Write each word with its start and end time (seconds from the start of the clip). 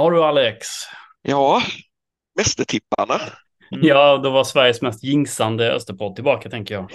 Ja 0.00 0.10
du 0.10 0.24
Alex. 0.24 0.66
Ja, 1.22 1.62
Mästertipparna. 2.36 3.14
Mm. 3.72 3.86
Ja, 3.86 4.16
då 4.16 4.30
var 4.30 4.44
Sveriges 4.44 4.82
mest 4.82 5.04
jinxande 5.04 5.72
Österpodd 5.72 6.14
tillbaka 6.14 6.50
tänker 6.50 6.74
jag. 6.74 6.92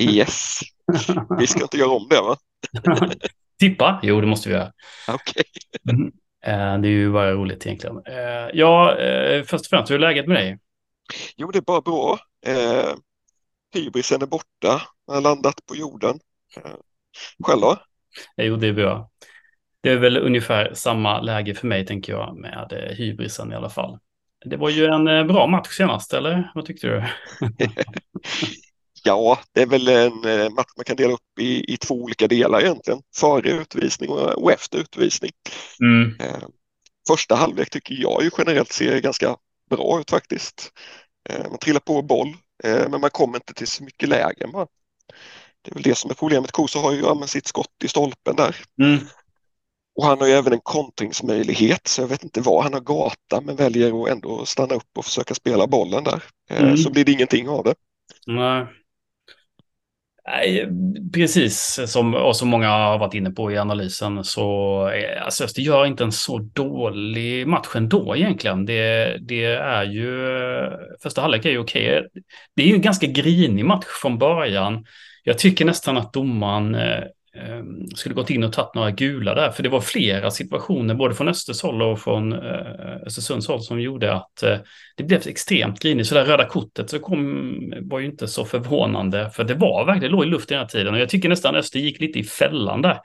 Yes. 0.00 0.60
Vi 1.38 1.46
ska 1.46 1.62
inte 1.62 1.76
göra 1.76 1.90
om 1.90 2.08
det 2.10 2.20
va? 2.20 2.36
Tippa? 3.58 4.00
Jo, 4.02 4.20
det 4.20 4.26
måste 4.26 4.48
vi 4.48 4.54
göra. 4.54 4.72
Okej. 5.08 5.44
Okay. 5.84 5.94
Mm. 5.94 6.12
Eh, 6.44 6.80
det 6.80 6.88
är 6.88 6.92
ju 6.92 7.12
bara 7.12 7.32
roligt 7.32 7.66
egentligen. 7.66 7.96
Eh, 8.06 8.50
ja, 8.52 8.96
eh, 8.98 9.44
först 9.44 9.64
och 9.64 9.70
främst, 9.70 9.90
hur 9.90 9.96
är 9.96 10.00
läget 10.00 10.26
med 10.26 10.36
dig? 10.36 10.58
Jo, 11.36 11.50
det 11.50 11.58
är 11.58 11.62
bara 11.62 11.80
bra. 11.80 12.18
Hybrisen 13.74 14.22
är 14.22 14.26
borta. 14.26 14.82
Jag 15.06 15.14
har 15.14 15.20
landat 15.20 15.66
på 15.66 15.76
jorden. 15.76 16.18
Själv 17.44 17.60
då? 17.60 17.76
Jo, 18.36 18.56
det 18.56 18.68
är 18.68 18.72
bra. 18.72 19.11
Det 19.82 19.90
är 19.90 19.96
väl 19.96 20.16
ungefär 20.16 20.74
samma 20.74 21.20
läge 21.20 21.54
för 21.54 21.66
mig, 21.66 21.86
tänker 21.86 22.12
jag, 22.12 22.36
med 22.36 22.92
hybrisen 22.96 23.52
i 23.52 23.54
alla 23.54 23.70
fall. 23.70 23.98
Det 24.44 24.56
var 24.56 24.70
ju 24.70 24.86
en 24.86 25.04
bra 25.04 25.46
match 25.46 25.76
senast, 25.76 26.12
eller 26.12 26.52
vad 26.54 26.66
tyckte 26.66 26.86
du? 26.86 27.04
ja, 29.04 29.38
det 29.52 29.62
är 29.62 29.66
väl 29.66 29.88
en 29.88 30.54
match 30.54 30.72
man 30.76 30.84
kan 30.84 30.96
dela 30.96 31.12
upp 31.12 31.38
i, 31.40 31.72
i 31.74 31.76
två 31.76 31.94
olika 31.94 32.28
delar 32.28 32.60
egentligen. 32.60 33.00
Före 33.16 33.50
utvisning 33.50 34.10
och, 34.10 34.42
och 34.42 34.52
efter 34.52 34.78
utvisning. 34.78 35.30
Mm. 35.80 36.16
Första 37.08 37.34
halvlek 37.34 37.70
tycker 37.70 37.94
jag 37.94 38.22
ju 38.22 38.30
generellt 38.38 38.72
ser 38.72 39.00
ganska 39.00 39.36
bra 39.70 40.00
ut 40.00 40.10
faktiskt. 40.10 40.72
Man 41.48 41.58
trillar 41.58 41.80
på 41.80 42.02
boll, 42.02 42.34
men 42.64 43.00
man 43.00 43.10
kommer 43.10 43.36
inte 43.36 43.54
till 43.54 43.66
så 43.66 43.84
mycket 43.84 44.08
lägen. 44.08 44.50
Det 45.62 45.70
är 45.70 45.74
väl 45.74 45.82
det 45.82 45.94
som 45.94 46.10
är 46.10 46.14
problemet. 46.14 46.52
Koso 46.52 46.78
har 46.78 46.92
ju 46.92 47.06
använt 47.06 47.30
sitt 47.30 47.46
skott 47.46 47.84
i 47.84 47.88
stolpen 47.88 48.36
där. 48.36 48.56
Mm. 48.82 48.98
Och 49.94 50.04
han 50.04 50.20
har 50.20 50.26
ju 50.26 50.32
även 50.32 50.52
en 50.52 50.60
kontringsmöjlighet 50.62 51.88
så 51.88 52.02
jag 52.02 52.08
vet 52.08 52.24
inte 52.24 52.40
vad 52.40 52.62
han 52.62 52.72
har 52.72 52.80
gata 52.80 53.40
men 53.40 53.56
väljer 53.56 54.02
att 54.02 54.10
ändå 54.10 54.44
stanna 54.44 54.74
upp 54.74 54.98
och 54.98 55.04
försöka 55.04 55.34
spela 55.34 55.66
bollen 55.66 56.04
där. 56.04 56.22
Mm. 56.50 56.76
Så 56.76 56.90
blir 56.90 57.04
det 57.04 57.12
ingenting 57.12 57.48
av 57.48 57.64
det. 57.64 57.74
Nej. 58.26 58.66
Nej, 60.26 60.68
precis 61.14 61.80
som, 61.86 62.14
och 62.14 62.36
som 62.36 62.48
många 62.48 62.68
har 62.68 62.98
varit 62.98 63.14
inne 63.14 63.30
på 63.30 63.52
i 63.52 63.58
analysen 63.58 64.24
så 64.24 64.90
alltså 65.22 65.44
Öster 65.44 65.62
gör 65.62 65.86
inte 65.86 66.04
en 66.04 66.12
så 66.12 66.38
dålig 66.38 67.46
match 67.46 67.68
ändå 67.74 68.16
egentligen. 68.16 68.66
Det, 68.66 69.16
det 69.20 69.44
är 69.44 69.84
ju, 69.84 70.16
första 71.02 71.20
halvlek 71.20 71.44
är 71.44 71.50
ju 71.50 71.58
okej. 71.58 72.06
Det 72.56 72.62
är 72.62 72.66
ju 72.66 72.74
en 72.74 72.80
ganska 72.80 73.06
grinig 73.06 73.64
match 73.64 73.86
från 74.02 74.18
början. 74.18 74.84
Jag 75.24 75.38
tycker 75.38 75.64
nästan 75.64 75.96
att 75.96 76.12
domaren 76.12 76.74
eh, 76.74 77.04
Ehm, 77.34 77.86
skulle 77.94 78.14
gått 78.14 78.30
in 78.30 78.44
och 78.44 78.52
tagit 78.52 78.74
några 78.74 78.90
gula 78.90 79.34
där, 79.34 79.50
för 79.50 79.62
det 79.62 79.68
var 79.68 79.80
flera 79.80 80.30
situationer, 80.30 80.94
både 80.94 81.14
från 81.14 81.28
Östers 81.28 81.62
håll 81.62 81.82
och 81.82 82.00
från 82.00 82.32
eh, 82.32 82.96
Östersunds 83.06 83.48
håll, 83.48 83.62
som 83.62 83.80
gjorde 83.80 84.14
att 84.14 84.42
eh, 84.42 84.58
det 84.96 85.04
blev 85.04 85.28
extremt 85.28 85.80
grinigt. 85.80 86.08
Så 86.08 86.14
det 86.14 86.24
röda 86.24 86.44
kortet 86.44 86.90
så 86.90 86.98
kom, 86.98 87.54
var 87.82 87.98
ju 87.98 88.06
inte 88.06 88.28
så 88.28 88.44
förvånande, 88.44 89.30
för 89.30 89.44
det 89.44 89.54
var 89.54 89.84
verkligen, 89.84 90.12
det 90.12 90.16
låg 90.16 90.24
i 90.24 90.28
luften 90.28 90.56
hela 90.56 90.68
tiden. 90.68 90.94
Och 90.94 91.00
jag 91.00 91.08
tycker 91.08 91.28
nästan 91.28 91.54
Öster 91.56 91.78
gick 91.78 92.00
lite 92.00 92.18
i 92.18 92.24
fällan 92.24 92.82
där 92.82 93.00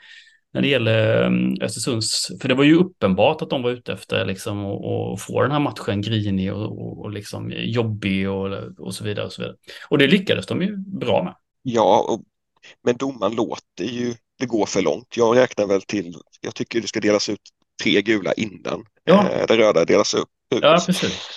när 0.53 0.61
det 0.61 0.67
gäller 0.67 1.23
ehm, 1.23 1.53
Östersunds, 1.61 2.31
för 2.41 2.49
det 2.49 2.55
var 2.55 2.63
ju 2.63 2.75
uppenbart 2.75 3.41
att 3.41 3.49
de 3.49 3.61
var 3.61 3.69
ute 3.69 3.93
efter 3.93 4.25
liksom 4.25 4.65
att 4.65 5.21
få 5.21 5.41
den 5.41 5.51
här 5.51 5.59
matchen 5.59 6.01
grinig 6.01 6.53
och, 6.53 6.81
och, 6.81 6.99
och 6.99 7.11
liksom 7.11 7.53
jobbig 7.55 8.29
och, 8.29 8.47
och 8.77 8.93
så 8.93 9.03
vidare 9.03 9.25
och 9.25 9.33
så 9.33 9.41
vidare. 9.41 9.55
Och 9.89 9.97
det 9.97 10.07
lyckades 10.07 10.45
de 10.45 10.61
ju 10.61 10.77
bra 10.77 11.23
med. 11.23 11.33
Ja, 11.63 12.05
och 12.09 12.23
men 12.83 12.97
domaren 12.97 13.35
låter 13.35 13.83
ju 13.83 14.15
det 14.39 14.45
gå 14.45 14.65
för 14.65 14.81
långt. 14.81 15.17
Jag 15.17 15.37
räknar 15.37 15.65
väl 15.67 15.81
till, 15.81 16.15
jag 16.41 16.55
tycker 16.55 16.81
det 16.81 16.87
ska 16.87 16.99
delas 16.99 17.29
ut 17.29 17.41
tre 17.83 18.01
gula 18.01 18.33
innan 18.33 18.85
ja. 19.03 19.29
eh, 19.29 19.47
det 19.47 19.57
röda 19.57 19.85
delas 19.85 20.13
upp. 20.13 20.29
Ja, 20.61 20.83
precis. 20.85 21.29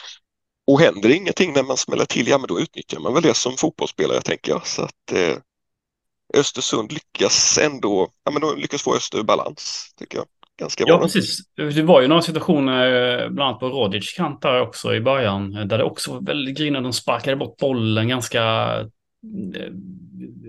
Och 0.66 0.80
händer 0.80 1.10
ingenting 1.10 1.52
när 1.52 1.62
man 1.62 1.76
smäller 1.76 2.04
till, 2.04 2.28
ja 2.28 2.38
men 2.38 2.48
då 2.48 2.60
utnyttjar 2.60 3.00
man 3.00 3.14
väl 3.14 3.22
det 3.22 3.34
som 3.34 3.56
fotbollsspelare 3.56 4.20
tänker 4.20 4.52
jag. 4.52 4.66
Så 4.66 4.82
att 4.82 5.12
eh, 5.12 5.36
Östersund 6.34 6.92
lyckas 6.92 7.58
ändå, 7.58 8.08
ja 8.24 8.30
men 8.30 8.42
då 8.42 8.54
lyckas 8.54 8.82
få 8.82 8.96
Öster 8.96 9.22
balans 9.22 9.94
tycker 9.98 10.18
jag. 10.18 10.26
Ganska 10.60 10.84
bra. 10.84 10.94
Ja, 10.94 11.00
precis. 11.00 11.38
Det 11.56 11.82
var 11.82 12.00
ju 12.00 12.08
några 12.08 12.22
situationer, 12.22 13.22
eh, 13.22 13.28
bland 13.28 13.48
annat 13.48 13.60
på 13.60 13.68
Rodic 13.68 14.12
kant 14.16 14.42
där 14.42 14.60
också 14.60 14.94
i 14.94 15.00
början, 15.00 15.52
där 15.52 15.78
det 15.78 15.84
också 15.84 16.12
var 16.12 16.20
väldigt 16.20 16.58
grinigt. 16.58 16.82
De 16.82 16.92
sparkade 16.92 17.36
bort 17.36 17.56
bollen 17.56 18.08
ganska 18.08 18.42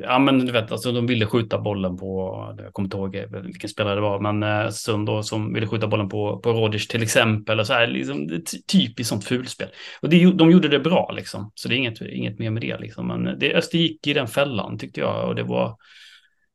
ja 0.04 0.20
men 0.20 0.46
du 0.46 0.52
vet, 0.52 0.72
alltså 0.72 0.92
de 0.92 1.08
ville 1.08 1.26
skjuta 1.26 1.60
bollen 1.60 1.98
på, 1.98 2.36
jag 2.58 2.74
kommer 2.74 2.86
inte 2.88 2.98
ihåg 2.98 3.44
vilken 3.44 3.70
spelare 3.70 3.96
det 3.96 4.02
var, 4.02 4.20
men 4.20 4.44
eh, 4.44 4.70
Sund 4.70 5.06
då 5.06 5.24
som 5.24 5.54
ville 5.54 5.68
skjuta 5.68 5.88
bollen 5.88 6.10
på, 6.10 6.40
på 6.40 6.52
Rodic 6.52 6.88
till 6.88 7.04
exempel, 7.04 7.60
och 7.60 7.68
så 7.68 7.74
här, 7.74 7.88
liksom, 7.88 8.42
typiskt 8.72 9.10
sånt 9.10 9.26
fulspel. 9.26 9.68
Och 10.02 10.10
det, 10.10 10.32
de 10.32 10.52
gjorde 10.52 10.68
det 10.68 10.80
bra 10.80 11.12
liksom, 11.16 11.52
så 11.56 11.68
det 11.68 11.76
är 11.76 11.78
inget, 11.78 12.02
inget 12.02 12.40
mer 12.40 12.50
med 12.50 12.62
det 12.62 12.80
liksom, 12.80 13.08
men 13.08 13.40
det, 13.40 13.54
Öster 13.54 13.78
gick 13.78 14.08
i 14.08 14.14
den 14.14 14.28
fällan 14.28 14.78
tyckte 14.78 15.00
jag, 15.00 15.28
och 15.28 15.36
det 15.36 15.44
var, 15.44 15.78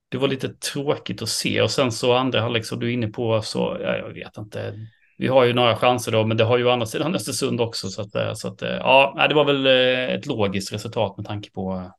det 0.08 0.18
var 0.18 0.28
lite 0.28 0.48
tråkigt 0.48 1.22
att 1.22 1.28
se, 1.28 1.62
och 1.62 1.70
sen 1.70 1.92
så 1.92 2.14
andra 2.14 2.40
halvlek 2.40 2.64
som 2.64 2.80
du 2.80 2.88
är 2.88 2.92
inne 2.92 3.08
på, 3.08 3.42
så, 3.42 3.78
ja, 3.82 3.96
jag 3.96 4.12
vet 4.12 4.36
inte, 4.38 4.74
vi 5.18 5.28
har 5.28 5.44
ju 5.44 5.52
några 5.52 5.76
chanser 5.76 6.12
då, 6.12 6.26
men 6.26 6.36
det 6.36 6.44
har 6.44 6.58
ju 6.58 6.64
å 6.64 6.70
andra 6.70 6.86
sidan 6.86 7.14
Östersund 7.14 7.60
också. 7.60 7.88
Så 7.88 8.02
att, 8.02 8.38
så 8.38 8.48
att 8.48 8.62
ja, 8.62 9.26
det 9.28 9.34
var 9.34 9.44
väl 9.44 9.66
eh, 9.66 10.14
ett 10.14 10.26
logiskt 10.26 10.72
resultat 10.72 11.16
med 11.16 11.26
tanke 11.26 11.50
på 11.50 11.90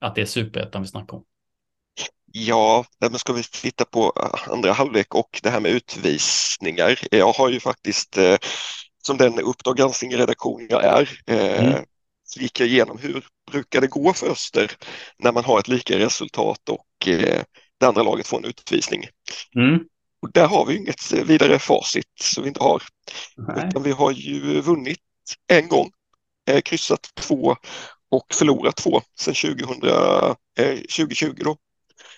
att 0.00 0.14
det 0.14 0.20
är 0.20 0.26
superettan 0.26 0.82
vi 0.82 0.88
snackar 0.88 1.16
om. 1.16 1.24
Ja, 2.32 2.84
men 3.00 3.18
ska 3.18 3.32
vi 3.32 3.42
titta 3.42 3.84
på 3.84 4.12
eh, 4.16 4.52
andra 4.52 4.72
halvlek 4.72 5.14
och 5.14 5.40
det 5.42 5.50
här 5.50 5.60
med 5.60 5.72
utvisningar. 5.72 6.98
Jag 7.10 7.32
har 7.32 7.48
ju 7.48 7.60
faktiskt, 7.60 8.18
eh, 8.18 8.36
som 9.02 9.16
den 9.16 9.38
Uppdrag 9.38 9.76
granskning-redaktion 9.76 10.66
jag 10.70 10.84
är, 10.84 11.10
eh, 11.26 11.64
mm. 11.64 11.84
så 12.24 12.40
gick 12.40 12.60
jag 12.60 12.68
igenom 12.68 12.98
hur 12.98 13.24
brukar 13.50 13.80
det 13.80 13.86
gå 13.86 14.12
för 14.12 14.30
Öster 14.30 14.72
när 15.18 15.32
man 15.32 15.44
har 15.44 15.58
ett 15.58 15.68
lika 15.68 15.98
resultat 15.98 16.68
och 16.68 16.86
det 17.78 17.86
andra 17.86 18.02
laget 18.02 18.26
får 18.26 18.38
en 18.38 18.44
utvisning. 18.44 19.04
Mm. 19.56 19.80
Och 20.22 20.32
där 20.32 20.46
har 20.46 20.66
vi 20.66 20.76
inget 20.76 21.12
vidare 21.12 21.58
facit 21.58 22.06
som 22.20 22.42
vi 22.42 22.48
inte 22.48 22.62
har. 22.62 22.82
Utan 23.56 23.82
vi 23.82 23.90
har 23.90 24.10
ju 24.10 24.60
vunnit 24.60 24.98
en 25.46 25.68
gång, 25.68 25.90
kryssat 26.64 27.10
två 27.14 27.56
och 28.10 28.26
förlorat 28.34 28.76
två 28.76 29.00
sedan 29.18 29.34
2000, 29.34 29.88
eh, 30.58 30.74
2020 30.74 31.34
då. 31.44 31.56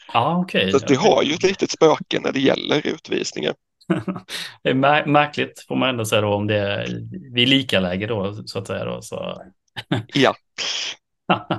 Ah, 0.08 0.38
okay. 0.38 0.72
Så 0.72 0.78
vi 0.88 0.94
har 0.94 1.22
ju 1.22 1.34
ett 1.34 1.42
litet 1.42 1.70
spöke 1.70 2.20
när 2.20 2.32
det 2.32 2.40
gäller 2.40 2.86
utvisningar. 2.86 3.54
det 4.62 4.70
är 4.70 4.74
mär 4.74 5.06
märkligt 5.06 5.64
får 5.68 5.76
man 5.76 5.88
ändå 5.88 6.04
säga 6.04 6.20
då 6.20 6.34
om 6.34 6.46
det 6.46 6.58
är 6.58 6.88
vid 7.34 7.48
lika 7.48 7.80
läge 7.80 8.06
då 8.06 8.42
så 8.46 8.58
att 8.58 8.66
säga. 8.66 8.84
Då, 8.84 9.02
så. 9.02 9.42
ja. 10.06 10.34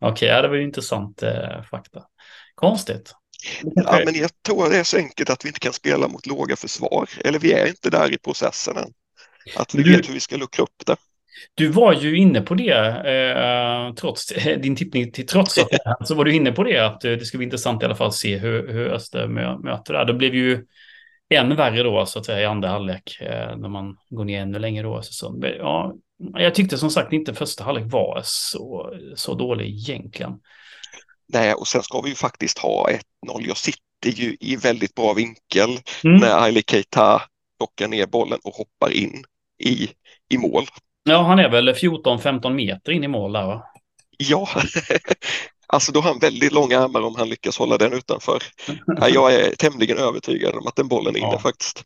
Okej, 0.00 0.12
okay, 0.12 0.28
ja, 0.28 0.42
det 0.42 0.48
var 0.48 0.56
ju 0.56 0.62
intressant 0.62 1.22
eh, 1.22 1.62
fakta. 1.70 2.02
Konstigt. 2.54 3.14
Ja, 3.62 4.02
men 4.04 4.14
jag 4.14 4.30
tror 4.46 4.70
det 4.70 4.78
är 4.78 4.84
så 4.84 4.96
enkelt 4.96 5.30
att 5.30 5.44
vi 5.44 5.48
inte 5.48 5.60
kan 5.60 5.72
spela 5.72 6.08
mot 6.08 6.26
låga 6.26 6.56
försvar. 6.56 7.08
Eller 7.24 7.38
vi 7.38 7.52
är 7.52 7.66
inte 7.66 7.90
där 7.90 8.12
i 8.12 8.18
processen 8.18 8.76
än. 8.76 8.92
Att 9.56 9.74
vi 9.74 9.82
du... 9.82 9.96
vet 9.96 10.08
hur 10.08 10.14
vi 10.14 10.20
ska 10.20 10.36
luckra 10.36 10.62
upp 10.62 10.86
det. 10.86 10.96
Du 11.54 11.68
var 11.68 11.92
ju 11.92 12.16
inne 12.16 12.40
på 12.40 12.54
det, 12.54 12.88
eh, 12.88 13.94
trots 13.94 14.26
din 14.62 14.76
tippning 14.76 15.12
till 15.12 15.26
trots 15.26 15.58
att 15.58 15.68
så 16.08 16.14
var 16.14 16.24
du 16.24 16.34
inne 16.34 16.52
på 16.52 16.64
det 16.64 16.78
att 16.78 17.04
eh, 17.04 17.12
det 17.12 17.24
ska 17.24 17.38
bli 17.38 17.44
intressant 17.44 17.82
i 17.82 17.84
alla 17.84 17.94
fall 17.94 18.08
att 18.08 18.14
se 18.14 18.38
hur, 18.38 18.72
hur 18.72 18.88
Öster 18.88 19.28
möter 19.58 19.92
det. 19.92 20.04
Det 20.04 20.14
blev 20.14 20.34
ju 20.34 20.66
än 21.34 21.56
värre 21.56 21.82
då 21.82 22.06
så 22.06 22.18
att 22.18 22.26
säga 22.26 22.40
i 22.40 22.44
andra 22.44 22.68
halvlek 22.68 23.18
eh, 23.20 23.56
när 23.56 23.68
man 23.68 23.96
går 24.10 24.24
ner 24.24 24.42
ännu 24.42 24.58
längre 24.58 24.82
då. 24.82 25.02
Så, 25.02 25.40
ja, 25.58 25.94
jag 26.34 26.54
tyckte 26.54 26.78
som 26.78 26.90
sagt 26.90 27.12
inte 27.12 27.34
första 27.34 27.64
halvlek 27.64 27.92
var 27.92 28.20
så, 28.24 28.94
så 29.16 29.34
dålig 29.34 29.66
egentligen. 29.66 30.32
Nej, 31.32 31.54
och 31.54 31.68
sen 31.68 31.82
ska 31.82 32.00
vi 32.00 32.08
ju 32.08 32.14
faktiskt 32.14 32.58
ha 32.58 32.88
1-0. 32.88 32.98
Jag 33.46 33.56
sitter 33.56 34.10
ju 34.10 34.36
i 34.40 34.56
väldigt 34.56 34.94
bra 34.94 35.12
vinkel 35.12 35.70
mm. 36.04 36.16
när 36.16 36.42
Aili 36.42 36.62
Keita 36.66 37.22
plockar 37.58 37.88
ner 37.88 38.06
bollen 38.06 38.38
och 38.44 38.54
hoppar 38.54 38.90
in 38.92 39.24
i, 39.64 39.90
i 40.28 40.38
mål. 40.38 40.64
Ja, 41.04 41.22
han 41.22 41.38
är 41.38 41.48
väl 41.48 41.68
14-15 41.68 42.50
meter 42.50 42.92
in 42.92 43.04
i 43.04 43.08
mål 43.08 43.32
där 43.32 43.46
va? 43.46 43.64
Ja, 44.18 44.48
alltså 45.66 45.92
då 45.92 46.00
har 46.00 46.10
han 46.10 46.18
väldigt 46.18 46.52
långa 46.52 46.78
armar 46.78 47.00
om 47.00 47.14
han 47.16 47.28
lyckas 47.28 47.58
hålla 47.58 47.78
den 47.78 47.92
utanför. 47.92 48.42
Jag 49.14 49.34
är 49.34 49.54
tämligen 49.54 49.98
övertygad 49.98 50.54
om 50.54 50.66
att 50.66 50.76
den 50.76 50.88
bollen 50.88 51.16
är 51.16 51.18
inne 51.18 51.32
ja. 51.32 51.38
faktiskt. 51.38 51.84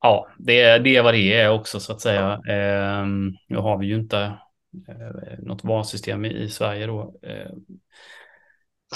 Ja, 0.00 0.28
det 0.38 0.60
är, 0.60 0.78
det 0.78 0.96
är 0.96 1.02
vad 1.02 1.14
det 1.14 1.32
är 1.32 1.50
också 1.50 1.80
så 1.80 1.92
att 1.92 2.00
säga. 2.00 2.32
Eh, 2.32 3.06
nu 3.48 3.56
har 3.56 3.78
vi 3.78 3.86
ju 3.86 3.94
inte 3.94 4.18
eh, 4.88 5.38
något 5.38 5.64
VAR-system 5.64 6.24
i, 6.24 6.28
i, 6.28 6.48
Sverige 6.48 6.86
då. 6.86 7.14
Eh, 7.22 7.52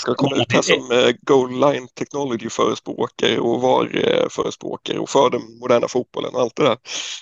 ska 0.00 0.14
komma 0.14 0.36
ut 0.36 0.52
här 0.52 0.62
som 0.62 0.90
eh, 0.92 1.14
goal 1.22 1.50
line 1.50 1.88
technology 1.98 2.48
förespråkare 2.50 3.38
och 3.38 3.60
VAR-förespråkare 3.60 4.98
och 4.98 5.10
för 5.10 5.30
den 5.30 5.40
moderna 5.60 5.88
fotbollen 5.88 6.34
och 6.34 6.40
allt 6.40 6.56
det 6.56 6.62
där. 6.62 6.76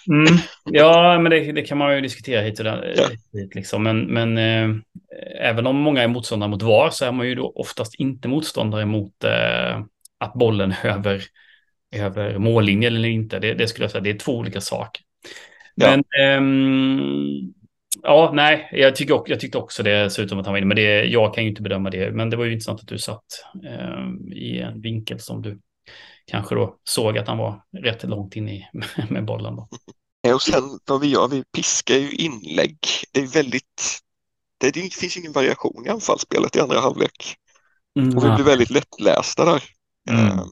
Mm. 0.08 0.38
Ja, 0.64 1.18
men 1.18 1.30
det, 1.30 1.52
det, 1.52 1.62
kan 1.62 1.78
man 1.78 1.94
ju 1.94 2.00
diskutera 2.00 2.40
hit 2.40 2.58
och 2.58 2.64
där. 2.64 2.94
Ja. 2.96 3.08
Hit 3.32 3.54
liksom. 3.54 3.82
Men, 3.82 4.00
men 4.00 4.38
eh, 4.38 4.76
även 5.40 5.66
om 5.66 5.76
många 5.76 6.02
är 6.02 6.08
motståndare 6.08 6.50
mot 6.50 6.62
VAR 6.62 6.90
så 6.90 7.04
är 7.04 7.12
man 7.12 7.28
ju 7.28 7.34
då 7.34 7.52
oftast 7.56 7.94
inte 7.94 8.28
motståndare 8.28 8.86
mot 8.86 9.24
eh, 9.24 9.80
att 10.18 10.34
bollen 10.34 10.74
över, 10.84 11.22
över 11.96 12.38
mållinjen 12.38 12.96
eller 12.96 13.08
inte. 13.08 13.38
Det, 13.38 13.54
det 13.54 13.68
skulle 13.68 13.84
jag 13.84 13.90
säga, 13.90 14.02
det 14.02 14.10
är 14.10 14.18
två 14.18 14.32
olika 14.32 14.60
saker. 14.60 15.02
Men 15.76 16.04
ja. 16.08 16.36
Um, 16.36 17.54
ja, 18.02 18.30
nej, 18.34 18.68
jag, 18.72 18.96
tycker, 18.96 19.22
jag 19.26 19.40
tyckte 19.40 19.58
också 19.58 19.82
det 19.82 20.10
såg 20.10 20.24
ut 20.24 20.28
som 20.28 20.38
att 20.38 20.46
han 20.46 20.52
var 20.52 20.58
inne, 20.58 20.66
men 20.66 20.76
det, 20.76 21.04
jag 21.04 21.34
kan 21.34 21.44
ju 21.44 21.50
inte 21.50 21.62
bedöma 21.62 21.90
det. 21.90 22.10
Men 22.10 22.30
det 22.30 22.36
var 22.36 22.44
ju 22.44 22.52
intressant 22.52 22.80
att 22.80 22.88
du 22.88 22.98
satt 22.98 23.24
um, 23.54 24.32
i 24.32 24.58
en 24.58 24.80
vinkel 24.80 25.20
som 25.20 25.42
du 25.42 25.60
kanske 26.26 26.54
då 26.54 26.76
såg 26.84 27.18
att 27.18 27.28
han 27.28 27.38
var 27.38 27.62
rätt 27.82 28.02
långt 28.02 28.36
in 28.36 28.48
i 28.48 28.68
med 29.10 29.24
bollen. 29.24 29.56
Då. 29.56 29.68
Och 30.34 30.42
sen 30.42 30.78
vad 30.86 31.00
vi 31.00 31.06
gör, 31.06 31.28
vi 31.28 31.44
piskar 31.56 31.94
ju 31.94 32.10
inlägg. 32.10 32.78
Det 33.12 33.20
är 33.20 33.26
väldigt, 33.26 33.98
det, 34.58 34.70
det 34.70 34.94
finns 34.94 35.16
ingen 35.16 35.32
variation 35.32 35.86
i 35.86 35.88
anfallsspelet 35.88 36.56
i 36.56 36.60
andra 36.60 36.80
halvlek. 36.80 37.36
Mm. 37.98 38.18
Och 38.18 38.24
vi 38.24 38.30
blir 38.34 38.44
väldigt 38.44 38.70
lättlästa 38.70 39.44
där. 39.44 39.62
Mm. 40.10 40.24
Uh, 40.26 40.46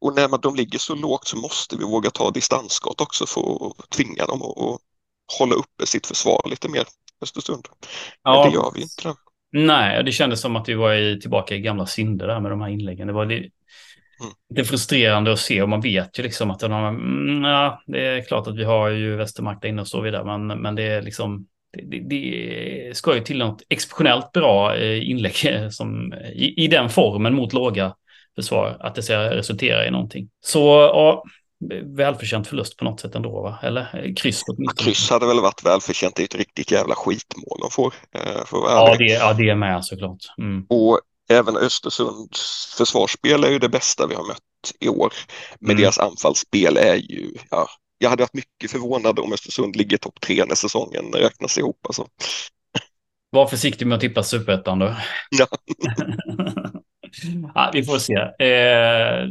och 0.00 0.14
när 0.14 0.28
man, 0.28 0.40
de 0.40 0.54
ligger 0.54 0.78
så 0.78 0.94
lågt 0.94 1.26
så 1.26 1.36
måste 1.36 1.76
vi 1.76 1.84
våga 1.84 2.10
ta 2.10 2.30
distansskott 2.30 3.00
också 3.00 3.26
för 3.26 3.66
att 3.66 3.90
tvinga 3.90 4.26
dem 4.26 4.42
att 4.42 4.80
hålla 5.38 5.54
uppe 5.54 5.86
sitt 5.86 6.06
försvar 6.06 6.42
lite 6.50 6.68
mer 6.68 6.84
Östersund. 7.22 7.68
Men 8.24 8.34
ja. 8.34 8.44
det 8.44 8.54
gör 8.54 8.72
vi 8.74 8.82
inte. 8.82 9.14
Nej, 9.52 10.04
det 10.04 10.12
kändes 10.12 10.40
som 10.40 10.56
att 10.56 10.68
vi 10.68 10.74
var 10.74 10.94
i, 10.94 11.20
tillbaka 11.20 11.54
i 11.54 11.60
gamla 11.60 11.86
synder 11.86 12.26
där 12.26 12.40
med 12.40 12.50
de 12.52 12.60
här 12.60 12.68
inläggen. 12.68 13.06
Det 13.06 13.12
var 13.12 13.26
det, 13.26 13.50
Mm. 14.22 14.60
Är 14.60 14.64
frustrerande 14.64 15.32
att 15.32 15.38
se 15.38 15.62
och 15.62 15.68
man 15.68 15.80
vet 15.80 16.18
ju 16.18 16.22
liksom 16.22 16.50
att 16.50 16.60
de, 16.60 16.72
mm, 16.72 17.44
ja, 17.44 17.82
det 17.86 18.06
är 18.06 18.22
klart 18.22 18.46
att 18.46 18.56
vi 18.56 18.64
har 18.64 18.88
ju 18.88 19.16
Västermark 19.16 19.62
där 19.62 19.68
inne 19.68 19.80
och 19.80 19.88
så 19.88 20.00
vidare, 20.00 20.24
men, 20.24 20.46
men 20.62 20.74
det 20.74 20.82
är 20.82 21.02
liksom 21.02 21.46
det, 21.72 21.82
det, 21.82 21.98
det 22.08 22.96
ska 22.96 23.14
ju 23.14 23.20
till 23.20 23.38
något 23.38 23.62
exceptionellt 23.68 24.32
bra 24.32 24.76
eh, 24.76 25.10
inlägg 25.10 25.34
som, 25.70 26.14
i, 26.34 26.64
i 26.64 26.68
den 26.68 26.90
formen 26.90 27.34
mot 27.34 27.52
låga 27.52 27.94
försvar, 28.36 28.76
att 28.80 28.94
det 28.94 29.02
ska 29.02 29.30
resultera 29.30 29.86
i 29.86 29.90
någonting. 29.90 30.28
Så 30.40 30.58
ja, 30.68 31.24
välförtjänt 31.96 32.46
förlust 32.46 32.76
på 32.76 32.84
något 32.84 33.00
sätt 33.00 33.14
ändå, 33.14 33.42
va? 33.42 33.58
eller 33.62 34.14
kryss 34.16 34.42
åtminstone. 34.46 34.84
Kryss 34.84 35.10
hade 35.10 35.26
väl 35.26 35.40
varit 35.40 35.64
välförtjänt, 35.64 36.16
det 36.16 36.22
är 36.22 36.24
ett 36.24 36.34
riktigt 36.34 36.70
jävla 36.70 36.94
skitmål 36.94 37.58
de 37.60 37.70
får. 37.70 37.94
Eh, 38.14 38.44
för 38.46 38.56
ja, 38.56 38.96
det, 38.98 39.04
ja, 39.04 39.32
det 39.32 39.48
är 39.48 39.54
med 39.54 39.84
såklart. 39.84 40.18
Mm. 40.38 40.66
Och 40.68 41.00
även 41.30 41.56
Östersunds 41.56 42.74
försvarsspel 42.78 43.44
är 43.44 43.50
ju 43.50 43.58
det 43.58 43.68
bästa 43.68 44.06
vi 44.06 44.14
har 44.14 44.26
mött 44.26 44.72
i 44.80 44.88
år. 44.88 45.12
Men 45.60 45.70
mm. 45.70 45.82
deras 45.82 45.98
anfallsspel 45.98 46.76
är 46.76 46.94
ju, 46.94 47.30
ja, 47.50 47.68
jag 47.98 48.10
hade 48.10 48.22
varit 48.22 48.34
mycket 48.34 48.70
förvånad 48.70 49.18
om 49.18 49.32
Östersund 49.32 49.76
ligger 49.76 49.96
topp 49.96 50.20
tre 50.20 50.44
när 50.44 50.54
säsongen 50.54 51.12
räknas 51.12 51.58
ihop. 51.58 51.86
Alltså. 51.86 52.06
Var 53.30 53.46
försiktig 53.46 53.86
med 53.86 53.96
att 53.96 54.00
tippa 54.00 54.22
superettan 54.22 54.78
då. 54.78 54.94
Ja. 55.30 55.46
ja, 57.54 57.70
vi 57.72 57.84
får 57.84 57.98
se. 57.98 58.14
Eh, 58.46 59.28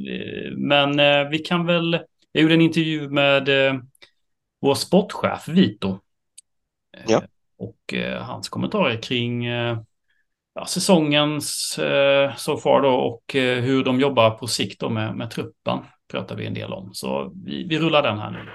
men 0.58 1.00
eh, 1.00 1.30
vi 1.30 1.40
kan 1.40 1.66
väl, 1.66 2.00
jag 2.32 2.42
gjorde 2.42 2.54
en 2.54 2.62
intervju 2.62 3.10
med 3.10 3.68
eh, 3.68 3.80
vår 4.62 4.76
sportchef 4.76 5.48
Vito. 5.48 6.00
Ja. 7.08 7.24
Och 7.58 7.94
eh, 7.94 8.24
hans 8.24 8.50
kommentarer 8.50 9.02
kring 9.02 9.46
eh, 9.46 9.80
ja, 10.56 10.66
säsongens 10.66 11.80
eh, 11.80 12.36
so 12.36 12.58
far 12.58 12.82
då 12.82 12.90
och 12.90 13.36
eh, 13.36 13.64
hur 13.64 13.84
de 13.84 14.00
jobbar 14.00 14.30
på 14.30 14.48
sikt 14.48 14.80
då 14.80 14.90
med, 14.90 15.16
med 15.16 15.32
truppen 15.32 15.80
pratar 16.12 16.36
vi 16.36 16.46
en 16.46 16.54
del 16.54 16.74
om. 16.74 16.90
Så 16.94 17.32
vi, 17.46 17.68
vi 17.68 17.80
rullar 17.80 18.04
den 18.04 18.20
här 18.20 18.32
nu. 18.32 18.50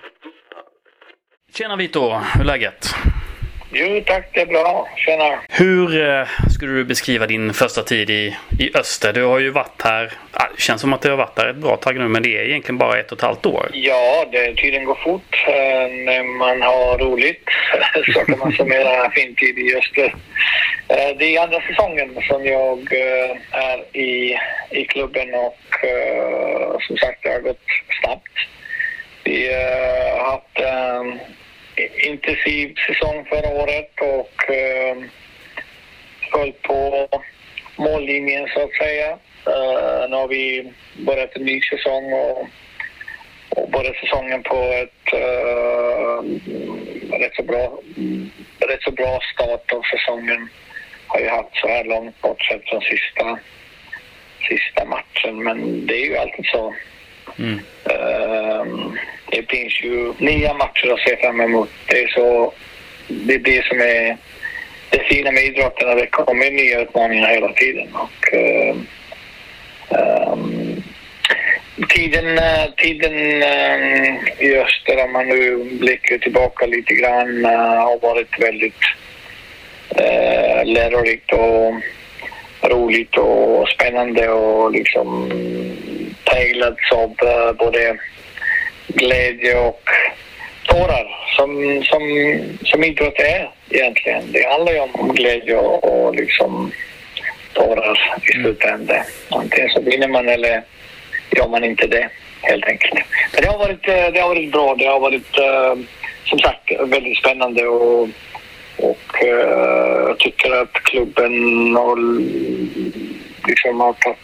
Tjena 1.54 1.76
Vito, 1.76 2.00
hur 2.00 2.40
är 2.40 2.44
läget? 2.44 2.94
Jo 3.70 4.02
tack, 4.06 4.28
det 4.32 4.40
är 4.40 4.46
bra. 4.46 4.88
Tjena. 4.96 5.38
Hur 5.48 6.08
eh, 6.08 6.26
skulle 6.54 6.72
du 6.72 6.84
beskriva 6.84 7.26
din 7.26 7.54
första 7.54 7.82
tid 7.82 8.10
i, 8.10 8.36
i 8.58 8.70
öster? 8.74 9.12
Du 9.12 9.24
har 9.24 9.38
ju 9.38 9.50
varit 9.50 9.82
här, 9.82 10.12
ah, 10.32 10.46
det 10.56 10.62
känns 10.62 10.80
som 10.80 10.92
att 10.92 11.02
du 11.02 11.10
har 11.10 11.16
varit 11.16 11.38
här 11.38 11.46
ett 11.46 11.56
bra 11.56 11.76
tag 11.76 11.96
nu, 11.96 12.08
men 12.08 12.22
det 12.22 12.36
är 12.36 12.44
egentligen 12.44 12.78
bara 12.78 12.98
ett 12.98 13.12
och 13.12 13.18
ett 13.18 13.24
halvt 13.24 13.46
år. 13.46 13.70
Ja, 13.72 14.24
det, 14.32 14.54
tiden 14.54 14.84
går 14.84 14.98
fort 15.04 15.44
eh, 15.46 15.88
när 16.04 16.38
man 16.38 16.62
har 16.62 16.98
roligt. 16.98 17.48
Så 18.14 18.20
kan 18.24 18.38
man 18.38 18.52
summera 18.52 19.10
fin 19.10 19.34
tid 19.34 19.58
i 19.58 19.76
öster. 19.76 20.14
Eh, 20.88 21.16
det 21.18 21.36
är 21.36 21.42
andra 21.42 21.60
säsongen 21.60 22.18
som 22.28 22.46
jag 22.46 22.78
eh, 22.78 23.36
är 23.50 23.96
i, 23.96 24.38
i 24.70 24.84
klubben 24.84 25.34
och 25.34 25.84
eh, 25.84 26.78
som 26.80 26.96
sagt, 26.96 27.22
det 27.22 27.28
har 27.28 27.40
gått 27.40 27.66
snabbt. 28.00 28.32
Vi 29.24 29.52
har 29.52 30.30
haft 30.30 30.60
intensiv 32.02 32.74
säsong 32.86 33.24
förra 33.24 33.48
året 33.48 33.90
och 34.00 34.50
ehm, 34.50 35.10
föll 36.32 36.52
på 36.52 37.08
mållinjen 37.76 38.48
så 38.48 38.62
att 38.62 38.74
säga. 38.74 39.18
Eh, 39.46 40.08
nu 40.08 40.16
har 40.16 40.28
vi 40.28 40.72
börjat 40.96 41.36
en 41.36 41.44
ny 41.44 41.60
säsong 41.60 42.12
och, 42.12 42.46
och 43.48 43.70
börjat 43.70 43.96
säsongen 43.96 44.42
på 44.42 44.56
ett 44.56 45.12
eh, 45.12 46.22
rätt, 47.18 47.34
så 47.36 47.42
bra, 47.42 47.78
rätt 48.68 48.82
så 48.82 48.90
bra 48.90 49.20
start 49.34 49.72
av 49.72 49.82
säsongen 49.82 50.48
har 51.06 51.20
ju 51.20 51.28
haft 51.28 51.56
så 51.56 51.68
här 51.68 51.84
långt 51.84 52.20
bortsett 52.20 52.68
från 52.68 52.80
sista, 52.80 53.38
sista 54.48 54.84
matchen. 54.84 55.42
Men 55.42 55.86
det 55.86 55.94
är 55.94 56.06
ju 56.06 56.16
alltid 56.16 56.46
så. 56.46 56.74
Mm. 57.38 57.60
Uh, 57.90 58.92
det 59.30 59.50
finns 59.50 59.82
ju 59.82 60.12
nya 60.18 60.54
matcher 60.54 60.92
att 60.92 61.00
se 61.00 61.16
fram 61.16 61.40
emot. 61.40 61.70
Det 61.86 62.02
är, 62.02 62.08
så, 62.08 62.52
det, 63.08 63.34
är 63.34 63.38
det 63.38 63.64
som 63.64 63.80
är 63.80 64.16
det 64.90 64.98
fina 64.98 65.30
med 65.30 65.44
idrotten, 65.44 65.90
att 65.90 65.98
det 65.98 66.06
kommer 66.06 66.50
nya 66.50 66.80
utmaningar 66.80 67.28
hela 67.28 67.52
tiden. 67.52 67.88
Och, 67.94 68.34
uh, 68.34 68.76
um, 70.32 70.82
tiden, 71.88 72.38
eh, 72.38 72.64
tiden 72.76 73.42
eh, 73.42 74.14
i 74.38 74.58
öster, 74.58 75.04
om 75.04 75.12
man 75.12 75.28
nu 75.28 75.64
blickar 75.80 76.18
tillbaka 76.18 76.66
lite 76.66 76.94
grann, 76.94 77.44
uh, 77.44 77.50
har 77.56 77.98
varit 77.98 78.40
väldigt 78.40 78.82
uh, 80.00 80.64
lärorikt 80.64 81.32
och 81.32 81.74
roligt 82.70 83.16
och 83.16 83.68
spännande 83.68 84.28
och 84.28 84.72
liksom 84.72 85.30
präglats 86.36 86.92
av 86.92 87.28
eh, 87.28 87.52
både 87.52 87.98
glädje 88.88 89.58
och 89.58 89.82
tårar 90.64 91.06
som, 91.36 91.82
som, 91.84 92.02
som 92.64 92.84
idrott 92.84 93.18
är 93.18 93.50
egentligen. 93.70 94.32
Det 94.32 94.48
handlar 94.48 94.72
ju 94.72 94.80
om 94.80 95.14
glädje 95.14 95.56
och, 95.56 95.84
och 95.84 96.14
liksom 96.14 96.72
tårar 97.52 97.98
i 98.22 98.34
mm. 98.34 98.44
slutändan. 98.44 99.04
Antingen 99.28 99.70
så 99.70 99.80
vinner 99.80 100.08
man 100.08 100.28
eller 100.28 100.62
gör 101.30 101.48
man 101.48 101.64
inte 101.64 101.86
det 101.86 102.08
helt 102.42 102.66
enkelt. 102.66 102.94
Men 103.32 103.42
det 103.42 103.48
har 103.48 103.58
varit, 103.58 103.88
eh, 103.88 104.12
det 104.12 104.20
har 104.20 104.28
varit 104.28 104.52
bra. 104.52 104.74
Det 104.74 104.86
har 104.86 105.00
varit 105.00 105.38
eh, 105.38 105.74
som 106.24 106.38
sagt 106.38 106.72
väldigt 106.80 107.18
spännande 107.18 107.66
och 107.66 108.08
och 108.78 109.16
jag 109.20 110.18
tycker 110.18 110.62
att 110.62 110.72
klubben 110.72 111.32
har, 111.76 111.96
liksom 113.48 113.80
har 113.80 113.92
tagit 113.92 114.18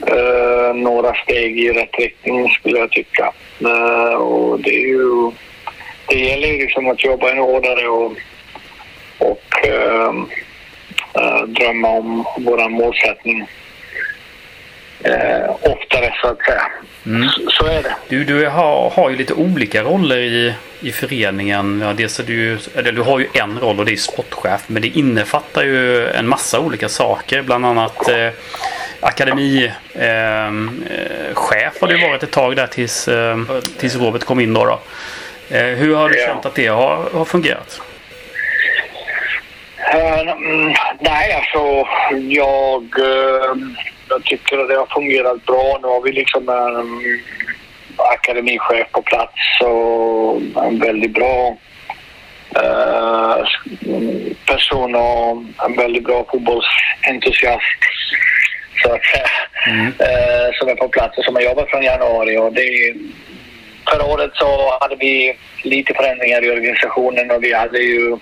eh, 0.00 0.74
några 0.74 1.14
steg 1.14 1.60
i 1.60 1.72
rätt 1.72 1.98
riktning 1.98 2.48
skulle 2.48 2.78
jag 2.78 2.90
tycka. 2.90 3.32
Eh, 3.60 4.14
och 4.14 4.60
det 4.60 4.74
är 4.74 4.88
ju... 4.88 5.30
Det 6.08 6.18
gäller 6.18 6.48
ju 6.48 6.58
liksom 6.58 6.88
att 6.88 7.04
jobba 7.04 7.30
ännu 7.30 7.40
hårdare 7.40 7.88
och, 7.88 8.12
och 9.18 9.66
eh, 9.66 10.12
eh, 11.14 11.42
drömma 11.46 11.88
om 11.88 12.24
vår 12.36 12.68
målsättning 12.68 13.48
eh, 15.04 15.50
oftare 15.50 16.14
så 16.22 16.28
att 16.28 16.42
säga. 16.42 16.62
Mm. 17.06 17.28
Så, 17.28 17.50
så, 17.50 17.66
är 17.66 17.82
det. 17.82 17.96
Du, 18.08 18.24
du 18.24 18.46
har, 18.46 18.90
har 18.90 19.10
ju 19.10 19.16
lite 19.16 19.34
olika 19.34 19.82
roller 19.82 20.18
i, 20.18 20.54
i 20.80 20.92
föreningen. 20.92 21.80
Ja, 21.84 21.92
dels 21.92 22.20
är 22.20 22.24
du, 22.24 22.58
eller 22.74 22.92
du 22.92 23.02
har 23.02 23.18
ju 23.18 23.26
en 23.34 23.58
roll 23.60 23.78
och 23.78 23.84
det 23.84 23.92
är 23.92 23.96
sportchef. 23.96 24.64
Men 24.66 24.82
det 24.82 24.88
innefattar 24.88 25.64
ju 25.64 26.08
en 26.08 26.28
massa 26.28 26.60
olika 26.60 26.88
saker. 26.88 27.42
Bland 27.42 27.66
annat 27.66 28.08
eh, 28.08 28.30
akademichef 29.00 29.96
eh, 29.96 30.52
har 31.80 31.86
du 31.86 32.08
varit 32.08 32.22
ett 32.22 32.30
tag 32.30 32.56
där 32.56 32.66
tills, 32.66 33.08
eh, 33.08 33.38
tills 33.78 33.96
Robert 33.96 34.24
kom 34.24 34.40
in. 34.40 34.54
Då, 34.54 34.64
då. 34.64 34.80
Eh, 35.56 35.64
hur 35.64 35.94
har 35.94 36.08
du 36.08 36.18
ja. 36.18 36.26
känt 36.26 36.46
att 36.46 36.54
det 36.54 36.66
har, 36.66 37.08
har 37.12 37.24
fungerat? 37.24 37.80
Uh, 39.94 40.34
nej, 41.00 41.32
alltså 41.32 41.86
jag... 42.28 42.82
Uh, 42.98 43.54
jag 44.08 44.24
tycker 44.24 44.58
att 44.58 44.68
det 44.68 44.76
har 44.76 44.86
fungerat 44.86 45.44
bra. 45.46 45.78
Nu 45.82 45.88
har 45.88 46.02
vi 46.02 46.12
liksom 46.12 46.48
en 46.48 47.00
akademichef 47.96 48.92
på 48.92 49.02
plats 49.02 49.60
och 49.60 50.40
en 50.64 50.78
väldigt 50.78 51.14
bra 51.14 51.56
eh, 52.56 53.46
person 54.46 54.94
och 54.94 55.42
en 55.66 55.76
väldigt 55.76 56.04
bra 56.04 56.24
fotbollsentusiast 56.30 57.80
så 58.82 58.92
att 58.92 59.04
säga. 59.04 59.28
Mm. 59.66 59.86
Eh, 59.98 60.58
som 60.58 60.68
är 60.68 60.74
på 60.74 60.88
plats 60.88 61.18
och 61.18 61.24
som 61.24 61.34
har 61.34 61.42
jobbat 61.42 61.70
från 61.70 61.82
januari. 61.82 62.36
Och 62.38 62.52
det, 62.52 62.94
förra 63.90 64.04
året 64.04 64.30
så 64.34 64.78
hade 64.80 64.96
vi 64.96 65.36
lite 65.62 65.94
förändringar 65.94 66.44
i 66.44 66.50
organisationen 66.50 67.30
och 67.30 67.44
vi 67.44 67.52
hade 67.52 67.78
ju 67.78 68.16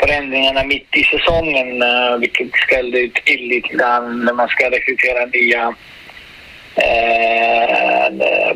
förändringarna 0.00 0.64
mitt 0.64 0.96
i 0.96 1.04
säsongen, 1.04 1.82
uh, 1.82 2.18
vilket 2.18 2.54
ställde 2.66 3.08
till 3.24 3.48
lite 3.48 3.68
grann 3.68 4.24
när 4.24 4.32
man 4.32 4.48
ska 4.48 4.70
rekrytera 4.70 5.26
nya, 5.26 5.68
uh, 6.78 8.08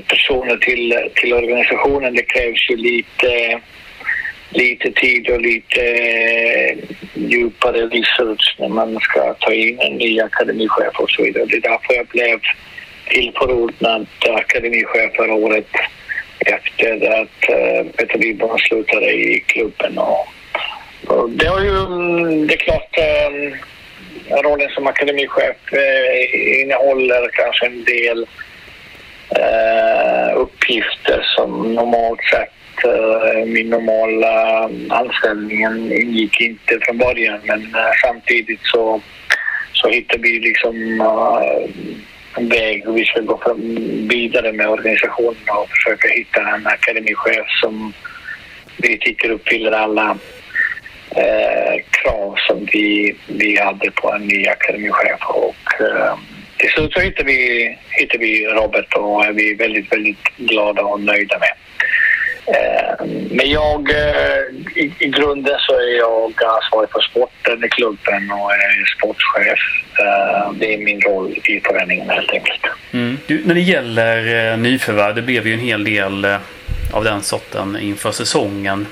personer 0.08 0.56
till, 0.56 1.10
till 1.14 1.32
organisationen. 1.32 2.14
Det 2.14 2.22
krävs 2.22 2.70
ju 2.70 2.76
lite, 2.76 3.60
lite 4.50 4.90
tid 4.90 5.30
och 5.30 5.40
lite 5.40 5.80
eh, 5.80 6.78
djupare 7.14 7.86
research 7.86 8.56
när 8.58 8.68
man 8.68 9.00
ska 9.00 9.34
ta 9.34 9.52
in 9.52 9.80
en 9.80 9.96
ny 9.96 10.20
akademichef 10.20 11.00
och 11.00 11.10
så 11.10 11.22
vidare. 11.22 11.44
Det 11.44 11.56
är 11.56 11.60
därför 11.60 11.94
jag 11.94 12.06
blev 12.06 12.40
tillförordnad 13.08 14.06
akademichef 14.34 15.16
förra 15.16 15.34
året 15.34 15.68
efter 16.46 17.20
att 17.20 17.48
eh, 17.48 17.86
Peter 17.96 18.18
Wiberg 18.18 18.60
slutade 18.60 19.12
i 19.12 19.44
klubben. 19.46 19.98
Och, 19.98 20.26
och 21.06 21.30
det, 21.30 21.46
har 21.46 21.60
ju, 21.60 21.78
mm, 21.78 22.46
det 22.46 22.54
är 22.54 22.58
klart, 22.58 22.98
eh, 22.98 24.42
rollen 24.42 24.70
som 24.70 24.86
akademichef 24.86 25.56
innehåller 26.62 27.28
kanske 27.32 27.66
en 27.66 27.84
del 27.84 28.26
uppgifter 30.34 31.22
som 31.36 31.74
normalt 31.74 32.20
sett 32.30 32.52
Eh, 32.84 33.46
min 33.46 33.70
normala 33.70 34.64
mm, 34.64 34.90
anställningen 34.90 35.92
ingick 35.92 36.40
inte 36.40 36.78
från 36.80 36.98
början 36.98 37.40
men 37.44 37.60
eh, 37.62 37.92
samtidigt 38.04 38.60
så, 38.62 39.00
så 39.72 39.88
hittade 39.88 40.22
vi 40.22 40.40
liksom 40.40 41.00
eh, 41.00 41.70
en 42.36 42.48
väg 42.48 42.84
hur 42.84 42.92
vi 42.92 43.04
ska 43.04 43.20
gå 43.20 43.56
vidare 44.08 44.52
med 44.52 44.68
organisationen 44.68 45.48
och 45.48 45.68
försöka 45.70 46.08
hitta 46.08 46.40
en 46.40 46.66
akademichef 46.66 47.46
som 47.60 47.92
vi 48.76 48.98
tycker 48.98 49.30
uppfyller 49.30 49.72
alla 49.72 50.18
eh, 51.10 51.82
krav 51.90 52.34
som 52.48 52.68
vi, 52.72 53.16
vi 53.26 53.60
hade 53.60 53.90
på 53.90 54.12
en 54.12 54.26
ny 54.26 54.46
akademichef. 54.46 55.20
Och, 55.28 55.80
eh, 55.80 56.14
till 56.56 56.70
slut 56.70 56.92
så 56.92 57.00
hittade 57.00 57.26
vi, 57.26 57.78
hittade 57.90 58.24
vi 58.24 58.46
Robert 58.46 58.94
och 58.94 59.24
är 59.24 59.32
vi 59.32 59.54
väldigt, 59.54 59.92
väldigt 59.92 60.36
glada 60.36 60.82
och 60.82 61.00
nöjda 61.00 61.38
med. 61.38 61.52
Eh, 62.46 63.06
men 63.30 63.50
jag, 63.50 63.90
eh, 63.90 64.38
i, 64.74 64.92
i, 64.98 65.08
grunden 65.08 65.54
så 65.58 65.72
är 65.72 65.98
jag 65.98 66.32
ansvarig 66.44 66.90
för 66.90 67.00
sporten 67.00 67.64
i 67.64 67.68
klubben 67.68 68.30
och 68.32 68.52
är 68.52 68.84
sportchef. 68.96 69.58
Eh, 69.98 70.52
det 70.52 70.74
är 70.74 70.78
min 70.78 71.00
roll 71.00 71.32
i 71.44 71.60
föreningen 71.60 72.10
helt 72.10 72.30
enkelt. 72.30 72.60
Mm. 72.92 73.18
Du, 73.26 73.42
när 73.44 73.54
det 73.54 73.60
gäller 73.60 74.56
nyförvärv, 74.56 75.14
det 75.14 75.22
blev 75.22 75.46
ju 75.46 75.54
en 75.54 75.60
hel 75.60 75.84
del 75.84 76.26
av 76.92 77.04
den 77.04 77.22
sorten 77.22 77.78
inför 77.80 78.12
säsongen. 78.12 78.86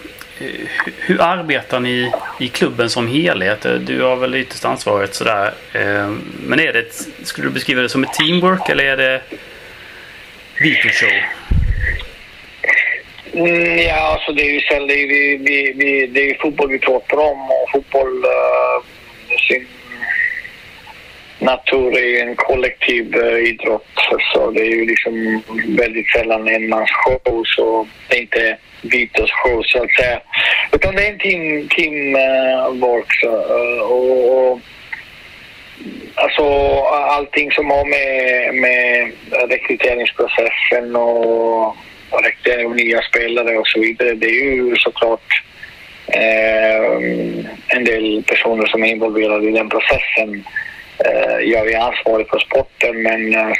Hur 0.99 1.21
arbetar 1.21 1.81
ni 1.81 2.13
i 2.41 2.49
klubben 2.49 2.91
som 2.91 3.09
helhet? 3.09 3.67
Du 3.81 4.03
har 4.03 4.17
väl 4.17 4.35
ytterst 4.35 4.65
ansvaret 4.65 5.15
sådär. 5.15 5.53
Men 6.43 6.61
är 6.61 6.73
det, 6.73 6.85
skulle 7.23 7.47
du 7.47 7.53
beskriva 7.53 7.83
det 7.83 7.89
som 7.89 8.05
ett 8.05 8.13
teamwork 8.13 8.69
eller 8.69 8.85
är 8.85 8.97
det 8.97 9.21
Vito 10.61 10.89
show? 10.89 11.11
Mm, 13.35 13.79
ja, 13.79 13.95
alltså 13.95 14.33
det 14.33 14.43
är 14.43 14.53
ju 14.53 14.61
sällan, 14.61 14.89
det 14.89 15.03
är, 15.03 15.07
vi, 15.07 15.37
vi, 15.37 15.73
vi, 15.77 16.07
det 16.07 16.31
är 16.31 16.35
fotboll 16.35 16.71
vi 16.71 16.79
pratar 16.79 17.17
om 17.17 17.51
och 17.51 17.71
fotboll 17.73 18.25
uh, 18.25 18.85
sin 19.49 19.67
natur 21.39 21.99
är 21.99 22.23
en 22.23 22.37
kollektiv 22.37 23.17
uh, 23.17 23.49
idrott. 23.49 23.87
Så 24.33 24.51
det 24.51 24.61
är 24.61 24.71
ju 24.71 24.87
liksom 24.87 25.43
väldigt 25.69 26.11
sällan 26.11 26.49
en 26.49 26.69
mans 26.69 26.91
show 26.91 27.43
så 27.45 27.87
det 28.09 28.17
är 28.17 28.21
inte 28.21 28.57
Vitas 28.83 29.31
show 29.31 29.63
så 29.63 29.83
att 29.83 29.91
säga. 29.91 30.21
Utan 30.73 30.95
det 30.95 31.07
är 31.07 31.13
en 31.13 31.19
team, 31.19 31.69
team 31.69 32.17
uh, 32.17 32.89
work. 32.89 33.13
Så, 33.21 33.29
uh, 33.29 33.81
och, 33.81 34.51
och, 34.51 34.61
alltså 36.15 36.45
allting 36.91 37.53
som 37.53 37.71
har 37.71 37.85
med, 37.85 38.55
med 38.55 39.13
rekryteringsprocessen 39.51 40.97
och 40.97 41.77
och 42.15 42.25
rekrytering 42.25 42.67
av 42.67 42.77
nya 42.77 43.03
spelare 43.03 43.59
och 43.59 43.69
så 43.69 43.81
vidare. 43.81 44.15
Det 44.15 44.27
är 44.27 44.55
ju 44.55 44.77
såklart 44.77 45.43
eh, 46.07 46.93
en 47.69 47.85
del 47.85 48.23
personer 48.27 48.67
som 48.67 48.83
är 48.83 48.89
involverade 48.89 49.49
i 49.49 49.53
den 49.53 49.69
processen. 49.69 50.45
Eh, 51.05 51.39
jag 51.39 51.73
är 51.73 51.79
ansvarig 51.79 52.29
för 52.29 52.39
sporten 52.39 53.03
men 53.03 53.35
eh, 53.35 53.53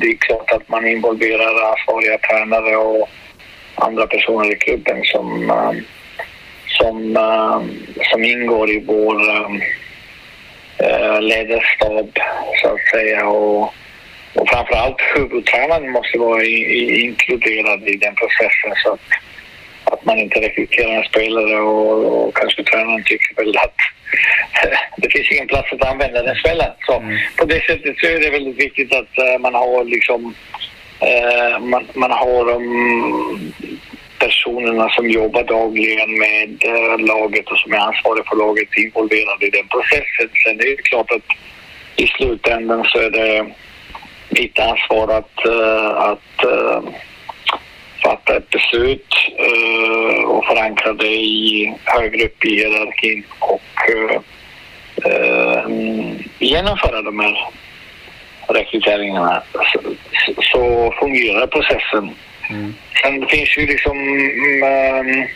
det 0.00 0.06
är 0.06 0.16
klart 0.16 0.52
att 0.52 0.68
man 0.68 0.86
involverar 0.86 1.70
ansvariga 1.70 2.18
tränare 2.18 2.76
och 2.76 3.08
andra 3.74 4.06
personer 4.06 4.52
i 4.52 4.56
klubben 4.56 5.04
som, 5.04 5.50
eh, 5.50 5.72
som, 6.78 7.16
eh, 7.16 7.60
som 8.10 8.24
ingår 8.24 8.70
i 8.70 8.84
vår 8.86 9.30
eh, 9.30 9.50
eh 10.78 11.20
ledarstab 11.20 12.18
så 12.62 12.68
att 12.68 12.88
säga. 12.92 13.26
Och, 13.26 13.74
och 14.36 14.48
framförallt 14.48 15.00
huvudtränaren 15.14 15.90
måste 15.90 16.18
vara 16.18 16.42
i, 16.42 16.56
i, 16.78 17.00
inkluderad 17.00 17.88
i 17.88 17.96
den 17.96 18.14
processen 18.14 18.72
så 18.82 18.92
att, 18.92 19.00
att 19.84 20.04
man 20.04 20.18
inte 20.18 20.40
rekryterar 20.40 20.92
en 20.92 21.04
spelare 21.04 21.60
och, 21.60 22.26
och 22.26 22.36
kanske 22.36 22.64
tränaren 22.64 23.04
tycker 23.04 23.34
väl 23.36 23.56
att 23.56 23.76
det 24.96 25.10
finns 25.10 25.32
ingen 25.32 25.46
plats 25.46 25.72
att 25.72 25.84
använda 25.84 26.22
den 26.22 26.36
spelaren. 26.36 26.72
Så 26.86 27.00
mm. 27.00 27.18
på 27.36 27.44
det 27.44 27.60
sättet 27.66 27.98
så 27.98 28.06
är 28.06 28.20
det 28.20 28.30
väldigt 28.30 28.60
viktigt 28.64 28.92
att 28.94 29.18
uh, 29.18 29.38
man 29.40 29.54
har 29.54 29.84
liksom 29.84 30.34
uh, 31.02 31.58
man, 31.60 31.86
man 31.94 32.10
har 32.10 32.50
um, 32.50 33.52
personerna 34.18 34.88
som 34.88 35.10
jobbar 35.10 35.44
dagligen 35.44 36.18
med 36.18 36.64
uh, 36.66 36.98
laget 36.98 37.48
och 37.48 37.58
som 37.58 37.72
är 37.72 37.78
ansvariga 37.78 38.24
för 38.28 38.36
laget 38.36 38.68
involverade 38.76 39.46
i 39.46 39.50
den 39.50 39.68
processen. 39.68 40.28
Sen 40.44 40.60
är 40.60 40.76
det 40.76 40.82
klart 40.82 41.10
att 41.10 41.28
i 41.96 42.06
slutändan 42.06 42.84
så 42.84 42.98
är 42.98 43.10
det 43.10 43.46
mitt 44.40 44.58
ansvar 44.58 45.18
att, 45.18 45.46
eh, 45.46 45.96
att 45.96 46.44
eh, 46.44 46.82
fatta 48.02 48.36
ett 48.36 48.50
beslut 48.50 49.14
eh, 49.38 50.24
och 50.24 50.44
förankra 50.46 50.92
det 50.92 51.14
i 51.14 51.74
högre 51.84 52.24
upp 52.24 52.44
i 52.44 52.48
hierarkin 52.48 53.24
och 53.38 53.62
genomföra 56.38 57.02
de 57.02 57.20
här 57.20 57.48
rekryteringarna. 58.48 59.42
Så, 59.52 59.80
så 60.42 60.92
fungerar 61.00 61.46
processen. 61.46 62.10
Mm. 62.50 62.74
Sen 63.02 63.26
finns 63.26 63.58
ju 63.58 63.66
liksom 63.66 63.98
um, 63.98 65.26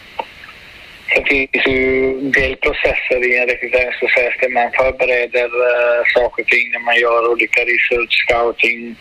Sen 1.15 1.25
finns 1.25 1.67
ju 1.67 2.13
delprocesser 2.21 3.29
i 3.29 3.39
en 3.39 3.49
rekryteringsprocess 3.49 4.35
där 4.41 4.49
man 4.49 4.71
förbereder 4.73 5.45
uh, 5.47 6.05
saker 6.15 6.43
och 6.43 6.49
ting 6.49 6.71
när 6.73 6.79
man 6.79 6.97
gör 6.99 7.31
olika 7.33 7.61
research, 7.61 8.13
scouting, 8.23 8.97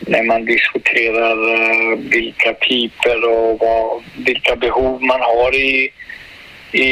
när 0.00 0.22
man 0.22 0.44
diskuterar 0.44 1.36
uh, 1.36 1.98
vilka 1.98 2.54
typer 2.54 3.28
och 3.28 3.58
vad, 3.58 4.02
vilka 4.26 4.56
behov 4.56 5.02
man 5.02 5.20
har 5.20 5.54
i, 5.54 5.90
i, 6.72 6.86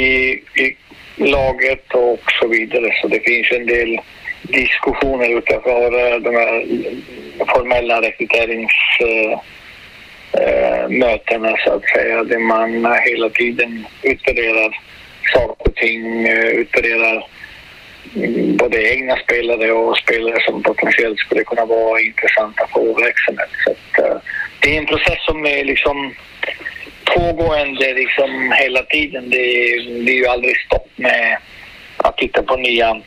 i 0.62 0.76
laget 1.16 1.94
och 1.94 2.32
så 2.40 2.48
vidare. 2.48 2.94
Så 3.00 3.08
det 3.08 3.20
finns 3.20 3.52
en 3.52 3.66
del 3.66 4.00
diskussioner 4.42 5.38
utanför 5.38 5.94
uh, 5.94 6.20
de 6.20 6.34
här 6.36 6.66
formella 7.54 8.02
rekryterings 8.02 8.72
eh, 10.40 10.88
mötena 10.88 11.56
så 11.64 11.72
att 11.72 11.88
säga, 11.88 12.24
där 12.24 12.38
man 12.38 12.98
hela 13.04 13.30
tiden 13.30 13.86
utvärderar 14.02 14.80
saker 15.34 15.68
och 15.68 15.74
ting, 15.74 16.28
eh, 16.28 16.46
utvärderar 16.46 17.26
mm, 18.16 18.56
både 18.56 18.92
egna 18.92 19.16
spelare 19.16 19.72
och 19.72 19.96
spelare 19.96 20.40
som 20.40 20.62
potentiellt 20.62 21.18
skulle 21.18 21.44
kunna 21.44 21.64
vara 21.64 22.00
intressanta 22.00 22.66
för 22.72 23.04
verksamhet. 23.04 23.50
Så 23.64 23.70
att, 23.70 24.04
eh, 24.04 24.16
det 24.60 24.74
är 24.74 24.78
en 24.78 24.86
process 24.86 25.24
som 25.24 25.46
är 25.46 25.64
liksom 25.64 26.14
pågående 27.04 27.94
liksom 27.94 28.52
hela 28.52 28.82
tiden. 28.82 29.30
Det, 29.30 29.38
det 30.04 30.12
är 30.12 30.16
ju 30.16 30.26
aldrig 30.26 30.56
stopp 30.56 30.88
med 30.96 31.38
att 31.96 32.16
titta 32.16 32.42
på 32.42 32.56
nya, 32.56 33.00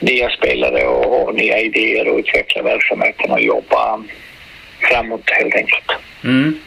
nya 0.00 0.30
spelare 0.30 0.86
och, 0.86 1.28
och 1.28 1.34
nya 1.34 1.58
idéer 1.58 2.08
och 2.08 2.18
utveckla 2.18 2.62
verksamheten 2.62 3.30
och 3.30 3.40
jobba 3.40 4.04
framåt 4.80 5.30
helt 5.30 5.54
enkelt. 5.54 6.05
Mm. 6.24 6.60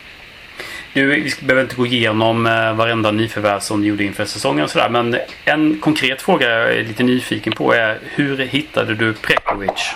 Nu, 0.94 1.08
vi 1.08 1.32
behöver 1.42 1.62
inte 1.62 1.76
gå 1.76 1.86
igenom 1.86 2.46
eh, 2.46 2.74
varenda 2.74 3.12
nyförvärv 3.12 3.60
som 3.60 3.82
ni 3.82 3.88
gjorde 3.88 4.04
inför 4.04 4.26
säsongen 4.26 4.64
och 4.64 4.70
sådär. 4.70 4.90
Men 4.90 5.20
en 5.46 5.80
konkret 5.80 6.22
fråga 6.22 6.50
jag 6.50 6.74
är 6.74 6.84
lite 6.84 7.04
nyfiken 7.04 7.54
på 7.54 7.74
är 7.74 8.00
hur 8.16 8.38
hittade 8.38 8.96
du 8.96 9.14
Prekovic? 9.14 9.96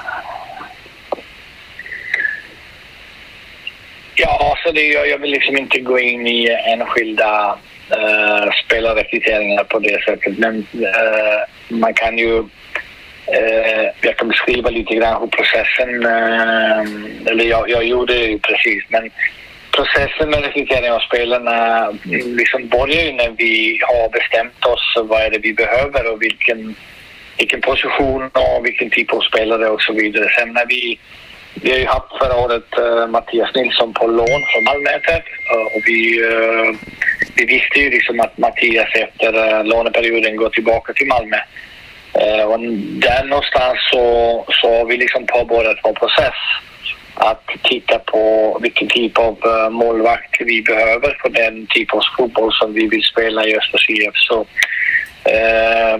Ja, 4.15 4.57
så 4.63 4.71
det, 4.71 4.87
jag 4.87 5.17
vill 5.17 5.31
liksom 5.31 5.57
inte 5.57 5.79
gå 5.79 5.99
in 5.99 6.27
i 6.27 6.57
enskilda 6.65 7.57
uh, 7.91 8.51
spelarrekryteringar 8.65 9.63
på 9.63 9.79
det 9.79 10.03
sättet. 10.03 10.37
Men 10.37 10.55
uh, 10.57 11.77
man 11.77 11.93
kan 11.93 12.17
ju 12.17 12.39
uh, 12.39 13.89
jag 14.01 14.17
kan 14.17 14.27
beskriva 14.27 14.69
lite 14.69 14.95
grann 14.95 15.21
hur 15.21 15.27
processen, 15.27 16.05
uh, 16.05 17.31
eller 17.31 17.43
jag, 17.43 17.69
jag 17.69 17.83
gjorde 17.83 18.13
det 18.13 18.25
ju 18.25 18.39
precis, 18.39 18.83
men 18.89 19.11
processen 19.75 20.29
med 20.29 20.43
rekrytering 20.43 20.91
av 20.91 20.99
spelarna 20.99 21.57
eh, 21.87 22.27
liksom 22.41 22.67
börjar 22.67 23.03
ju 23.03 23.11
när 23.11 23.31
vi 23.37 23.79
har 23.81 24.09
bestämt 24.09 24.65
oss 24.65 24.85
vad 25.09 25.21
är 25.21 25.29
det 25.29 25.39
vi 25.39 25.53
behöver 25.53 26.11
och 26.11 26.21
vilken, 26.21 26.75
vilken 27.37 27.61
position 27.61 28.29
och 28.33 28.65
vilken 28.65 28.89
typ 28.89 29.13
av 29.13 29.21
spelare 29.21 29.69
och 29.69 29.81
så 29.81 29.93
vidare. 29.93 30.29
Sen 30.37 30.53
när 30.53 30.65
vi 30.65 30.99
vi 31.55 31.71
har 31.71 31.77
ju 31.77 31.85
haft 31.85 32.17
förra 32.19 32.37
året 32.37 32.69
uh, 32.79 33.07
Mattias 33.07 33.55
Nilsson 33.55 33.93
på 33.93 34.07
lån 34.07 34.43
från 34.51 34.63
Malmö 34.63 34.89
FF 34.89 35.25
uh, 35.53 35.61
eh, 35.61 35.65
och 35.75 35.81
vi, 35.85 36.23
uh, 36.23 36.75
vi 37.35 37.45
visste 37.45 37.79
ju 37.79 37.89
liksom 37.89 38.19
att 38.19 38.37
Mattias 38.37 38.89
efter 38.93 39.31
uh, 39.35 39.65
låneperioden 39.65 40.35
går 40.35 40.49
tillbaka 40.49 40.93
till 40.93 41.07
Malmö. 41.07 41.37
och 42.47 42.59
där 43.05 43.23
någonstans 43.23 43.77
så, 43.91 44.05
så 44.49 44.77
har 44.77 44.85
vi 44.85 44.97
liksom 44.97 45.25
påbörjat 45.25 45.77
vår 45.83 45.93
process 45.93 46.39
att 47.13 47.49
titta 47.63 47.99
på 47.99 48.57
vilken 48.61 48.87
typ 48.87 49.17
av 49.17 49.37
eh, 49.45 49.69
målvakt 49.69 50.35
vi 50.39 50.61
behöver 50.61 51.17
för 51.21 51.29
den 51.29 51.67
typ 51.67 51.93
av 51.93 52.01
fotboll 52.17 52.53
som 52.53 52.73
vi 52.73 52.87
vill 52.87 53.03
spela 53.03 53.47
i 53.47 53.57
Östers 53.57 53.89
IF. 53.89 54.13
Så 54.15 54.45
eh, 55.23 55.99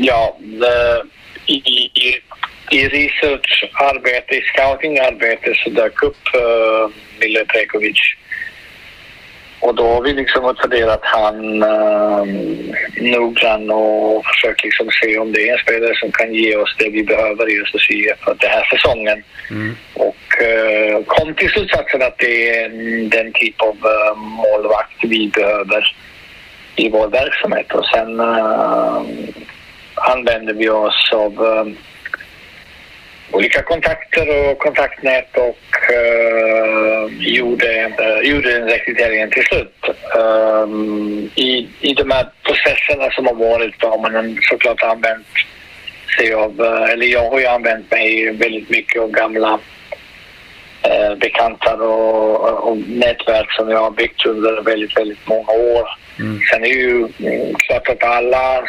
ja, 0.00 0.36
eh, 0.42 1.06
i, 1.46 1.54
i 1.54 2.20
i 2.72 2.88
researcharbete, 2.88 4.34
i 4.34 4.42
scoutingarbete 4.42 5.54
så 5.54 5.70
dök 5.70 6.02
upp 6.02 6.26
eh, 6.34 6.90
Mille 7.20 7.44
Prekovic. 7.44 7.98
Och 9.62 9.74
då 9.74 9.86
har 9.86 10.02
vi 10.02 10.12
liksom 10.12 10.50
utvärderat 10.50 11.00
han 11.02 11.62
uh, 11.62 12.24
noggrann 12.96 13.70
och 13.70 14.24
försökt 14.26 14.64
liksom 14.64 14.90
se 15.02 15.18
om 15.18 15.32
det 15.32 15.48
är 15.48 15.52
en 15.52 15.58
spelare 15.58 15.94
som 15.94 16.12
kan 16.12 16.34
ge 16.34 16.56
oss 16.56 16.74
det 16.78 16.90
vi 16.90 17.04
behöver 17.04 17.50
i 17.50 17.52
IF 17.88 18.18
för 18.24 18.36
den 18.40 18.50
här 18.50 18.64
säsongen. 18.64 19.22
Mm. 19.50 19.76
Och 19.94 20.24
uh, 20.42 21.04
kom 21.06 21.34
till 21.34 21.50
slutsatsen 21.50 22.02
att 22.02 22.18
det 22.18 22.58
är 22.58 22.68
den 23.08 23.32
typ 23.32 23.60
av 23.60 23.76
uh, 23.76 24.16
målvakt 24.16 24.98
vi 25.02 25.30
behöver 25.34 25.96
i 26.76 26.88
vår 26.88 27.08
verksamhet. 27.08 27.72
Och 27.72 27.86
sen 27.86 28.20
uh, 28.20 29.02
använder 29.94 30.54
vi 30.54 30.68
oss 30.68 31.12
av 31.12 31.42
uh, 31.42 31.66
olika 33.32 33.62
kontakter 33.62 34.50
och 34.50 34.58
kontaktnät 34.58 35.36
och 35.36 35.76
uh, 35.90 37.26
gjorde, 37.36 37.92
uh, 38.00 38.30
gjorde 38.30 38.52
den 38.52 38.68
rekryteringen 38.68 39.30
till 39.30 39.42
slut. 39.42 39.74
Um, 40.16 41.30
i, 41.34 41.68
I 41.80 41.94
de 41.94 42.10
här 42.10 42.26
processerna 42.42 43.10
som 43.10 43.26
har 43.26 43.34
varit 43.34 43.82
har 43.82 43.98
man 43.98 44.38
såklart 44.42 44.82
använt 44.82 45.26
sig 46.18 46.34
av, 46.34 46.60
uh, 46.60 46.90
eller 46.90 47.06
jag 47.06 47.30
har 47.30 47.40
ju 47.40 47.46
använt 47.46 47.90
mig 47.90 48.32
väldigt 48.32 48.70
mycket 48.70 49.02
av 49.02 49.10
gamla 49.10 49.52
uh, 50.86 51.14
bekanta 51.18 51.74
och, 51.74 52.68
och, 52.68 52.76
nätverk 52.76 53.52
som 53.52 53.70
jag 53.70 53.78
har 53.78 53.90
byggt 53.90 54.26
under 54.26 54.62
väldigt, 54.62 54.96
väldigt 54.96 55.28
många 55.28 55.52
år. 55.52 56.01
Mm. 56.22 56.40
Sen 56.50 56.64
är 56.64 56.68
ju 56.68 57.08
mm, 57.18 57.54
klart 57.54 57.88
att 57.88 58.02
alla 58.02 58.62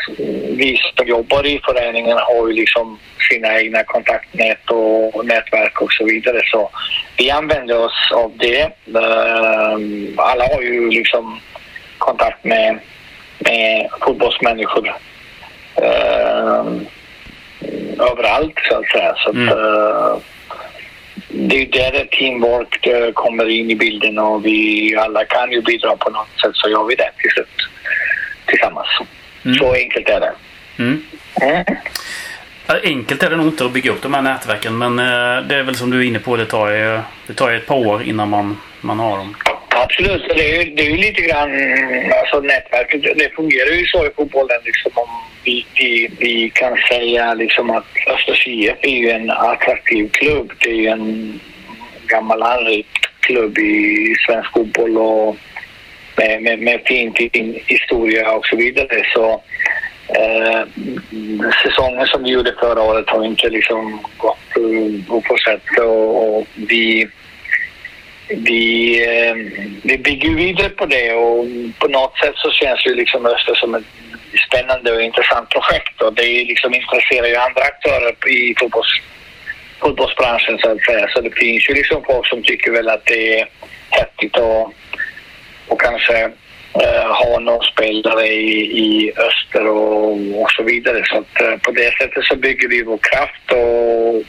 vi 0.58 0.80
som 0.98 1.08
jobbar 1.08 1.46
i 1.46 1.60
föreningen 1.66 2.18
har 2.18 2.48
ju 2.48 2.54
liksom 2.54 3.00
sina 3.30 3.60
egna 3.60 3.84
kontaktnät 3.84 4.70
och 4.70 5.26
nätverk 5.26 5.82
och 5.82 5.92
så 5.92 6.06
vidare. 6.06 6.42
Så 6.46 6.70
vi 7.18 7.32
använder 7.32 7.86
oss 7.86 8.12
av 8.14 8.32
det. 8.36 8.62
Ehm, 8.62 10.14
alla 10.18 10.44
har 10.54 10.62
ju 10.62 10.90
liksom 10.90 11.40
kontakt 11.98 12.44
med, 12.44 12.80
med 13.40 13.90
fotbollsmänniskor 14.02 14.94
ehm, 15.76 16.86
överallt 18.12 18.60
så 18.70 18.76
att 18.76 18.92
säga. 18.92 19.16
Så 19.18 19.30
att, 19.30 19.36
mm. 19.36 20.20
Det 21.36 21.62
är 21.62 21.92
där 21.92 22.06
teamwork 22.06 22.86
eh, 22.86 23.12
kommer 23.12 23.50
in 23.50 23.72
i 23.72 23.76
bilden 23.76 24.20
och 24.20 24.46
vi 24.46 24.96
alla 24.98 25.26
kan 25.26 25.52
ju 25.52 25.62
bidra 25.62 25.96
på 25.98 26.10
något 26.10 26.42
sätt 26.42 26.52
så 26.54 26.70
gör 26.70 26.84
vi 26.84 26.96
det 26.96 27.12
till 27.18 27.32
slut 27.32 27.70
tillsammans. 28.46 28.88
Mm. 29.46 29.58
Så 29.58 29.74
enkelt 29.74 30.10
är 30.10 30.20
det. 30.20 30.34
Mm. 30.80 31.04
Mm. 31.42 31.66
Enkelt 32.84 33.24
är 33.24 33.30
det 33.30 33.36
nog 33.36 33.48
inte 33.48 33.66
att 33.66 33.74
bygga 33.74 33.92
upp 33.92 34.02
de 34.02 34.14
här 34.14 34.22
nätverken 34.22 34.78
men 34.78 35.00
eh, 35.00 35.48
det 35.48 35.56
är 35.56 35.64
väl 35.64 35.76
som 35.76 35.90
du 35.90 36.00
är 36.00 36.04
inne 36.04 36.20
på, 36.20 36.36
det 36.36 36.46
tar 36.46 36.72
ju, 36.72 37.00
det 37.28 37.34
tar 37.34 37.50
ju 37.50 37.58
ett 37.58 37.68
par 37.68 37.88
år 37.88 38.04
innan 38.04 38.30
man, 38.30 38.58
man 38.82 39.00
har 39.00 39.18
dem. 39.18 39.36
Absolut, 39.76 40.24
det 40.36 40.58
är, 40.58 40.66
det 40.66 40.84
är 40.84 40.90
ju 40.90 40.98
lite 40.98 41.22
grann, 41.22 41.52
alltså 42.20 42.40
nätverket, 42.40 43.18
det 43.18 43.36
fungerar 43.36 43.72
ju 43.72 43.86
så 43.86 44.06
i 44.06 44.10
fotbollen 44.16 44.60
liksom 44.66 44.92
om 44.96 45.10
vi, 45.44 45.66
vi, 45.76 46.10
vi 46.20 46.50
kan 46.50 46.78
säga 46.90 47.34
liksom 47.34 47.70
att 47.70 47.86
Östers 48.08 48.48
IF 48.48 48.78
är 48.82 48.98
ju 48.98 49.10
en 49.10 49.30
attraktiv 49.30 50.10
klubb. 50.10 50.54
Det 50.60 50.70
är 50.70 50.76
ju 50.76 50.88
en 50.88 51.40
gammal 52.08 52.44
anrik 52.44 52.88
klubb 53.20 53.58
i 53.58 54.16
svensk 54.28 54.54
fotboll 54.54 54.98
och 54.98 55.38
med, 56.18 56.42
med, 56.42 56.60
med 56.60 56.82
fin, 56.86 57.14
fin 57.14 57.60
historia 57.68 58.32
och 58.32 58.46
så 58.46 58.56
vidare. 58.56 59.06
Så 59.14 59.42
eh, 60.16 60.62
säsongen 61.64 62.08
som 62.08 62.24
vi 62.24 62.30
gjorde 62.30 62.56
förra 62.60 62.82
året 62.82 63.10
har 63.10 63.26
inte 63.26 63.50
liksom 63.50 64.00
gått 64.18 65.24
på 65.28 65.38
sätt 65.38 65.80
och, 65.80 66.38
och 66.38 66.48
vi 66.56 67.08
vi, 68.28 69.04
eh, 69.06 69.36
vi 69.84 69.98
bygger 69.98 70.30
vidare 70.30 70.70
på 70.70 70.86
det 70.86 71.14
och 71.14 71.46
på 71.80 71.88
något 71.88 72.18
sätt 72.18 72.36
så 72.36 72.52
känns 72.52 72.86
ju 72.86 72.96
liksom 72.96 73.26
Öster 73.26 73.56
som 73.56 73.76
ett 73.76 73.84
spännande 74.48 74.92
och 74.92 75.02
intressant 75.02 75.50
projekt 75.50 76.02
och 76.02 76.14
det 76.14 76.46
liksom 76.46 76.74
intresserar 76.74 77.28
ju 77.28 77.36
andra 77.36 77.62
aktörer 77.62 78.30
i 78.30 78.56
fotbolls, 78.60 79.02
fotbollsbranschen 79.80 80.58
så 80.60 80.70
att 80.70 80.86
säga. 80.86 81.08
Så 81.10 81.22
det 81.22 81.32
finns 81.32 81.70
ju 81.70 81.74
liksom 81.74 82.04
folk 82.04 82.28
som 82.28 82.44
tycker 82.44 82.72
väl 82.72 82.90
att 82.90 83.06
det 83.06 83.40
är 83.40 83.48
häftigt 83.90 84.38
och, 84.38 84.74
och 85.68 85.82
kanske 85.82 86.26
uh, 86.26 87.08
ha 87.22 87.40
någon 87.40 87.64
spelare 87.64 88.28
i, 88.28 88.62
i 88.86 89.12
öster 89.18 89.68
och, 89.68 90.12
och 90.42 90.52
så 90.52 90.64
vidare. 90.64 91.06
Så 91.06 91.18
att, 91.18 91.42
uh, 91.42 91.58
på 91.58 91.72
det 91.72 91.98
sättet 91.98 92.24
så 92.24 92.36
bygger 92.36 92.68
vi 92.68 92.84
vår 92.84 93.00
kraft 93.02 93.52
och 93.52 94.24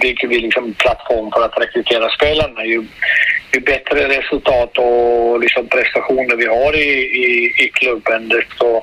bygger 0.00 0.28
vi 0.28 0.38
liksom 0.38 0.74
plattform 0.74 1.30
för 1.32 1.44
att 1.44 1.60
rekrytera 1.60 2.08
spelarna. 2.08 2.64
Ju, 2.64 2.84
ju 3.54 3.60
bättre 3.60 4.08
resultat 4.08 4.78
och 4.78 5.40
liksom 5.40 5.68
prestationer 5.68 6.36
vi 6.36 6.46
har 6.46 6.76
i, 6.76 6.90
i, 7.24 7.54
i 7.64 7.68
klubben 7.68 8.28
desto 8.28 8.82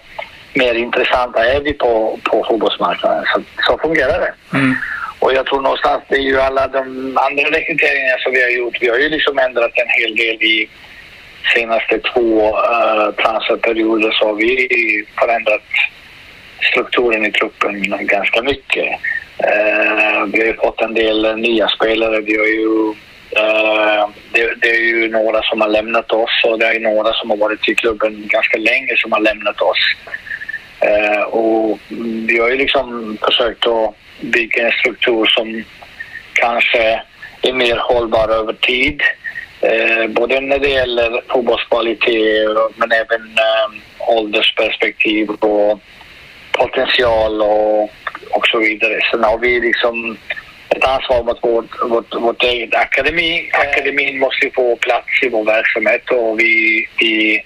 mer 0.53 0.73
intressanta 0.73 1.45
är 1.45 1.61
vi 1.61 1.73
på, 1.73 2.19
på 2.23 2.45
fotbollsmarknaden. 2.49 3.23
Så, 3.25 3.41
så 3.67 3.77
fungerar 3.77 4.19
det. 4.19 4.57
Mm. 4.57 4.75
Och 5.19 5.33
jag 5.33 5.45
tror 5.45 5.61
någonstans 5.61 6.03
det 6.09 6.15
är 6.15 6.21
ju 6.21 6.39
alla 6.39 6.67
de 6.67 6.79
andra 7.17 7.43
rekryteringarna 7.43 8.17
som 8.19 8.31
vi 8.31 8.43
har 8.43 8.49
gjort. 8.49 8.77
Vi 8.81 8.89
har 8.89 8.97
ju 8.97 9.09
liksom 9.09 9.39
ändrat 9.39 9.71
en 9.75 10.01
hel 10.01 10.15
del 10.15 10.43
i 10.43 10.69
senaste 11.55 11.99
två 11.99 12.49
uh, 12.49 13.11
transferperioder 13.11 14.11
så 14.11 14.27
har 14.27 14.33
vi 14.33 14.67
förändrat 15.19 15.63
strukturen 16.71 17.25
i 17.25 17.31
truppen 17.31 18.07
ganska 18.07 18.41
mycket. 18.41 18.99
Eh, 19.43 20.23
vi 20.31 20.39
har 20.39 20.47
ju 20.47 20.53
fått 20.53 20.81
en 20.81 20.93
del 20.93 21.37
nya 21.37 21.67
spelare. 21.67 22.21
Vi 22.21 22.37
har 22.37 22.45
ju, 22.45 22.89
eh, 23.41 24.09
det, 24.31 24.53
det, 24.61 24.69
är 24.69 24.81
ju 24.81 25.09
några 25.11 25.41
som 25.43 25.61
har 25.61 25.67
lämnat 25.67 26.11
oss 26.11 26.43
och 26.43 26.59
det 26.59 26.65
är 26.65 26.79
några 26.79 27.13
som 27.13 27.29
har 27.29 27.37
varit 27.37 27.69
i 27.69 27.75
klubben 27.75 28.23
ganska 28.27 28.57
länge 28.57 28.97
som 28.97 29.11
har 29.11 29.19
lämnat 29.19 29.61
oss. 29.61 29.95
Eh, 30.79 31.21
och 31.21 31.79
vi 32.27 32.39
har 32.39 32.49
ju 32.49 32.57
liksom 32.57 33.17
försökt 33.21 33.67
att 33.67 33.95
bygga 34.21 34.65
en 34.65 34.71
struktur 34.71 35.25
som 35.25 35.63
kanske 36.33 37.01
är 37.41 37.53
mer 37.53 37.75
hållbar 37.75 38.29
över 38.29 38.53
tid. 38.53 39.01
både 40.09 40.41
när 40.41 40.59
det 40.59 40.69
gäller 40.69 41.21
fotbollskvalitet 41.27 42.57
men 42.75 42.91
även 42.91 43.37
åldersperspektiv 43.99 45.29
och 45.29 45.79
potential 46.51 47.41
och 47.41 47.91
och 48.31 48.47
så 48.47 48.59
vidare. 48.59 48.99
Sen 49.11 49.23
har 49.23 49.37
vi 49.37 49.59
liksom 49.59 50.17
ett 50.69 50.83
ansvar 50.83 51.23
mot 51.23 51.43
vårt, 51.43 51.91
vårt, 51.91 52.15
vårt 52.15 52.43
eget 52.43 52.75
akademi. 52.75 53.49
Akademin 53.53 54.19
måste 54.19 54.49
få 54.55 54.75
plats 54.75 55.23
i 55.23 55.29
vår 55.29 55.45
verksamhet 55.45 56.09
och 56.09 56.39
vi, 56.39 56.87
vi, 56.99 57.43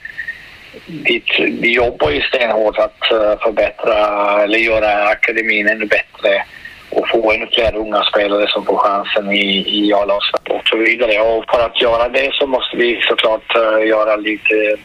vi, 0.87 1.23
vi 1.61 1.73
jobbar 1.73 2.09
ju 2.09 2.21
stenhårt 2.21 2.77
att 2.77 3.11
eh, 3.11 3.39
förbättra 3.43 3.97
eller 4.43 4.57
göra 4.57 5.07
akademin 5.07 5.67
ännu 5.67 5.85
bättre 5.85 6.43
och 6.89 7.09
få 7.09 7.31
ännu 7.31 7.47
fler 7.53 7.75
unga 7.75 8.03
spelare 8.03 8.47
som 8.47 8.65
får 8.65 8.77
chansen 8.77 9.31
i, 9.31 9.65
i 9.67 9.93
a 9.93 10.19
och 10.49 10.67
så 10.67 10.77
vidare. 10.77 11.21
Och 11.21 11.45
för 11.49 11.65
att 11.65 11.81
göra 11.81 12.09
det 12.09 12.29
så 12.33 12.47
måste 12.47 12.77
vi 12.77 12.99
såklart 13.01 13.55
eh, 13.55 13.87
göra 13.87 14.15
lite 14.15 14.77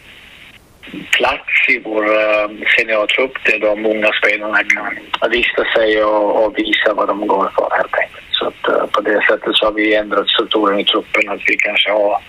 plats 1.11 1.69
i 1.69 1.79
vår 1.79 2.05
eh, 2.05 2.49
seniortrupp 2.77 3.45
där 3.45 3.59
de 3.59 3.87
unga 3.87 4.11
spelarna 4.23 4.59
kan 4.59 5.31
visa 5.31 5.65
sig 5.77 6.05
och, 6.05 6.45
och, 6.45 6.59
visa 6.59 6.95
vad 6.95 7.09
de 7.09 7.27
går 7.27 7.51
för 7.57 7.77
helt 7.77 7.95
enkelt. 7.95 8.27
Så 8.31 8.47
att, 8.47 8.69
eh, 8.69 8.87
på 8.87 9.01
det 9.01 9.21
sättet 9.29 9.57
så 9.57 9.65
har 9.65 9.73
vi 9.73 9.95
ändrat 9.95 10.29
strukturen 10.29 10.81
i 10.81 10.85
truppen 10.85 11.29
att 11.29 11.41
vi 11.47 11.57
kanske 11.57 11.91
har 11.91 12.21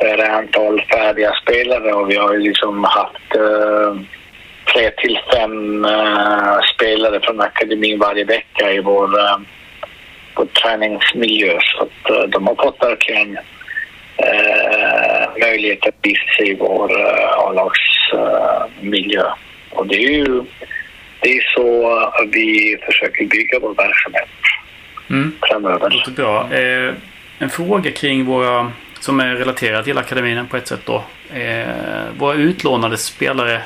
färre 0.00 0.32
antal 0.32 0.80
färdiga 0.80 1.32
spelare 1.42 1.92
och 1.92 2.10
vi 2.10 2.16
har 2.16 2.32
ju 2.32 2.40
liksom 2.40 2.84
haft 2.84 3.36
uh, 3.36 4.00
tre 4.72 4.90
till 4.90 5.18
fem 5.32 5.84
uh, 5.84 6.58
spelare 6.74 7.20
från 7.20 7.40
akademin 7.40 7.98
varje 7.98 8.24
vecka 8.24 8.72
i 8.72 8.80
vår, 8.80 9.18
uh, 9.18 9.38
vår 10.34 10.44
träningsmiljö. 10.44 11.58
Så 11.60 11.82
att 11.82 12.10
uh, 12.10 12.22
de 12.28 12.46
har 12.46 12.54
fått 12.54 12.82
verkligen 12.82 13.38
eh, 14.24 15.28
möjlighet 15.40 15.86
att 15.86 15.94
visa 16.02 16.26
sig 16.36 16.50
i 16.50 16.54
vår 16.54 17.00
eh, 17.00 17.38
A-lagsmiljö. 17.38 19.20
Eh, 19.20 19.32
och 19.70 19.86
det 19.86 19.96
är 19.96 20.10
ju 20.10 20.42
det 21.20 21.36
är 21.36 21.42
så 21.54 22.12
vi 22.32 22.76
försöker 22.86 23.26
bygga 23.26 23.58
vår 23.62 23.74
verksamhet. 23.74 24.28
mm. 25.10 25.32
framöver. 25.42 25.90
Det 25.90 25.96
låter 25.96 26.12
bra. 26.12 26.52
Eh, 26.52 26.94
en 27.38 27.50
fråga 27.50 27.90
kring 27.90 28.24
våra, 28.24 28.72
som 29.00 29.20
är 29.20 29.34
relaterad 29.34 29.84
till 29.84 29.98
akademin 29.98 30.46
på 30.46 30.56
ett 30.56 30.68
sätt 30.68 30.80
då. 30.84 31.04
Eh, 31.34 31.66
våra 32.18 32.34
utlånade 32.34 32.96
spelare. 32.96 33.62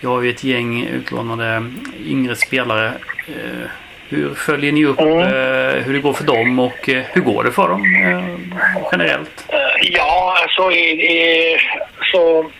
Vi 0.00 0.06
har 0.06 0.22
ju 0.22 0.30
ett 0.30 0.44
gäng 0.44 0.86
utlånade 0.86 1.70
yngre 2.06 2.36
spelare. 2.36 2.92
Hur 4.12 4.34
följer 4.34 4.72
ni 4.72 4.84
upp 4.84 5.00
mm. 5.00 5.18
eh, 5.18 5.84
hur 5.84 5.92
det 5.92 5.98
går 5.98 6.12
för 6.12 6.24
dem 6.24 6.58
och 6.58 6.88
eh, 6.88 7.02
hur 7.12 7.20
går 7.20 7.44
det 7.44 7.52
för 7.52 7.68
dem 7.68 7.82
eh, 7.82 8.58
generellt? 8.92 9.48
Ja, 9.82 10.38
alltså 10.42 10.62
så 12.12 12.50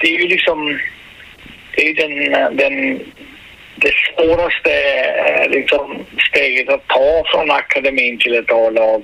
det 0.00 0.06
är 0.06 0.18
ju 0.20 0.28
liksom 0.28 0.78
det 1.76 1.88
är 1.88 1.94
den, 1.94 2.56
den 2.56 3.00
det 3.74 3.92
svåraste 3.92 4.70
liksom, 5.48 6.04
steget 6.28 6.68
att 6.68 6.86
ta 6.86 7.22
från 7.26 7.50
akademin 7.50 8.18
till 8.18 8.34
ett 8.34 8.52
A-lag 8.52 9.02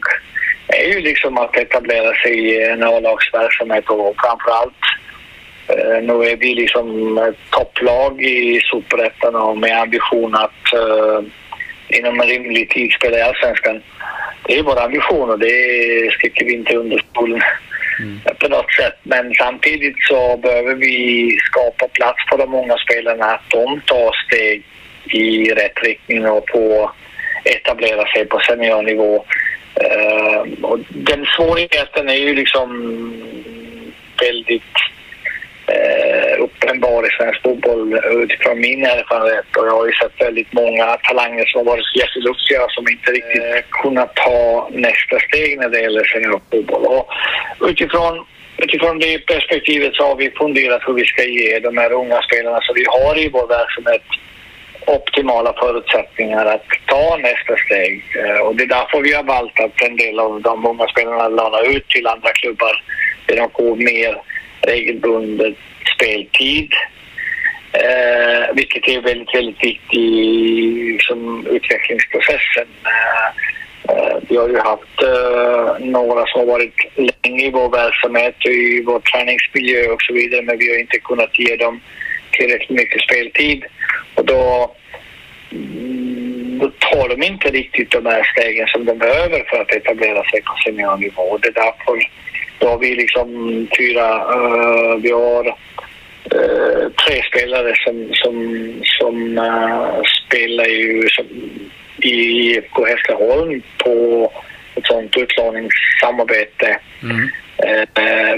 är 0.68 0.92
ju 0.94 1.00
liksom 1.00 1.38
att 1.38 1.56
etablera 1.56 2.14
sig 2.14 2.38
i 2.38 2.64
en 2.64 2.82
A-lagsverksamhet 2.82 3.88
och 3.88 4.16
framförallt 4.20 4.82
eh, 5.68 6.02
nu 6.02 6.30
är 6.30 6.36
vi 6.36 6.54
liksom 6.54 7.18
ett 7.18 7.50
topplag 7.50 8.22
i 8.22 8.60
Superettan 8.60 9.34
och 9.34 9.58
med 9.58 9.80
ambition 9.80 10.34
att 10.34 10.72
eh, 10.74 11.24
inom 11.94 12.20
en 12.20 12.26
rimlig 12.26 12.70
tid 12.70 12.92
spela 12.92 13.18
i 13.18 13.22
Allsvenskan. 13.22 13.82
Det 14.46 14.58
är 14.58 14.62
vår 14.62 14.80
ambition 14.80 15.30
och 15.30 15.38
det 15.38 16.12
sticker 16.18 16.44
vi 16.44 16.52
inte 16.52 16.76
under 16.76 17.04
stolen 17.10 17.40
mm. 18.00 18.20
på 18.38 18.48
något 18.48 18.72
sätt. 18.72 18.98
Men 19.02 19.34
samtidigt 19.34 19.96
så 20.00 20.36
behöver 20.36 20.74
vi 20.74 21.30
skapa 21.44 21.88
plats 21.88 22.18
för 22.30 22.38
de 22.38 22.50
många 22.50 22.76
spelarna 22.76 23.24
att 23.24 23.50
de 23.50 23.80
tar 23.80 24.12
steg 24.26 24.62
i 25.04 25.50
rätt 25.50 25.82
riktning 25.82 26.26
och 26.26 26.50
få 26.52 26.90
etablera 27.44 28.06
sig 28.06 28.26
på 28.26 28.40
seniornivå. 28.40 29.24
Uh, 29.82 30.64
och 30.64 30.78
den 30.88 31.26
svårigheten 31.26 32.08
är 32.08 32.14
ju 32.14 32.34
liksom 32.34 32.70
väldigt 34.20 34.74
uh, 35.70 36.44
uppenbar 36.44 37.06
i 37.06 37.10
svensk 37.10 37.42
fotboll 37.42 38.00
utifrån 38.22 38.60
min 38.60 38.84
erfarenhet. 38.86 39.56
Och 39.56 39.66
jag 39.66 39.72
har 39.72 39.86
ju 39.86 39.92
sett 39.92 40.20
väldigt 40.20 40.52
många 40.52 40.86
talanger 40.96 41.44
som 41.44 41.58
har 41.58 41.64
varit 41.64 41.96
jätteduktiga 41.96 42.66
som 42.68 42.88
inte 42.88 43.10
riktigt 43.10 43.42
uh, 43.42 43.82
kunnat 43.82 44.14
ta 44.16 44.68
nästa 44.72 45.16
steg 45.28 45.58
när 45.58 45.68
det 45.68 45.80
gäller 45.80 46.04
seniorfotboll. 46.04 46.86
Och 46.86 47.08
utifrån 47.68 48.26
Utifrån 48.56 48.98
det 48.98 49.26
perspektivet 49.26 49.94
så 49.94 50.02
har 50.06 50.16
vi 50.16 50.30
funderat 50.30 50.82
hur 50.86 50.94
vi 50.94 51.04
ska 51.04 51.24
ge 51.24 51.58
de 51.58 51.76
här 51.76 51.92
unga 51.92 52.22
spelarna 52.22 52.60
som 52.60 52.74
vi 52.74 52.84
har 52.88 53.18
i 53.18 53.28
vår 53.28 53.46
verksamhet 53.46 54.02
optimala 54.86 55.52
förutsättningar 55.52 56.46
att 56.46 56.66
ta 56.86 57.16
nästa 57.16 57.56
steg. 57.66 58.04
Eh, 58.16 58.40
och 58.40 58.56
det 58.56 58.62
är 58.62 58.66
därför 58.66 59.00
vi 59.00 59.12
har 59.12 59.22
valt 59.22 59.60
att 59.60 59.82
en 59.82 59.96
del 59.96 60.18
av 60.18 60.42
de 60.42 60.66
unga 60.66 60.86
spelarna 60.86 61.28
lånar 61.28 61.76
ut 61.76 61.88
till 61.88 62.06
andra 62.06 62.32
klubbar 62.32 62.82
där 63.26 63.36
de 63.36 63.50
får 63.50 63.76
mer 63.76 64.22
regelbunden 64.66 65.56
speltid. 65.96 66.72
Eh, 67.72 68.54
vilket 68.54 68.88
är 68.88 69.00
väldigt, 69.00 69.34
väldigt 69.34 69.64
viktigt 69.64 69.94
i 69.94 70.92
liksom, 70.92 71.46
utvecklingsprocessen. 71.46 72.66
Eh, 72.84 73.28
eh, 73.88 74.16
vi 74.28 74.36
har 74.36 74.48
ju 74.48 74.58
haft 74.58 75.02
eh, 75.02 75.86
några 75.86 76.26
som 76.26 76.40
har 76.40 76.46
varit 76.46 76.74
länge 76.96 77.46
i 77.46 77.50
vår 77.50 77.68
verksamhet 77.68 78.36
och 78.44 78.50
i 78.50 78.82
vår 78.86 79.00
träningsmiljö 79.00 79.86
och 79.92 80.02
så 80.02 80.12
vidare 80.14 80.42
men 80.42 80.58
vi 80.58 80.70
har 80.70 80.80
inte 80.80 80.98
kunnat 80.98 81.38
ge 81.38 81.56
dem 81.56 81.80
tillräckligt 82.30 82.78
mycket 82.78 83.02
speltid. 83.02 83.64
Och 84.14 84.24
då, 84.24 84.74
mm, 85.52 86.58
då 86.58 86.70
tar 86.78 87.08
de 87.08 87.22
inte 87.22 87.48
riktigt 87.48 87.90
de 87.90 88.06
här 88.06 88.22
stegen 88.22 88.66
som 88.66 88.84
de 88.84 88.98
behöver 88.98 89.44
för 89.50 89.60
att 89.60 89.72
etablera 89.72 90.24
sig 90.24 90.42
på 90.42 90.54
seniornivå. 90.64 91.38
Det 91.38 91.48
är 91.48 91.52
därför 91.52 91.98
då 92.58 92.68
har 92.68 92.78
vi 92.78 92.94
liksom 92.94 93.28
fyra, 93.78 94.36
uh, 94.36 94.96
vi 95.02 95.10
har 95.10 95.46
uh, 96.34 96.88
tre 97.06 97.22
spelare 97.22 97.74
som, 97.76 98.08
som, 98.12 98.34
som 98.84 99.38
uh, 99.38 100.02
spelar 100.26 100.64
ju 100.64 101.08
som, 101.08 101.26
i 102.02 102.10
IFK 102.10 102.86
Hässleholm 102.86 103.62
på 103.78 104.32
ett 104.74 104.86
sånt 104.86 105.16
utlåningssamarbete. 105.16 106.78
Mm. 107.02 107.28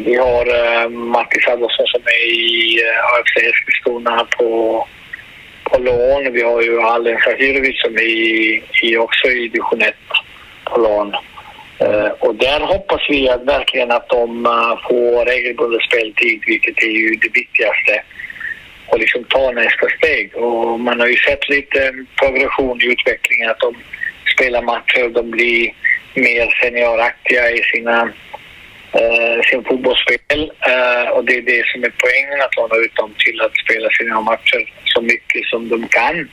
Vi 0.04 0.16
har 0.16 0.88
Mattis 0.88 1.48
Adolfsson 1.48 1.86
som 1.86 2.00
är 2.00 2.26
i 2.26 2.80
AFC 3.14 3.36
Eskilstuna 3.36 4.26
på, 4.38 4.86
på 5.64 5.78
lån. 5.78 6.32
Vi 6.32 6.42
har 6.42 6.62
ju 6.62 6.80
Alen 6.80 7.18
Shahirovic 7.18 7.80
som 7.80 7.94
är 7.94 8.02
i, 8.02 8.62
i 8.82 8.96
också 8.96 9.28
i 9.28 9.48
division 9.48 9.82
1 9.82 9.94
på 10.64 10.80
lån. 10.80 11.12
Eh, 11.78 12.08
och 12.18 12.34
där 12.34 12.60
hoppas 12.60 13.00
vi 13.08 13.28
att 13.28 13.42
verkligen 13.42 13.90
att 13.90 14.08
de 14.08 14.46
eh, 14.46 14.88
får 14.88 15.24
regelbunden 15.24 15.80
speltid, 15.80 16.42
vilket 16.46 16.82
är 16.82 16.90
ju 16.90 17.14
det 17.14 17.28
viktigaste. 17.28 18.02
Och 18.86 18.98
liksom 18.98 19.24
ta 19.24 19.50
nästa 19.50 19.86
steg. 19.98 20.36
Och 20.36 20.80
man 20.80 21.00
har 21.00 21.06
ju 21.06 21.16
sett 21.16 21.48
lite 21.48 21.92
progression 22.16 22.82
i 22.82 22.86
utvecklingen, 22.86 23.50
att 23.50 23.60
de 23.60 23.74
spelar 24.34 24.62
matcher 24.62 25.04
och 25.04 25.12
de 25.12 25.30
blir 25.30 25.72
mer 26.14 26.46
senioraktiga 26.62 27.50
i 27.50 27.62
sina 27.62 28.02
eh, 28.92 29.42
sin 29.50 29.64
fotbollsspel 29.64 30.52
eh, 30.60 31.10
och 31.10 31.24
det 31.24 31.36
är 31.36 31.42
det 31.42 31.66
som 31.66 31.84
är 31.84 31.92
poängen 32.02 32.40
att 32.40 32.56
låna 32.56 32.76
ut 32.76 32.94
dem 32.94 33.14
till 33.18 33.40
att 33.40 33.56
spela 33.64 33.88
sina 33.90 34.20
matcher 34.20 34.72
så 34.84 35.00
mycket 35.02 35.44
som 35.44 35.68
de 35.68 35.88
kan 35.88 36.28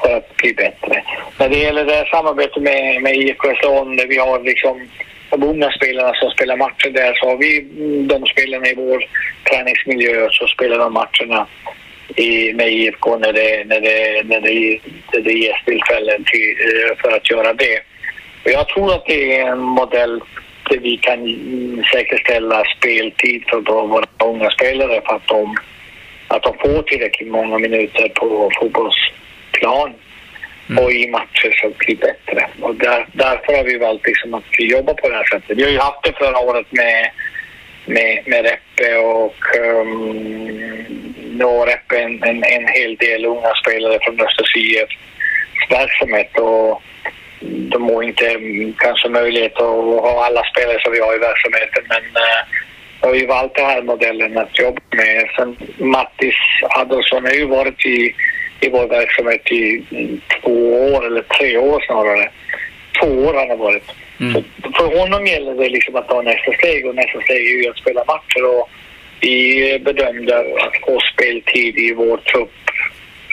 för 0.00 0.16
att 0.16 0.36
bli 0.36 0.54
bättre. 0.54 1.02
När 1.38 1.48
det 1.48 1.58
gäller 1.58 1.84
det 1.84 1.94
här 1.94 2.04
samarbetet 2.04 2.62
med, 2.62 3.02
med 3.02 3.16
IFK 3.16 3.48
Hässleholm 3.48 3.96
där 3.96 4.06
vi 4.06 4.18
har 4.18 4.40
liksom 4.40 4.88
de 5.30 5.42
unga 5.42 5.70
spelarna 5.70 6.14
som 6.14 6.30
spelar 6.30 6.56
matcher 6.56 6.90
där 6.90 7.14
så 7.14 7.28
har 7.28 7.36
vi 7.36 7.60
de 8.08 8.26
spelarna 8.26 8.66
i 8.66 8.74
vår 8.74 9.04
träningsmiljö 9.50 10.28
så 10.30 10.46
spelar 10.46 10.78
de 10.78 10.92
matcherna 10.92 11.46
i, 12.16 12.52
med 12.52 12.72
IFK 12.72 13.16
när 13.18 13.32
det, 13.32 13.64
när 13.66 13.80
det, 13.80 14.22
när 14.24 14.40
det, 14.40 14.80
när 15.12 15.20
det 15.20 15.32
ges 15.32 15.64
tillfällen 15.64 16.24
till, 16.24 16.56
eh, 16.60 16.96
för 16.96 17.16
att 17.16 17.30
göra 17.30 17.52
det. 17.52 17.80
Och 18.44 18.50
jag 18.50 18.68
tror 18.68 18.94
att 18.94 19.06
det 19.06 19.38
är 19.38 19.46
en 19.46 19.58
modell 19.60 20.20
där 20.70 20.78
vi 20.78 20.96
kan 20.96 21.20
säkerställa 21.92 22.64
speltid 22.78 23.44
för 23.48 23.60
våra 23.60 24.06
unga 24.24 24.50
spelare 24.50 25.02
för 25.06 25.16
att 25.16 25.28
de, 25.28 25.56
att 26.28 26.42
de 26.42 26.54
får 26.58 26.82
tillräckligt 26.82 27.30
många 27.30 27.58
minuter 27.58 28.08
på 28.08 28.50
fotbollsplan 29.64 29.94
mm. 30.68 30.84
och 30.84 30.92
i 30.92 31.10
matcher 31.10 31.60
så 31.60 31.72
blir 31.78 31.96
bättre. 31.96 32.48
Och 32.60 32.74
där, 32.74 33.06
därför 33.12 33.56
har 33.56 33.64
vi 33.64 33.78
valt 33.78 34.06
liksom 34.06 34.34
att 34.34 34.44
jobba 34.58 34.94
på 34.94 35.08
det 35.08 35.16
här 35.16 35.24
sättet. 35.24 35.58
Vi 35.58 35.62
har 35.62 35.70
ju 35.70 35.78
haft 35.78 36.02
det 36.02 36.12
förra 36.12 36.38
året 36.38 36.66
med, 36.70 37.10
med, 37.86 38.22
med 38.26 38.44
Reppe 38.44 38.96
och 38.96 39.36
um, 39.58 40.12
nu 41.38 41.44
har 41.44 41.66
Reppe 41.66 41.98
en, 41.98 42.22
en, 42.22 42.44
en 42.44 42.68
hel 42.68 42.96
del 42.96 43.24
unga 43.24 43.52
spelare 43.62 43.98
från 44.02 44.20
Östers 44.20 44.56
IF 44.56 44.88
verksamhet 45.70 46.38
och 46.38 46.82
de 47.40 47.82
har 47.82 48.02
inte 48.02 48.40
kanske 48.78 49.08
möjlighet 49.08 49.56
att 49.56 50.00
ha 50.06 50.26
alla 50.26 50.42
spelare 50.44 50.80
som 50.82 50.92
vi 50.92 51.00
har 51.00 51.16
i 51.16 51.18
verksamheten 51.18 51.84
men 51.88 52.04
eh, 52.22 52.42
jag 53.00 53.08
har 53.08 53.14
ju 53.14 53.26
valt 53.26 53.54
den 53.54 53.66
här 53.66 53.82
modellen 53.82 54.38
att 54.38 54.58
jobba 54.58 54.80
med. 54.90 55.30
Sen 55.36 55.56
Mattis 55.78 56.34
Adolfsson 56.62 57.24
har 57.24 57.32
ju 57.32 57.46
varit 57.46 57.86
i, 57.86 58.14
i 58.64 58.70
vår 58.70 58.86
verksamhet 58.86 59.52
i 59.52 59.82
två 60.40 60.74
år, 60.94 61.06
eller 61.06 61.22
tre 61.22 61.58
år 61.58 61.80
snarare. 61.86 62.30
Två 63.00 63.06
år 63.06 63.34
har 63.34 63.48
han 63.48 63.58
varit. 63.58 63.90
Mm. 64.20 64.44
För 64.76 64.98
honom 64.98 65.26
gäller 65.26 65.54
det 65.54 65.68
liksom 65.68 65.96
att 65.96 66.08
ta 66.08 66.22
nästa 66.22 66.52
steg 66.52 66.86
och 66.86 66.94
nästa 66.94 67.20
steg 67.20 67.46
är 67.46 67.62
ju 67.62 67.70
att 67.70 67.78
spela 67.78 68.04
matcher. 68.04 68.44
Och 68.44 68.68
vi 69.20 69.78
bedömde 69.84 70.38
att 70.38 70.76
få 70.86 71.00
speltid 71.14 71.78
i 71.78 71.94
vår 71.94 72.16
trupp 72.16 72.52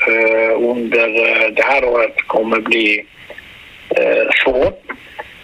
uh, 0.08 0.70
under 0.70 1.08
uh, 1.08 1.54
det 1.54 1.63
här 1.63 1.86
året 1.86 2.15
kommer 2.28 2.60
bli 2.60 3.06
eh, 3.96 4.28
svårt. 4.44 4.84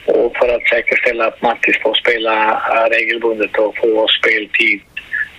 Och 0.06 0.38
för 0.38 0.56
att 0.56 0.68
säkerställa 0.68 1.28
att 1.28 1.42
Mattis 1.42 1.82
får 1.82 1.94
spela 1.94 2.52
eh, 2.52 2.90
regelbundet 2.90 3.58
och 3.58 3.78
få 3.78 4.08
speltid 4.08 4.82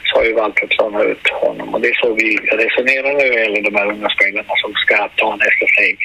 så 0.08 0.18
har 0.18 0.32
valt 0.32 0.62
att 0.62 0.78
låna 0.78 1.02
ut 1.02 1.28
honom. 1.28 1.74
Och 1.74 1.80
det 1.80 1.88
är 1.88 1.94
så 1.94 2.14
vi 2.14 2.36
resonerar 2.36 3.12
när 3.12 3.28
det 3.32 3.40
gäller 3.42 3.62
de 3.62 3.74
här 3.74 3.86
unga 3.86 4.08
spelarna 4.08 4.54
som 4.62 4.72
ska 4.74 5.08
ta 5.16 5.36
nästa 5.36 5.66
steg 5.74 5.98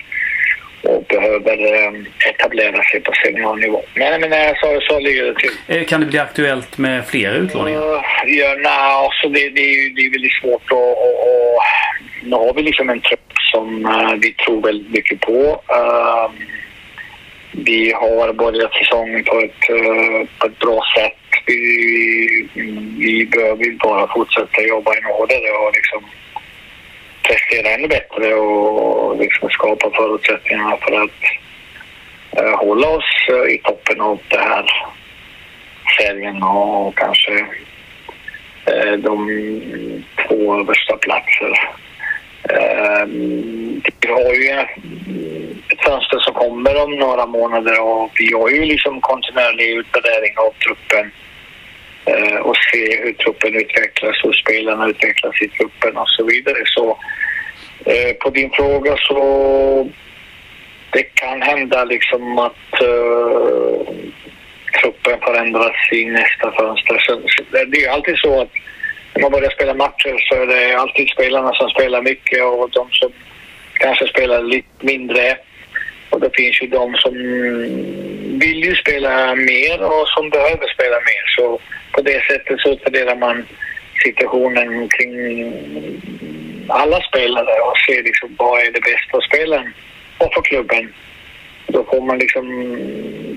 och 0.84 1.04
behöver 1.10 1.74
eh, 1.74 1.92
etablera 2.30 2.84
sig 2.84 3.00
på 3.00 3.12
seniornivå. 3.26 3.82
Men, 3.96 4.22
men 4.22 4.34
eh, 4.34 4.54
så, 4.62 4.80
så 4.82 5.00
ligger 5.00 5.26
det 5.26 5.36
till. 5.36 5.52
Eh, 5.68 5.86
kan 5.86 6.00
det 6.00 6.06
bli 6.06 6.20
aktuellt 6.20 6.78
med 6.78 7.06
fler 7.08 7.34
utlåningar? 7.34 7.80
Uh, 7.80 8.02
ja, 8.26 8.56
nej, 8.60 8.94
alltså 9.04 9.30
det, 9.30 9.50
det, 9.50 9.62
är, 9.62 9.96
det 9.96 10.02
är 10.02 10.12
väldigt 10.12 10.42
svårt 10.42 10.72
att... 10.72 10.98
Och, 11.08 11.62
nu 12.24 12.36
har 12.36 12.54
vi 12.54 12.62
liksom 12.62 12.90
en 12.90 13.02
trupp 13.02 13.34
som 13.52 13.86
uh, 13.86 14.14
vi 14.22 14.34
tror 14.34 14.62
väldigt 14.62 14.92
mycket 14.92 15.20
på. 15.20 15.62
Uh, 15.72 16.32
vi 17.54 17.92
har 17.92 18.34
börjat 18.34 18.74
säsongen 18.74 19.24
på 19.24 19.40
ett, 19.40 19.70
eh, 19.70 20.28
på 20.40 20.48
ett 20.48 20.60
bra 20.60 20.82
sätt. 20.98 21.18
Vi, 21.46 22.50
vi 22.98 23.26
behöver 23.26 23.78
bara 23.78 24.14
fortsätta 24.14 24.62
jobba 24.62 24.94
ännu 24.94 25.08
hårdare 25.08 25.52
och 25.52 25.74
liksom 25.74 26.10
prestera 27.22 27.74
ännu 27.74 27.88
bättre 27.88 28.36
och 28.36 29.18
liksom 29.18 29.50
skapa 29.50 29.92
förutsättningar 29.92 30.78
för 30.82 31.02
att 31.04 31.24
uh, 32.44 32.56
hålla 32.56 32.88
oss 32.88 33.28
eh, 33.30 33.54
i 33.54 33.58
toppen 33.64 34.02
av 34.02 34.20
den 34.28 34.40
här 34.40 34.66
serien 36.00 36.44
och 36.44 36.98
kanske 36.98 37.32
uh, 38.72 38.94
de 38.98 39.28
två 40.28 40.60
översta 40.60 40.98
platser. 40.98 41.70
Ehm, 42.50 43.82
vi 44.02 44.08
har 44.08 44.34
ju 44.34 44.50
ett 45.72 45.82
fönster 45.86 46.20
som 46.20 46.34
kommer 46.34 46.84
om 46.84 46.96
några 46.96 47.26
månader 47.26 47.82
och 47.82 48.12
vi 48.20 48.34
har 48.34 48.50
ju 48.50 48.66
liksom 48.66 49.02
kontinuerlig 49.02 49.70
utvärdering 49.70 50.38
av 50.38 50.52
truppen 50.52 51.12
eh, 52.06 52.36
och 52.36 52.56
se 52.58 53.04
hur 53.04 53.14
truppen 53.14 53.56
utvecklas, 53.56 54.16
hur 54.24 54.34
spelarna 54.34 54.88
utvecklas 54.88 55.42
i 55.42 55.48
truppen 55.48 55.98
och 55.98 56.10
så 56.10 56.26
vidare. 56.26 56.64
Så 56.66 56.98
eh, 57.86 58.14
på 58.14 58.30
din 58.30 58.52
fråga 58.52 58.96
så 58.98 59.90
det 60.94 61.04
kan 61.04 61.42
hända 61.42 61.84
liksom 61.84 62.40
att 62.40 62.82
uh, 62.84 63.80
truppen 64.82 65.20
förändras 65.22 65.92
i 65.92 66.06
nästa 66.06 66.52
fönster. 66.52 66.98
Så, 67.00 67.20
det 67.66 67.84
är 67.84 67.90
alltid 67.90 68.18
så 68.18 68.42
att 68.42 68.52
när 69.14 69.22
man 69.22 69.32
börjar 69.32 69.50
spela 69.50 69.74
matcher 69.74 70.16
så 70.30 70.36
är 70.36 70.48
det 70.48 70.76
alltid 70.76 71.10
spelarna 71.10 71.54
som 71.54 71.70
spelar 71.70 72.02
mycket 72.02 72.44
och 72.44 72.70
de 72.70 72.92
som 72.92 73.12
kanske 73.74 74.08
spelar 74.08 74.42
lite 74.42 74.86
mindre. 74.86 75.38
Och 76.10 76.20
det 76.20 76.36
finns 76.36 76.62
ju 76.62 76.68
de 76.68 76.96
som 76.96 77.14
vill 78.40 78.64
ju 78.64 78.76
spela 78.76 79.36
mer 79.36 79.84
och 79.84 80.08
som 80.08 80.30
behöver 80.30 80.68
spela 80.74 80.96
mer. 80.96 81.24
Så 81.38 81.60
på 81.92 82.02
det 82.02 82.24
sättet 82.28 82.60
så 82.60 82.70
utvärderar 82.70 83.16
man 83.16 83.46
situationen 84.04 84.90
kring 84.90 85.16
alla 86.68 87.02
spelare 87.02 87.62
och 87.68 87.78
ser 87.88 88.04
liksom 88.04 88.36
vad 88.38 88.60
är 88.60 88.72
det 88.72 88.82
bästa 88.82 89.12
för 89.12 89.22
spelaren 89.22 89.74
och 90.18 90.34
för 90.34 90.42
klubben. 90.42 90.94
Då 91.68 91.84
får 91.84 92.02
man 92.02 92.20
liksom 92.20 92.46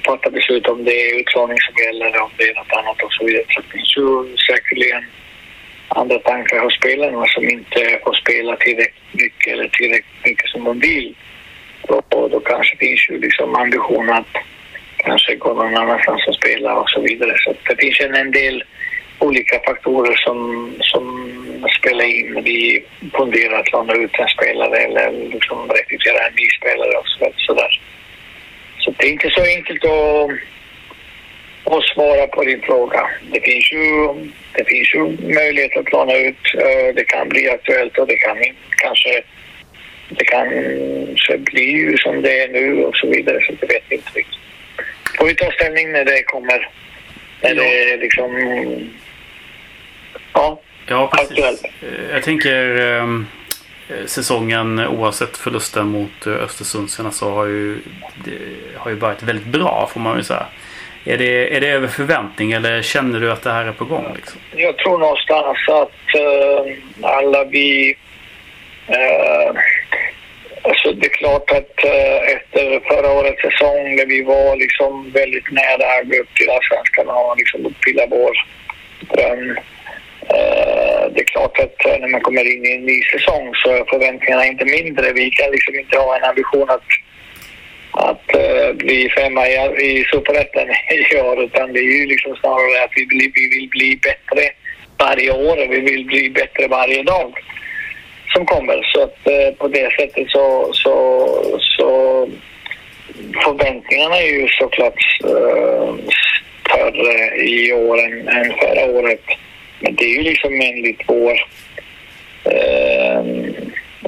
fatta 0.06 0.30
beslut 0.30 0.66
om 0.66 0.84
det 0.84 1.10
är 1.10 1.20
utlåning 1.20 1.58
som 1.60 1.84
gäller 1.84 2.06
eller 2.06 2.20
om 2.20 2.30
det 2.36 2.44
är 2.44 2.54
något 2.54 2.72
annat 2.72 3.02
och 3.02 3.12
så 3.12 3.24
vidare. 3.24 3.44
Så 3.48 3.60
det 3.60 3.68
finns 3.72 3.96
ju 3.96 4.36
säkerligen 4.36 5.04
andra 5.88 6.18
tankar 6.18 6.58
hos 6.58 6.74
spelarna 6.74 7.26
som 7.26 7.48
inte 7.48 8.00
får 8.04 8.14
spela 8.14 8.56
tillräckligt 8.56 9.12
mycket 9.12 9.52
eller 9.52 9.68
tillräckligt 9.68 10.24
mycket 10.24 10.48
som 10.48 10.64
de 10.64 10.78
vill. 10.78 11.14
Och 11.88 12.30
då 12.30 12.40
kanske 12.40 12.76
finns 12.76 13.10
ju 13.10 13.20
liksom 13.20 13.56
ambition 13.56 14.10
att 14.10 14.34
kanske 14.96 15.36
gå 15.36 15.54
någon 15.54 15.76
annanstans 15.76 16.26
och 16.28 16.34
spela 16.34 16.74
och 16.74 16.90
så 16.90 17.00
vidare. 17.00 17.34
Så 17.38 17.54
det 17.68 17.76
finns 17.76 18.00
en 18.00 18.30
del 18.30 18.64
olika 19.18 19.60
faktorer 19.66 20.16
som, 20.16 20.70
som 20.80 21.04
spelar 21.80 22.04
in 22.04 22.42
vi 22.44 22.84
funderar 23.16 23.60
att 23.60 23.72
låna 23.72 23.92
ut 23.92 24.18
en 24.18 24.28
spelare 24.28 24.76
eller 24.76 25.12
liksom 25.32 25.68
rekrytera 25.68 26.26
en 26.26 26.34
ny 26.34 26.48
spelare 26.58 26.96
och 26.98 27.32
så 27.36 27.54
där. 27.54 27.80
Så 28.78 28.94
det 28.96 29.06
är 29.06 29.12
inte 29.12 29.30
så 29.30 29.42
enkelt 29.42 29.84
att, 29.84 30.30
att 31.66 31.84
svara 31.84 32.26
på 32.26 32.44
din 32.44 32.62
fråga. 32.62 33.10
Det 33.32 33.40
finns 33.40 33.72
ju, 33.72 34.08
det 34.52 34.64
finns 34.64 34.94
ju 34.94 35.02
möjlighet 35.34 35.76
att 35.76 35.92
låna 35.92 36.14
ut. 36.16 36.54
Eh, 36.54 36.94
det 36.94 37.04
kan 37.04 37.28
bli 37.28 37.50
aktuellt 37.50 37.98
och 37.98 38.06
det 38.06 38.16
kan 38.16 38.36
kanske 38.70 39.22
det 40.08 40.24
kanske 40.24 41.38
blir 41.38 41.96
som 41.96 42.22
det 42.22 42.40
är 42.40 42.48
nu 42.48 42.84
och 42.84 42.96
så 42.96 43.06
vidare. 43.06 43.40
Så 43.46 43.52
det 43.60 43.66
vet 43.66 43.82
vi 43.88 43.96
inte 43.96 44.10
riktigt. 44.14 44.40
Får 45.18 45.26
vi 45.26 45.34
ta 45.34 45.50
ställning 45.50 45.92
när 45.92 46.04
det 46.04 46.22
kommer. 46.22 46.70
När 47.42 47.54
ja. 47.54 47.62
det 47.62 47.92
är 47.92 47.98
liksom... 47.98 48.30
Ja, 50.32 50.60
ja 50.88 51.10
precis. 51.12 51.30
aktuellt. 51.30 51.64
Eh, 51.64 52.12
jag 52.12 52.22
tänker 52.22 52.80
um, 52.80 53.26
säsongen 54.06 54.78
oavsett 54.78 55.36
förlusten 55.36 55.86
mot 55.86 56.26
Östersund 56.26 56.90
senast 56.90 57.18
så 57.18 57.30
har 57.30 57.46
ju, 57.46 57.78
har 58.76 58.90
ju 58.90 58.96
varit 58.96 59.22
väldigt 59.22 59.46
bra 59.46 59.90
får 59.92 60.00
man 60.00 60.16
ju 60.16 60.24
säga. 60.24 60.46
Är 61.08 61.18
det, 61.18 61.56
är 61.56 61.60
det 61.60 61.68
över 61.68 61.88
förväntning 61.88 62.52
eller 62.52 62.82
känner 62.82 63.20
du 63.20 63.32
att 63.32 63.42
det 63.42 63.50
här 63.50 63.64
är 63.64 63.72
på 63.72 63.84
gång? 63.84 64.12
Liksom? 64.16 64.40
Jag 64.56 64.78
tror 64.78 64.98
någonstans 64.98 65.58
att 65.68 66.20
uh, 66.20 66.74
alla 67.02 67.44
vi... 67.44 67.96
Uh, 68.90 69.60
alltså 70.62 70.92
det 70.92 71.06
är 71.06 71.10
klart 71.10 71.50
att 71.50 71.84
uh, 71.84 72.34
efter 72.36 72.80
förra 72.88 73.12
årets 73.12 73.42
säsong 73.42 73.96
där 73.96 74.06
vi 74.06 74.22
var 74.22 74.56
liksom 74.56 75.10
väldigt 75.10 75.50
nära 75.50 76.00
att 76.00 76.08
gå 76.08 76.16
upp 76.16 76.34
till 76.34 76.50
Allsvenskan 76.50 77.08
och 77.08 77.36
liksom 77.38 77.66
uppfylla 77.66 78.06
vår 78.06 78.32
dröm. 79.12 79.58
det 81.12 81.20
är 81.20 81.32
klart 81.34 81.58
att 81.58 82.00
när 82.00 82.08
man 82.08 82.20
kommer 82.20 82.44
in 82.54 82.66
i 82.66 82.74
en 82.74 82.86
ny 82.86 83.02
säsong 83.02 83.54
så 83.54 83.70
är 83.70 83.84
förväntningarna 83.84 84.46
inte 84.46 84.64
mindre. 84.64 85.12
Vi 85.12 85.30
kan 85.30 85.50
liksom 85.50 85.74
inte 85.78 85.98
ha 85.98 86.16
en 86.16 86.24
ambition 86.24 86.70
att 86.70 86.88
att 87.96 88.34
eh, 88.34 88.72
bli 88.74 89.08
femma 89.08 89.48
i, 89.48 89.54
i 89.82 90.04
Superettan 90.04 90.68
i 91.12 91.20
år 91.20 91.42
utan 91.44 91.72
det 91.72 91.80
är 91.80 91.98
ju 92.00 92.06
liksom 92.06 92.36
snarare 92.36 92.84
att 92.84 92.90
vi 92.96 93.04
vill, 93.04 93.32
vi 93.34 93.48
vill 93.48 93.68
bli 93.68 93.98
bättre 94.02 94.50
varje 94.98 95.30
år 95.30 95.62
och 95.62 95.72
vi 95.72 95.80
vill 95.80 96.04
bli 96.04 96.30
bättre 96.30 96.68
varje 96.68 97.02
dag 97.02 97.32
som 98.34 98.46
kommer. 98.46 98.82
Så 98.92 99.02
att 99.02 99.26
eh, 99.26 99.54
på 99.58 99.68
det 99.68 99.90
sättet 99.96 100.30
så, 100.30 100.70
så, 100.72 101.60
så 101.60 102.28
förväntningarna 103.44 104.16
är 104.16 104.32
ju 104.32 104.48
såklart 104.48 105.20
eh, 105.24 105.94
större 106.60 107.36
i 107.36 107.72
år 107.72 108.04
än, 108.04 108.28
än 108.28 108.52
förra 108.52 108.84
året. 108.84 109.24
Men 109.80 109.94
det 109.94 110.04
är 110.04 110.14
ju 110.14 110.22
liksom 110.22 110.60
enligt 110.60 111.02
vår 111.06 111.32
eh, 112.44 113.24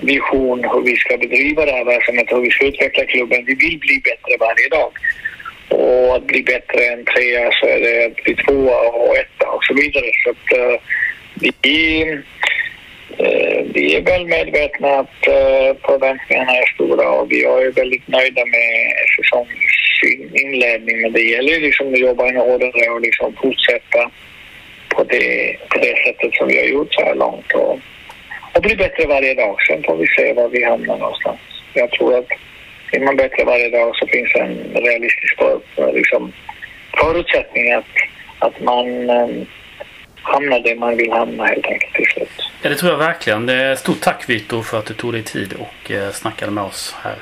vision 0.03 0.65
hur 0.65 0.81
vi 0.81 0.97
ska 0.97 1.17
bedriva 1.17 1.65
det 1.65 1.73
här 1.73 1.85
verksamheten, 1.85 2.37
hur 2.37 2.45
vi 2.45 2.51
ska 2.51 2.67
utveckla 2.67 3.05
klubben. 3.05 3.45
Vi 3.45 3.55
vill 3.55 3.79
bli 3.79 4.01
bättre 4.05 4.37
varje 4.41 4.69
dag. 4.69 4.93
Och 5.69 6.17
att 6.17 6.27
bli 6.27 6.43
bättre 6.43 6.85
än 6.85 7.05
trea 7.05 7.51
så 7.53 7.67
är 7.67 7.81
det 7.81 8.07
att 8.07 8.25
bli 8.25 8.35
tvåa 8.35 8.81
och 8.89 9.17
etta 9.17 9.49
och 9.49 9.65
så 9.65 9.75
vidare. 9.75 10.11
Så 10.25 10.31
att 10.31 10.59
uh, 10.59 10.81
vi, 11.63 12.05
uh, 13.21 13.63
vi 13.75 13.95
är 13.97 14.01
väl 14.01 14.27
medvetna 14.27 14.89
att 14.89 15.29
uh, 15.29 15.77
förväntningarna 15.87 16.53
är 16.53 16.75
stora 16.75 17.11
och 17.11 17.33
vi 17.33 17.45
är 17.45 17.73
väldigt 17.73 18.09
nöjda 18.09 18.45
med 18.45 18.95
säsongsinledning. 19.17 21.01
Men 21.01 21.13
det 21.13 21.23
gäller 21.23 21.61
liksom 21.61 21.93
att 21.93 22.01
jobba 22.01 22.29
ännu 22.29 22.39
hårdare 22.39 22.91
och 22.91 23.01
liksom 23.01 23.37
fortsätta 23.43 24.11
på 24.89 25.05
det, 25.05 25.57
på 25.69 25.79
det 25.79 25.97
sättet 26.07 26.35
som 26.35 26.49
vi 26.49 26.57
har 26.59 26.67
gjort 26.67 26.95
så 26.95 27.05
här 27.05 27.15
långt. 27.15 27.53
Och, 27.53 27.79
och 28.59 28.63
bli 28.63 28.77
bättre 28.77 29.07
varje 29.07 29.35
dag. 29.35 29.57
Sen 29.67 29.83
får 29.83 29.97
vi 29.97 30.07
se 30.07 30.33
var 30.33 30.49
vi 30.49 30.65
hamnar 30.65 30.99
någonstans. 30.99 31.41
Jag 31.75 31.91
tror 31.91 32.19
att 32.19 32.29
är 32.93 33.01
man 33.01 33.17
bättre 33.17 33.45
varje 33.45 33.71
dag 33.71 33.97
så 33.97 34.07
finns 34.07 34.35
en 34.35 34.83
realistisk 34.85 35.37
liksom, 35.93 36.33
förutsättning 37.01 37.73
att, 37.73 37.95
att 38.39 38.61
man 38.61 39.11
um, 39.11 39.47
hamnar 40.23 40.61
där 40.61 40.77
man 40.77 40.97
vill 40.97 41.13
hamna 41.13 41.47
helt 41.47 41.67
enkelt 41.67 41.95
till 41.95 42.07
slut. 42.07 42.31
Ja, 42.63 42.69
det 42.69 42.75
tror 42.75 42.93
jag 42.93 42.99
verkligen. 42.99 43.77
Stort 43.77 44.01
tack 44.01 44.29
Vito 44.29 44.63
för 44.63 44.79
att 44.79 44.87
du 44.87 44.95
tog 44.95 45.13
dig 45.13 45.23
tid 45.23 45.55
och 45.59 45.91
eh, 45.91 46.11
snackade 46.11 46.53
med 46.53 46.65
oss 46.65 46.97
här. 47.03 47.17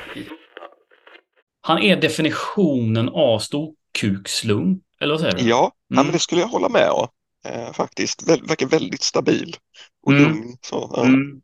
Han 1.61 1.81
är 1.81 1.95
definitionen 1.95 3.09
av 3.09 3.39
storkukslung, 3.39 4.79
eller 5.01 5.13
vad 5.13 5.21
säger 5.21 5.35
du? 5.35 5.49
Ja, 5.49 5.71
mm. 5.93 6.05
men 6.05 6.13
det 6.13 6.19
skulle 6.19 6.41
jag 6.41 6.47
hålla 6.47 6.69
med 6.69 6.89
om. 6.89 7.07
Eh, 7.47 7.73
faktiskt. 7.73 8.29
Ver 8.29 8.47
verkar 8.47 8.67
väldigt 8.67 9.01
stabil 9.01 9.55
och 10.01 10.11
mm. 10.11 10.23
lugn. 10.23 10.57
Så, 10.61 10.91
ja. 10.95 11.05
Mm. 11.05 11.41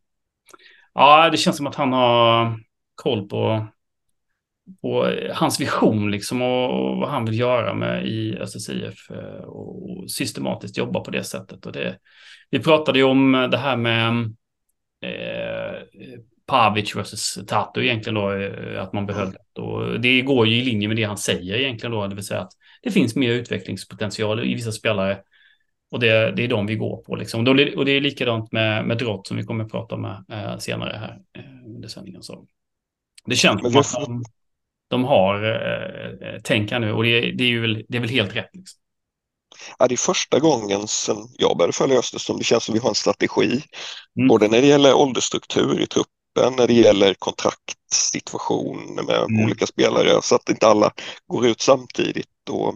ja, 0.93 1.29
det 1.29 1.37
känns 1.37 1.57
som 1.57 1.67
att 1.67 1.75
han 1.75 1.93
har 1.93 2.59
koll 2.95 3.29
på, 3.29 3.67
på 4.81 5.13
hans 5.33 5.59
vision 5.59 6.11
liksom 6.11 6.41
och 6.41 6.97
vad 6.97 7.09
han 7.09 7.25
vill 7.25 7.39
göra 7.39 7.73
med 7.73 8.07
i 8.07 8.37
Östers 8.37 8.69
IF 8.69 9.11
eh, 9.11 9.43
och 9.43 10.11
systematiskt 10.11 10.77
jobba 10.77 10.99
på 10.99 11.11
det 11.11 11.23
sättet. 11.23 11.65
Och 11.65 11.71
det, 11.71 11.97
vi 12.49 12.59
pratade 12.59 12.99
ju 12.99 13.05
om 13.05 13.47
det 13.51 13.57
här 13.57 13.77
med 13.77 14.35
eh, 15.01 15.81
Pavic 16.45 16.95
versus 16.95 17.39
Tato 17.47 17.81
egentligen 17.81 18.15
då, 18.15 18.31
eh, 18.31 18.81
att 18.81 18.93
man 18.93 19.05
behöll 19.05 19.31
det. 19.31 19.61
Och 19.61 20.01
det 20.01 20.21
går 20.21 20.47
ju 20.47 20.55
i 20.55 20.65
linje 20.65 20.87
med 20.87 20.97
det 20.97 21.03
han 21.03 21.17
säger 21.17 21.55
egentligen 21.55 21.91
då, 21.91 22.07
det 22.07 22.15
vill 22.15 22.25
säga 22.25 22.41
att 22.41 22.51
det 22.81 22.91
finns 22.91 23.15
mer 23.15 23.31
utvecklingspotential 23.31 24.45
i 24.45 24.53
vissa 24.53 24.71
spelare 24.71 25.17
och 25.93 25.99
det, 25.99 26.31
det 26.31 26.43
är 26.43 26.47
de 26.47 26.65
vi 26.65 26.75
går 26.75 26.97
på. 26.97 27.15
Liksom. 27.15 27.47
Och 27.47 27.85
det 27.85 27.91
är 27.91 28.01
likadant 28.01 28.51
med, 28.51 28.85
med 28.85 28.97
Drott 28.97 29.27
som 29.27 29.37
vi 29.37 29.43
kommer 29.43 29.63
att 29.63 29.71
prata 29.71 29.95
om 29.95 30.05
eh, 30.05 30.57
senare 30.57 30.97
här 30.97 31.19
eh, 31.37 31.75
under 31.75 31.87
sändningen. 31.87 32.23
Så 32.23 32.45
det 33.25 33.35
känns 33.35 33.61
som 33.61 33.77
att 33.77 34.07
de, 34.07 34.23
de 34.89 35.03
har 35.03 35.43
eh, 35.43 36.29
eh 36.29 36.39
tänk 36.43 36.71
här 36.71 36.79
nu 36.79 36.93
och 36.93 37.03
det, 37.03 37.31
det, 37.31 37.43
är 37.43 37.47
ju 37.47 37.61
väl, 37.61 37.85
det 37.89 37.97
är 37.97 38.01
väl 38.01 38.09
helt 38.09 38.35
rätt. 38.35 38.49
Liksom. 38.53 38.79
Ja, 39.79 39.87
det 39.87 39.95
är 39.95 39.97
första 39.97 40.39
gången 40.39 40.87
sedan 40.87 41.27
jag 41.37 41.57
började 41.57 41.73
följa 41.73 41.99
Öster 41.99 42.19
som 42.19 42.37
det 42.37 42.43
känns 42.43 42.63
som 42.63 42.73
vi 42.73 42.79
har 42.79 42.89
en 42.89 42.95
strategi. 42.95 43.61
Mm. 44.17 44.27
Både 44.27 44.47
när 44.47 44.61
det 44.61 44.67
gäller 44.67 44.93
åldersstruktur 44.93 45.81
i 45.81 45.87
truppen, 45.87 46.55
när 46.57 46.67
det 46.67 46.73
gäller 46.73 47.13
kontraktsituation 47.13 48.95
med 48.95 49.15
mm. 49.29 49.45
olika 49.45 49.65
spelare 49.65 50.21
så 50.21 50.35
att 50.35 50.49
inte 50.49 50.67
alla 50.67 50.91
går 51.27 51.45
ut 51.47 51.61
samtidigt. 51.61 52.49
Och, 52.49 52.75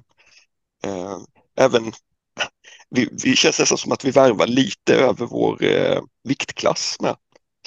eh, 0.86 1.18
även 1.60 1.92
vi, 2.90 3.10
vi 3.24 3.36
känns 3.36 3.60
nästan 3.60 3.78
som 3.78 3.92
att 3.92 4.06
vi 4.06 4.12
värvar 4.12 4.48
lite 4.48 4.96
över 4.96 5.26
vår 5.26 5.64
eh, 5.64 6.02
viktklass 6.24 6.98
med. 7.02 7.16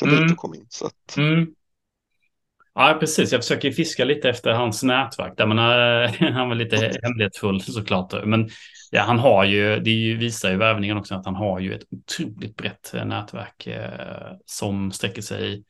Sen 0.00 0.08
mm. 0.08 0.36
kom 0.36 0.54
in. 0.54 0.66
Så 0.68 0.86
att... 0.86 1.16
mm. 1.16 1.46
Ja, 2.74 2.96
precis. 3.00 3.32
Jag 3.32 3.40
försöker 3.40 3.72
fiska 3.72 4.04
lite 4.04 4.28
efter 4.28 4.50
hans 4.50 4.82
nätverk. 4.82 5.36
Där, 5.36 5.46
men 5.46 5.58
han 6.34 6.48
var 6.48 6.54
lite 6.54 7.00
hemlighetsfull 7.02 7.60
såklart. 7.60 8.26
Men 8.26 8.50
ja, 8.90 9.02
han 9.02 9.18
har 9.18 9.44
ju, 9.44 9.80
det 9.80 10.14
visar 10.14 10.50
ju 10.50 10.56
värvningen 10.56 10.96
också, 10.96 11.14
att 11.14 11.24
han 11.24 11.34
har 11.34 11.60
ju 11.60 11.74
ett 11.74 11.84
otroligt 11.90 12.56
brett 12.56 12.92
nätverk 12.92 13.66
eh, 13.66 14.32
som 14.46 14.92
sträcker 14.92 15.22
sig 15.22 15.64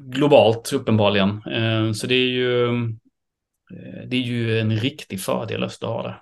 globalt 0.00 0.72
uppenbarligen. 0.72 1.28
Eh, 1.28 1.92
så 1.92 2.06
det 2.06 2.14
är 2.14 2.28
ju, 2.28 2.66
eh, 2.66 4.08
det 4.08 4.16
är 4.16 4.20
ju 4.20 4.60
en 4.60 4.76
riktig 4.76 5.20
fördel 5.20 5.64
Öster 5.64 5.86
har 5.86 6.02
det. 6.02 6.16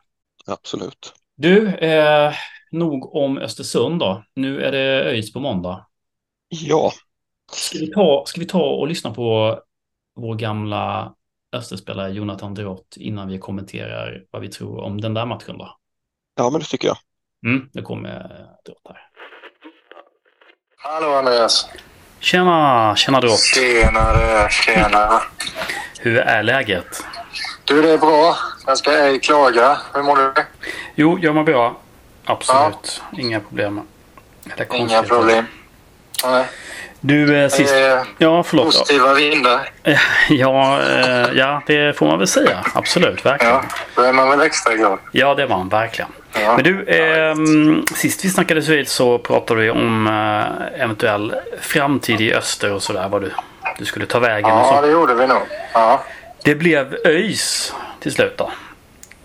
Absolut. 0.52 1.14
Du, 1.42 1.68
eh, 1.68 2.32
nog 2.70 3.16
om 3.16 3.38
Östersund 3.38 4.00
då. 4.00 4.24
Nu 4.34 4.62
är 4.62 4.72
det 4.72 5.04
ÖIS 5.10 5.32
på 5.32 5.40
måndag. 5.40 5.86
Ja. 6.48 6.92
Ska 7.52 7.78
vi 7.78 7.92
ta, 7.92 8.24
ska 8.26 8.40
vi 8.40 8.46
ta 8.46 8.62
och 8.62 8.88
lyssna 8.88 9.14
på 9.14 9.58
vår 10.16 10.34
gamla 10.34 11.14
Österspelare 11.52 12.10
Jonathan 12.12 12.54
Drott 12.54 12.96
innan 12.96 13.28
vi 13.28 13.38
kommenterar 13.38 14.24
vad 14.30 14.42
vi 14.42 14.48
tror 14.48 14.80
om 14.80 15.00
den 15.00 15.14
där 15.14 15.26
matchen 15.26 15.58
då? 15.58 15.76
Ja, 16.36 16.50
men 16.50 16.60
det 16.60 16.66
tycker 16.66 16.88
jag. 16.88 16.96
Mm, 17.46 17.68
det 17.72 17.82
kommer 17.82 18.18
Drott 18.64 18.82
här. 18.88 18.98
Hallå 20.76 21.14
Andreas! 21.14 21.68
Tjena, 22.18 22.96
tjena 22.96 23.20
Drott! 23.20 23.38
Tjenare, 23.38 24.50
tjena! 24.50 25.22
Hur 26.00 26.18
är 26.18 26.42
läget? 26.42 27.04
Du, 27.70 27.82
det 27.82 27.90
är 27.90 27.98
bra. 27.98 28.36
Jag 28.66 28.78
ska 28.78 28.92
ej 28.92 29.20
klaga. 29.20 29.78
Hur 29.94 30.02
mår 30.02 30.16
du? 30.16 30.32
Jo, 30.94 31.18
jag 31.22 31.34
mår 31.34 31.44
bra. 31.44 31.76
Absolut. 32.24 33.02
Ja. 33.12 33.18
Inga 33.20 33.40
problem. 33.40 33.80
Inga 34.72 35.02
problem. 35.02 35.44
Nej. 36.24 36.44
Du, 37.00 37.36
eh, 37.36 37.48
sist... 37.48 37.74
Eh, 37.74 38.02
ja, 38.18 38.42
förlåt. 38.42 38.66
Positiva 38.66 39.14
vindar. 39.14 39.70
Ja, 40.28 40.82
eh, 40.82 41.28
ja, 41.34 41.62
det 41.66 41.96
får 41.96 42.06
man 42.06 42.18
väl 42.18 42.28
säga. 42.28 42.64
Absolut, 42.74 43.26
verkligen. 43.26 43.54
Ja, 43.54 43.62
då 43.94 44.02
är 44.02 44.12
man 44.12 44.30
väl 44.30 44.40
extra 44.40 44.74
glad. 44.74 44.98
Ja, 45.12 45.34
det 45.34 45.46
var 45.46 45.58
man 45.58 45.68
verkligen. 45.68 46.10
Ja. 46.32 46.56
Men 46.56 46.64
du, 46.64 46.84
eh, 46.84 47.34
sist 47.94 48.24
vi 48.24 48.28
snackades 48.28 48.68
vid 48.68 48.88
så 48.88 49.18
pratade 49.18 49.60
vi 49.60 49.70
om 49.70 50.06
eh, 50.06 50.82
eventuell 50.82 51.34
framtid 51.60 52.20
i 52.20 52.34
öster 52.34 52.72
och 52.72 52.82
sådär. 52.82 53.08
Vad 53.08 53.22
du, 53.22 53.30
du 53.78 53.84
skulle 53.84 54.06
ta 54.06 54.18
vägen. 54.18 54.50
Ja, 54.50 54.60
och 54.60 54.74
så. 54.74 54.80
det 54.80 54.92
gjorde 54.92 55.14
vi 55.14 55.26
nog. 55.26 55.42
Ja. 55.72 56.00
Det 56.44 56.54
blev 56.54 56.96
ÖIS 57.04 57.74
till 58.00 58.12
slut 58.12 58.38
då. 58.38 58.50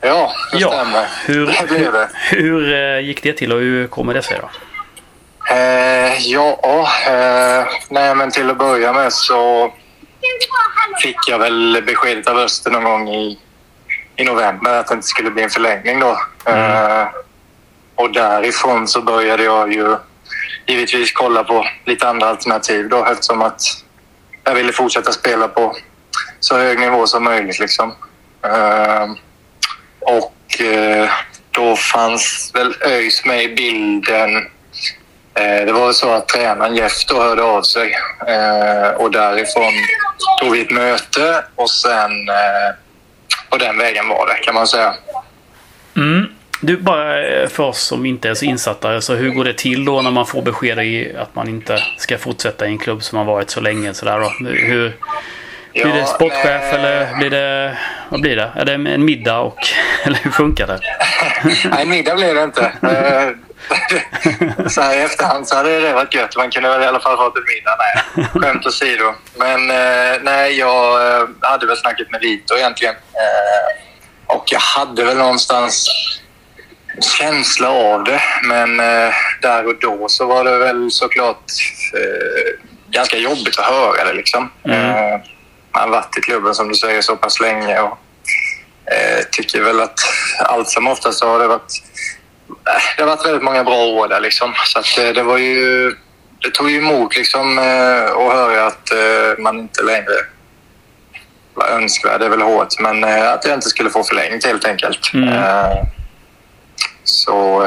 Ja, 0.01 0.33
det 0.51 0.57
ja. 0.57 0.67
stämmer. 0.67 1.07
Hur, 1.25 1.45
det 1.45 1.67
blev 1.67 1.91
det. 1.93 2.09
Hur, 2.29 2.41
hur 2.41 2.73
eh, 2.73 2.99
gick 2.99 3.23
det 3.23 3.33
till 3.33 3.51
och 3.51 3.59
hur 3.59 3.87
kommer 3.87 4.13
det 4.13 4.21
sig 4.21 4.39
då? 4.41 4.49
Eh, 5.55 6.19
ja, 6.19 6.87
eh, 7.07 7.67
nej 7.89 8.15
men 8.15 8.31
till 8.31 8.49
att 8.49 8.57
börja 8.57 8.93
med 8.93 9.13
så 9.13 9.73
fick 11.01 11.17
jag 11.29 11.39
väl 11.39 11.83
beskedet 11.85 12.27
av 12.27 12.37
Öster 12.37 12.71
någon 12.71 12.83
gång 12.83 13.09
i, 13.09 13.39
i 14.15 14.23
november 14.23 14.73
att 14.73 14.87
det 14.87 14.93
inte 14.93 15.07
skulle 15.07 15.31
bli 15.31 15.43
en 15.43 15.49
förlängning 15.49 15.99
då. 15.99 16.17
Mm. 16.45 17.01
Eh, 17.01 17.07
och 17.95 18.13
därifrån 18.13 18.87
så 18.87 19.01
började 19.01 19.43
jag 19.43 19.73
ju 19.73 19.95
givetvis 20.65 21.11
kolla 21.11 21.43
på 21.43 21.65
lite 21.85 22.09
andra 22.09 22.27
alternativ 22.27 22.89
då 22.89 23.05
eftersom 23.05 23.41
att 23.41 23.61
jag 24.43 24.55
ville 24.55 24.71
fortsätta 24.71 25.11
spela 25.11 25.47
på 25.47 25.75
så 26.39 26.57
hög 26.57 26.79
nivå 26.79 27.07
som 27.07 27.23
möjligt 27.23 27.59
liksom. 27.59 27.95
Eh, 28.43 29.11
och 29.99 30.61
eh, 30.61 31.09
då 31.51 31.75
fanns 31.75 32.51
väl 32.53 32.75
ÖIS 32.81 33.25
med 33.25 33.43
i 33.43 33.55
bilden 33.55 34.47
Eh, 35.39 35.65
det 35.65 35.71
var 35.71 35.93
så 35.93 36.13
att 36.13 36.27
tränaren 36.27 36.75
Jeff 36.75 37.05
då 37.07 37.21
hörde 37.21 37.43
av 37.43 37.61
sig 37.61 37.97
eh, 38.27 38.89
och 38.89 39.11
därifrån 39.11 39.73
tog 40.41 40.51
vi 40.51 40.61
ett 40.61 40.71
möte 40.71 41.43
och 41.55 41.69
sen 41.69 42.29
eh, 42.29 42.75
på 43.49 43.57
den 43.57 43.77
vägen 43.77 44.09
var 44.09 44.27
det 44.27 44.43
kan 44.43 44.53
man 44.53 44.67
säga. 44.67 44.93
Mm. 45.95 46.25
Du, 46.61 46.77
bara 46.77 47.27
eh, 47.27 47.47
för 47.47 47.63
oss 47.63 47.81
som 47.81 48.05
inte 48.05 48.29
är 48.29 48.33
så 48.33 48.45
insatta, 48.45 49.01
så 49.01 49.13
hur 49.13 49.29
går 49.29 49.43
det 49.43 49.53
till 49.53 49.85
då 49.85 50.01
när 50.01 50.11
man 50.11 50.25
får 50.25 50.41
besked 50.41 50.79
i 50.79 51.15
att 51.17 51.35
man 51.35 51.49
inte 51.49 51.83
ska 51.97 52.17
fortsätta 52.17 52.65
i 52.65 52.69
en 52.69 52.77
klubb 52.77 53.03
som 53.03 53.17
har 53.17 53.25
varit 53.25 53.49
så 53.49 53.61
länge? 53.61 53.93
Så 53.93 54.05
där 54.05 54.19
då? 54.19 54.49
Hur, 54.49 54.97
blir 55.83 55.93
det 55.93 56.05
sportchef 56.05 56.43
nej. 56.43 56.73
eller 56.73 57.17
blir 57.17 57.29
det, 57.29 57.77
vad 58.09 58.21
blir 58.21 58.35
det? 58.35 58.51
Är 58.55 58.65
det 58.65 58.73
en 58.73 59.05
middag 59.05 59.39
och, 59.39 59.57
eller 60.03 60.17
hur 60.17 60.31
funkar 60.31 60.67
det? 60.67 60.79
nej, 61.69 61.85
middag 61.85 62.15
blir 62.15 62.35
det 62.35 62.43
inte. 62.43 62.71
så 64.69 64.81
här 64.81 64.97
i 64.97 65.01
efterhand 65.01 65.47
så 65.47 65.55
hade 65.55 65.79
det 65.79 65.93
varit 65.93 66.13
gött. 66.13 66.37
Man 66.37 66.51
kunde 66.51 66.69
väl 66.69 66.81
i 66.81 66.85
alla 66.85 66.99
fall 66.99 67.17
fått 67.17 67.37
en 67.37 67.43
middag. 67.43 67.77
Nej, 67.77 68.25
skämt 68.27 68.65
åsido. 68.65 69.13
Men 69.37 69.69
eh, 69.69 70.21
nej, 70.21 70.59
jag 70.59 71.07
eh, 71.07 71.27
hade 71.41 71.67
väl 71.67 71.77
snackat 71.77 72.11
med 72.11 72.21
Vito 72.21 72.55
egentligen. 72.55 72.95
Eh, 72.95 74.35
och 74.35 74.43
jag 74.51 74.59
hade 74.59 75.03
väl 75.03 75.17
någonstans 75.17 75.89
känsla 77.19 77.69
av 77.69 78.03
det. 78.03 78.21
Men 78.43 78.79
eh, 78.79 79.13
där 79.41 79.67
och 79.67 79.79
då 79.79 80.05
så 80.07 80.25
var 80.25 80.43
det 80.43 80.57
väl 80.57 80.91
såklart 80.91 81.51
eh, 81.93 82.65
ganska 82.89 83.17
jobbigt 83.17 83.59
att 83.59 83.65
höra 83.65 84.03
det. 84.05 84.13
Liksom. 84.13 84.51
Mm. 84.63 85.21
Eh, 85.75 85.81
man 85.81 85.91
varit 85.91 86.17
i 86.17 86.21
klubben 86.21 86.55
som 86.55 86.67
du 86.67 86.75
säger 86.75 87.01
så 87.01 87.15
pass 87.15 87.39
länge 87.39 87.79
och 87.79 87.97
tycker 89.31 89.61
väl 89.61 89.81
att 89.81 89.99
allt 90.39 90.69
som 90.69 90.87
oftast 90.87 91.23
har 91.23 91.39
det 91.39 91.47
varit 91.47 91.81
det 92.97 93.03
har 93.03 93.07
varit 93.07 93.25
väldigt 93.25 93.43
många 93.43 93.63
bra 93.63 93.85
år 93.85 94.07
där 94.07 94.19
liksom. 94.19 94.53
Så 94.65 94.79
att 94.79 94.97
eh, 94.97 95.09
det 95.09 95.23
var 95.23 95.37
ju... 95.37 95.95
Det 96.41 96.51
tog 96.51 96.69
ju 96.69 96.77
emot 96.77 97.15
liksom 97.15 97.57
eh, 97.57 98.03
att 98.03 98.33
höra 98.33 98.65
att 98.65 98.91
eh, 98.91 99.43
man 99.43 99.59
inte 99.59 99.83
längre 99.83 100.13
var 101.53 101.67
önskvärd. 101.67 102.19
Det 102.19 102.25
är 102.25 102.29
väl 102.29 102.41
hårt, 102.41 102.79
men 102.79 103.03
att 103.03 103.45
jag 103.45 103.53
inte 103.53 103.69
skulle 103.69 103.89
få 103.89 104.03
förlängt 104.03 104.45
helt 104.45 104.65
enkelt. 104.65 105.13
Mm. 105.13 105.75
Så... 107.03 107.65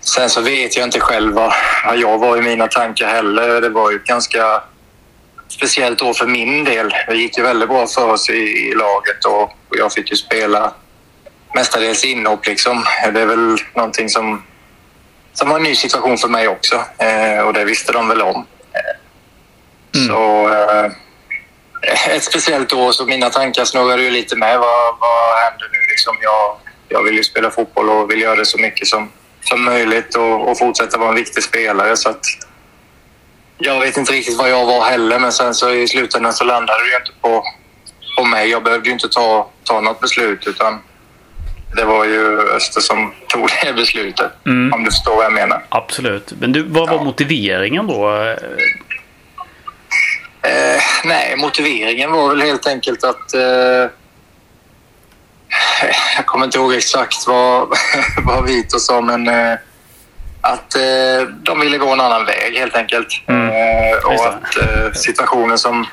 Sen 0.00 0.30
så 0.30 0.40
vet 0.40 0.76
jag 0.76 0.86
inte 0.86 1.00
själv 1.00 1.34
vad, 1.34 1.52
jag 1.94 2.18
var 2.18 2.36
i 2.36 2.42
mina 2.42 2.66
tankar 2.66 3.08
heller. 3.08 3.60
Det 3.60 3.68
var 3.68 3.90
ju 3.90 3.98
ganska 3.98 4.62
speciellt 5.52 6.02
år 6.02 6.14
för 6.14 6.26
min 6.26 6.64
del. 6.64 6.94
Det 7.08 7.14
gick 7.14 7.38
ju 7.38 7.42
väldigt 7.42 7.68
bra 7.68 7.86
för 7.86 8.08
oss 8.10 8.30
i, 8.30 8.42
i 8.68 8.74
laget 8.74 9.24
och, 9.24 9.52
jag 9.78 9.92
fick 9.92 10.10
ju 10.10 10.16
spela 10.16 10.74
mestadels 11.54 12.04
inhopp. 12.04 12.46
Liksom. 12.46 12.84
Det 13.12 13.20
är 13.20 13.26
väl 13.26 13.56
någonting 13.74 14.08
som, 14.08 14.42
som 15.32 15.48
var 15.48 15.56
en 15.56 15.62
ny 15.62 15.74
situation 15.74 16.18
för 16.18 16.28
mig 16.28 16.48
också 16.48 16.84
eh, 16.98 17.40
och 17.40 17.52
det 17.52 17.64
visste 17.64 17.92
de 17.92 18.08
väl 18.08 18.22
om. 18.22 18.46
Mm. 19.94 20.08
Så 20.08 20.48
eh, 20.48 20.92
ett 22.16 22.24
speciellt 22.24 22.72
år 22.72 22.92
så 22.92 23.06
mina 23.06 23.30
tankar 23.30 23.64
snurrade 23.64 24.02
ju 24.02 24.10
lite 24.10 24.36
med. 24.36 24.58
Vad, 24.58 24.98
vad 25.00 25.38
händer 25.44 25.68
nu? 25.72 25.78
Liksom 25.90 26.16
jag, 26.20 26.56
jag 26.88 27.02
vill 27.02 27.16
ju 27.16 27.24
spela 27.24 27.50
fotboll 27.50 27.90
och 27.90 28.10
vill 28.10 28.20
göra 28.20 28.36
det 28.36 28.46
så 28.46 28.58
mycket 28.58 28.88
som, 28.88 29.10
som 29.40 29.64
möjligt 29.64 30.14
och, 30.14 30.50
och 30.50 30.58
fortsätta 30.58 30.98
vara 30.98 31.08
en 31.08 31.14
viktig 31.14 31.42
spelare. 31.42 31.96
Så 31.96 32.08
att, 32.08 32.24
jag 33.58 33.80
vet 33.80 33.96
inte 33.96 34.12
riktigt 34.12 34.38
vad 34.38 34.50
jag 34.50 34.66
var 34.66 34.84
heller, 34.84 35.18
men 35.18 35.32
sen 35.32 35.54
så 35.54 35.70
i 35.70 35.88
slutändan 35.88 36.32
så 36.32 36.44
landade 36.44 36.82
det 36.82 36.90
ju 36.90 36.96
inte 36.96 37.12
på, 37.20 37.44
på 38.18 38.24
mig. 38.24 38.48
Jag 38.48 38.64
behövde 38.64 38.88
ju 38.88 38.92
inte 38.92 39.08
ta, 39.08 39.48
ta 39.64 39.80
något 39.80 40.00
beslut 40.00 40.46
utan 40.46 40.78
det 41.76 41.84
var 41.84 42.04
ju 42.04 42.38
Öster 42.40 42.80
som 42.80 43.14
tog 43.28 43.48
det 43.64 43.72
beslutet. 43.72 44.32
Mm. 44.46 44.72
Om 44.72 44.84
du 44.84 44.90
förstår 44.90 45.16
vad 45.16 45.24
jag 45.24 45.32
menar. 45.32 45.64
Absolut. 45.68 46.32
Men 46.40 46.52
du, 46.52 46.62
vad 46.62 46.88
var 46.88 46.96
ja. 46.96 47.04
motiveringen 47.04 47.86
då? 47.86 48.36
Eh, 50.42 50.82
nej, 51.04 51.36
motiveringen 51.36 52.12
var 52.12 52.28
väl 52.28 52.42
helt 52.42 52.66
enkelt 52.66 53.04
att... 53.04 53.34
Eh, 53.34 53.90
jag 56.16 56.26
kommer 56.26 56.44
inte 56.44 56.58
ihåg 56.58 56.74
exakt 56.74 57.26
vad, 57.26 57.68
vad 58.24 58.44
Vito 58.44 58.78
sa, 58.78 59.00
men 59.00 59.28
eh, 59.28 59.58
att 60.42 60.74
eh, 60.74 61.28
de 61.42 61.60
ville 61.60 61.78
gå 61.78 61.88
en 61.88 62.00
annan 62.00 62.24
väg 62.24 62.58
helt 62.58 62.76
enkelt. 62.76 63.22
Mm. 63.26 63.48
Eh, 63.48 64.04
och 64.04 64.26
att 64.26 64.56
eh, 64.56 64.92
situationen 64.92 65.58
som, 65.58 65.86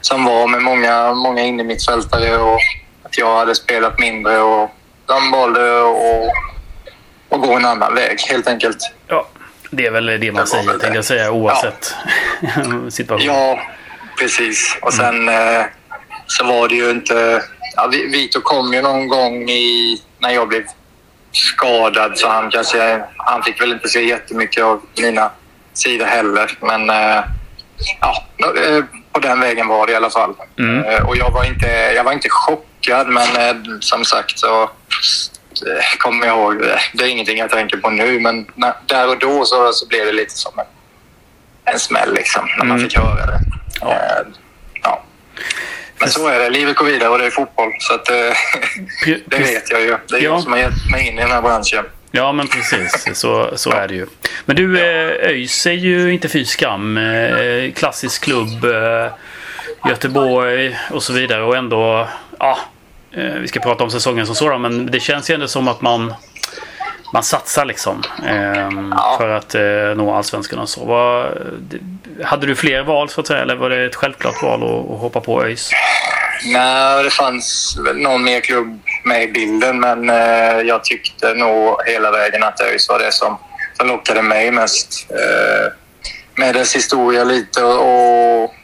som 0.00 0.24
var 0.24 0.48
med 0.48 0.62
många, 0.62 1.14
många 1.14 1.42
innermittfältare 1.42 2.36
och 2.36 2.60
att 3.02 3.18
jag 3.18 3.36
hade 3.36 3.54
spelat 3.54 3.98
mindre 3.98 4.38
och 4.38 4.70
de 5.06 5.30
valde 5.30 5.80
att, 5.80 7.34
att 7.34 7.46
gå 7.48 7.52
en 7.52 7.64
annan 7.64 7.94
väg 7.94 8.20
helt 8.20 8.48
enkelt. 8.48 8.78
Ja, 9.08 9.28
det 9.70 9.86
är 9.86 9.90
väl 9.90 10.06
det 10.06 10.32
man 10.32 10.44
det 10.44 10.50
säger, 10.50 10.70
tänkte 10.70 10.88
jag 10.88 11.04
säga, 11.04 11.30
oavsett 11.30 11.94
ja. 12.40 12.90
situation. 12.90 13.26
Ja, 13.26 13.60
precis. 14.18 14.78
Och 14.82 14.94
mm. 14.94 15.06
sen 15.06 15.28
mm. 15.28 15.64
så 16.26 16.44
var 16.44 16.68
det 16.68 16.74
ju 16.74 16.90
inte... 16.90 17.42
Ja, 17.76 17.86
Vito 17.86 18.40
kom 18.40 18.74
ju 18.74 18.82
någon 18.82 19.08
gång 19.08 19.50
i, 19.50 19.98
när 20.18 20.30
jag 20.30 20.48
blev 20.48 20.62
skadad 21.36 22.18
så 22.18 22.28
han 22.28 22.50
kanske... 22.50 23.04
Han 23.16 23.42
fick 23.42 23.60
väl 23.60 23.72
inte 23.72 23.88
se 23.88 24.04
jättemycket 24.04 24.64
av 24.64 24.82
mina 25.00 25.30
sidor 25.74 26.06
heller. 26.06 26.58
Men 26.60 26.90
eh, 26.90 27.24
ja, 28.00 28.24
eh, 28.38 28.84
på 29.12 29.20
den 29.20 29.40
vägen 29.40 29.66
var 29.68 29.86
det 29.86 29.92
i 29.92 29.96
alla 29.96 30.10
fall. 30.10 30.34
Mm. 30.58 31.06
Och 31.06 31.16
jag 31.16 31.30
var 31.30 31.44
inte, 31.44 31.66
jag 31.68 32.04
var 32.04 32.12
inte 32.12 32.28
chockad 32.28 33.08
men 33.08 33.82
som 33.82 34.04
sagt 34.04 34.38
så 34.38 34.70
kommer 35.98 36.26
jag 36.26 36.38
ihåg. 36.38 36.64
Det 36.92 37.04
är 37.04 37.08
ingenting 37.08 37.38
jag 37.38 37.50
tänker 37.50 37.76
på 37.76 37.90
nu, 37.90 38.20
men 38.20 38.46
när, 38.54 38.74
där 38.86 39.08
och 39.08 39.18
då 39.18 39.44
så, 39.44 39.72
så 39.72 39.86
blev 39.86 40.06
det 40.06 40.12
lite 40.12 40.34
som 40.34 40.58
en, 40.58 40.66
en 41.72 41.78
smäll 41.78 42.14
liksom, 42.14 42.48
när 42.58 42.64
man 42.64 42.76
mm. 42.76 42.88
fick 42.88 42.98
höra 42.98 43.26
det. 43.26 43.38
Ja. 43.80 43.92
Eh, 43.92 44.26
ja. 44.82 45.02
Men 45.98 46.08
så 46.10 46.28
är 46.28 46.38
det. 46.38 46.50
Livet 46.50 46.76
går 46.76 46.86
vidare 46.86 47.08
och 47.08 47.18
det 47.18 47.26
är 47.26 47.30
fotboll. 47.30 47.72
Så 47.78 47.94
att, 47.94 48.10
eh, 48.10 48.16
det 49.26 49.38
vet 49.38 49.70
jag 49.70 49.80
ju. 49.80 49.96
Det 50.08 50.16
är 50.16 50.22
ja. 50.22 50.30
jag 50.30 50.42
som 50.42 50.52
har 50.52 50.58
gett 50.58 50.90
mig 50.90 51.08
in 51.08 51.18
i 51.18 51.20
den 51.20 51.30
här 51.30 51.42
branschen. 51.42 51.84
Ja, 52.10 52.32
men 52.32 52.48
precis. 52.48 53.08
Så, 53.18 53.50
så 53.56 53.70
är 53.70 53.88
det 53.88 53.94
ju. 53.94 54.06
Men 54.44 54.56
du, 54.56 54.80
eh, 54.80 55.30
ÖIS 55.30 55.66
är 55.66 55.72
ju 55.72 56.12
inte 56.12 56.28
fy 56.28 56.44
skam. 56.44 56.96
Eh, 56.96 57.72
klassisk 57.72 58.24
klubb. 58.24 58.66
Göteborg 59.88 60.78
och 60.90 61.02
så 61.02 61.12
vidare. 61.12 61.42
Och 61.42 61.56
ändå, 61.56 62.08
ja, 62.38 62.58
vi 63.40 63.48
ska 63.48 63.60
prata 63.60 63.84
om 63.84 63.90
säsongen 63.90 64.26
som 64.26 64.34
sådan. 64.34 64.62
Men 64.62 64.86
det 64.86 65.00
känns 65.00 65.30
ju 65.30 65.34
ändå 65.34 65.48
som 65.48 65.68
att 65.68 65.80
man 65.80 66.14
man 67.16 67.22
satsar 67.22 67.64
liksom 67.64 68.02
eh, 68.26 68.68
ja. 68.90 69.16
för 69.18 69.28
att 69.28 69.54
eh, 69.54 69.96
nå 69.96 70.14
allsvenskan 70.14 70.58
och 70.58 70.68
så. 70.68 70.84
Var, 70.84 71.38
hade 72.24 72.46
du 72.46 72.56
fler 72.56 72.82
val 72.82 73.08
så 73.08 73.20
att 73.20 73.26
säga 73.26 73.42
eller 73.42 73.56
var 73.56 73.70
det 73.70 73.86
ett 73.86 73.94
självklart 73.94 74.42
val 74.42 74.62
att, 74.62 74.90
att 74.90 75.00
hoppa 75.00 75.20
på 75.20 75.44
ÖIS? 75.44 75.70
Nej, 76.44 77.04
det 77.04 77.10
fanns 77.10 77.78
någon 77.94 78.24
mer 78.24 78.40
klubb 78.40 78.80
med 79.04 79.22
i 79.22 79.32
bilden 79.32 79.80
men 79.80 80.10
eh, 80.10 80.60
jag 80.60 80.84
tyckte 80.84 81.34
nog 81.34 81.82
hela 81.86 82.10
vägen 82.10 82.42
att 82.42 82.60
ÖIS 82.60 82.88
var 82.88 82.98
det 82.98 83.12
som, 83.12 83.38
som 83.78 83.88
lockade 83.88 84.22
mig 84.22 84.50
mest. 84.50 85.06
Eh, 85.10 85.72
med 86.34 86.54
dess 86.54 86.76
historia 86.76 87.24
lite 87.24 87.64
och, 87.64 87.80
och 87.80 88.54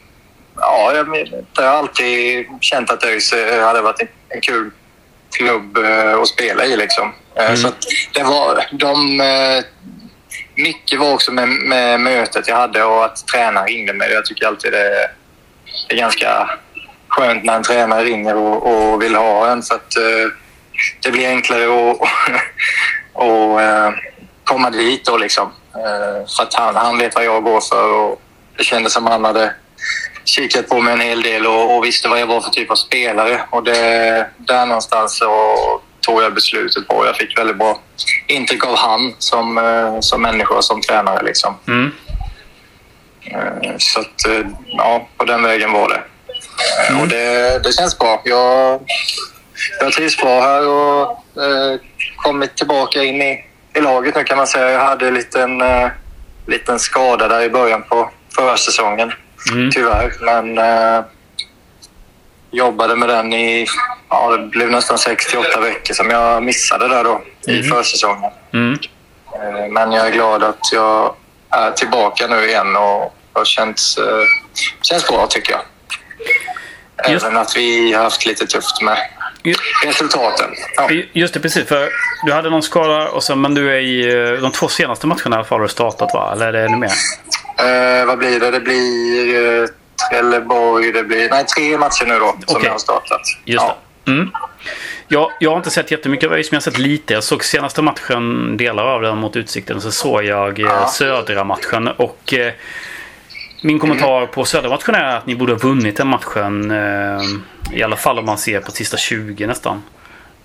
ja, 0.56 0.92
jag, 0.94 1.28
jag 1.56 1.62
har 1.62 1.78
alltid 1.78 2.46
känt 2.60 2.90
att 2.90 3.04
ÖIS 3.04 3.34
hade 3.62 3.82
varit 3.82 4.00
en 4.28 4.40
kul 4.40 4.70
klubb 5.32 5.76
eh, 5.76 6.18
att 6.18 6.28
spela 6.28 6.64
i. 6.64 6.76
Liksom. 6.76 7.12
Eh, 7.34 7.44
mm. 7.44 7.56
Så 7.56 7.68
det 8.14 8.22
var, 8.22 8.66
de, 8.72 9.20
eh, 9.20 9.64
mycket 10.54 11.00
var 11.00 11.12
också 11.12 11.32
med, 11.32 11.48
med 11.48 12.00
mötet 12.00 12.48
jag 12.48 12.56
hade 12.56 12.84
och 12.84 13.04
att 13.04 13.26
tränaren 13.26 13.66
ringde 13.66 13.92
mig. 13.92 14.12
Jag 14.12 14.26
tycker 14.26 14.46
alltid 14.46 14.72
det 14.72 15.08
är 15.88 15.96
ganska 15.96 16.50
skönt 17.08 17.44
när 17.44 17.56
en 17.56 17.62
tränare 17.62 18.04
ringer 18.04 18.36
och, 18.36 18.92
och 18.92 19.02
vill 19.02 19.14
ha 19.14 19.50
en 19.50 19.62
för 19.62 19.74
att 19.74 19.94
det 21.02 21.10
blir 21.10 21.28
enklare 21.28 21.64
att 21.64 21.98
och, 23.12 23.60
komma 24.44 24.70
dit 24.70 25.04
då 25.04 25.16
liksom. 25.16 25.52
För 26.36 26.42
att 26.42 26.54
han, 26.54 26.76
han 26.76 26.98
vet 26.98 27.14
vad 27.14 27.24
jag 27.24 27.44
går 27.44 27.60
för 27.60 27.92
och 27.92 28.22
det 28.56 28.64
kändes 28.64 28.92
som 28.92 29.06
han 29.06 29.24
hade 29.24 29.54
kikat 30.24 30.68
på 30.68 30.80
mig 30.80 30.92
en 30.92 31.00
hel 31.00 31.22
del 31.22 31.46
och, 31.46 31.76
och, 31.76 31.84
visste 31.84 32.08
vad 32.08 32.20
jag 32.20 32.26
var 32.26 32.40
för 32.40 32.50
typ 32.50 32.70
av 32.70 32.74
spelare. 32.74 33.40
Och 33.50 33.64
det, 33.64 34.30
där 34.38 34.66
någonstans 34.66 35.18
så 35.18 35.30
tog 36.00 36.22
jag 36.22 36.34
beslutet 36.34 36.88
på. 36.88 37.06
Jag 37.06 37.16
fick 37.16 37.38
väldigt 37.38 37.56
bra 37.56 37.80
intryck 38.26 38.66
av 38.66 38.76
han 38.76 39.14
som, 39.18 39.58
eh, 39.58 40.00
som 40.00 40.22
människa 40.22 40.54
och 40.54 40.64
som 40.64 40.80
tränare. 40.80 41.22
Liksom. 41.22 41.54
Mm. 41.68 41.92
Eh, 43.24 43.74
så 43.78 44.00
att, 44.00 44.28
eh, 44.28 44.46
ja, 44.66 45.08
på 45.16 45.24
den 45.24 45.42
vägen 45.42 45.72
var 45.72 45.88
det. 45.88 46.02
Mm. 46.88 47.00
Och 47.00 47.08
det, 47.08 47.58
det 47.64 47.72
känns 47.72 47.98
bra. 47.98 48.22
Jag, 48.24 48.80
jag 49.80 49.92
trivs 49.92 50.16
bra 50.16 50.40
här 50.40 50.68
och 50.68 51.02
eh, 51.42 51.80
kommit 52.16 52.56
tillbaka 52.56 53.02
in 53.02 53.22
i, 53.22 53.44
i 53.74 53.80
laget 53.80 54.14
nu 54.16 54.24
kan 54.24 54.36
man 54.36 54.46
säga. 54.46 54.70
Jag 54.70 54.80
hade 54.80 55.08
en 55.08 55.14
liten, 55.14 55.60
eh, 55.60 55.88
liten 56.46 56.78
skada 56.78 57.28
där 57.28 57.42
i 57.42 57.50
början 57.50 57.82
på 57.82 58.10
förra 58.36 58.56
säsongen. 58.56 59.12
Mm. 59.50 59.70
Tyvärr. 59.70 60.12
Men 60.20 60.58
eh, 60.58 61.04
jobbade 62.50 62.96
med 62.96 63.08
den 63.08 63.32
i... 63.32 63.66
Ja, 64.08 64.36
det 64.36 64.46
blev 64.46 64.70
nästan 64.70 64.98
68 64.98 65.60
veckor 65.60 65.94
som 65.94 66.10
jag 66.10 66.42
missade 66.42 66.88
där 66.88 67.04
då 67.04 67.22
mm. 67.48 67.60
i 67.60 67.62
försäsongen. 67.62 68.30
Mm. 68.52 68.78
Eh, 69.34 69.68
men 69.70 69.92
jag 69.92 70.06
är 70.06 70.10
glad 70.10 70.42
att 70.42 70.72
jag 70.72 71.14
är 71.50 71.70
tillbaka 71.70 72.26
nu 72.26 72.46
igen 72.46 72.76
och 72.76 73.14
det 73.34 73.46
känns, 73.46 73.98
eh, 73.98 74.24
känns 74.82 75.08
bra 75.08 75.26
tycker 75.26 75.52
jag. 75.52 75.62
Just. 77.12 77.24
Även 77.24 77.36
att 77.36 77.56
vi 77.56 77.92
har 77.92 78.02
haft 78.02 78.26
lite 78.26 78.46
tufft 78.46 78.82
med 78.82 78.98
resultaten. 79.84 80.50
Ja. 80.76 80.90
Just 81.12 81.34
det, 81.34 81.40
precis. 81.40 81.68
För 81.68 81.88
du 82.26 82.32
hade 82.32 82.50
någon 82.50 82.62
skada, 82.62 83.08
och 83.08 83.22
sen, 83.22 83.40
men 83.40 83.54
du 83.54 83.70
är 83.70 83.80
i 83.80 84.14
eh, 84.14 84.42
de 84.42 84.52
två 84.52 84.68
senaste 84.68 85.06
matcherna 85.06 85.36
i 85.36 85.38
alla 85.38 85.44
fall 85.44 85.58
har 85.58 85.66
du 85.66 85.72
startat 85.72 86.10
va? 86.14 86.32
Eller 86.32 86.46
är 86.46 86.52
det 86.52 86.64
ännu 86.64 86.76
mer? 86.76 86.92
Eh, 87.58 88.06
vad 88.06 88.18
blir 88.18 88.40
det? 88.40 88.50
Det 88.50 88.60
blir 88.60 89.60
eh, 89.62 89.68
Trelleborg. 90.10 90.92
Det 90.92 91.02
blir 91.02 91.30
nej, 91.30 91.44
tre 91.44 91.78
matcher 91.78 92.06
nu 92.06 92.18
då 92.18 92.36
som 92.46 92.56
okay. 92.56 92.66
jag 92.66 92.72
har 92.72 92.78
startat. 92.78 93.20
Just 93.44 93.64
ja. 93.64 93.76
det. 94.04 94.12
Mm. 94.12 94.30
Jag, 95.08 95.30
jag 95.40 95.50
har 95.50 95.56
inte 95.56 95.70
sett 95.70 95.90
jättemycket 95.90 96.26
av 96.26 96.32
ÖIS, 96.32 96.50
men 96.50 96.56
jag 96.56 96.60
har 96.60 96.70
sett 96.70 96.78
lite. 96.78 97.14
Jag 97.14 97.24
såg 97.24 97.44
senaste 97.44 97.82
matchen, 97.82 98.56
delar 98.56 98.84
av 98.84 99.02
den 99.02 99.18
mot 99.18 99.36
Utsikten. 99.36 99.80
Så 99.80 99.90
såg 99.90 100.24
jag 100.24 100.60
eh, 100.60 100.66
ja. 100.66 100.88
södra 100.88 101.44
matchen. 101.44 101.88
Och 101.88 102.34
eh, 102.34 102.52
min 103.62 103.78
kommentar 103.78 104.18
mm. 104.18 104.30
på 104.30 104.44
södra 104.44 104.68
matchen 104.68 104.94
är 104.94 105.16
att 105.16 105.26
ni 105.26 105.36
borde 105.36 105.52
ha 105.52 105.58
vunnit 105.58 105.96
den 105.96 106.08
matchen. 106.08 106.70
Eh, 106.70 107.22
I 107.72 107.82
alla 107.82 107.96
fall 107.96 108.18
om 108.18 108.26
man 108.26 108.38
ser 108.38 108.60
på 108.60 108.70
sista 108.70 108.96
20 108.96 109.46
nästan. 109.46 109.82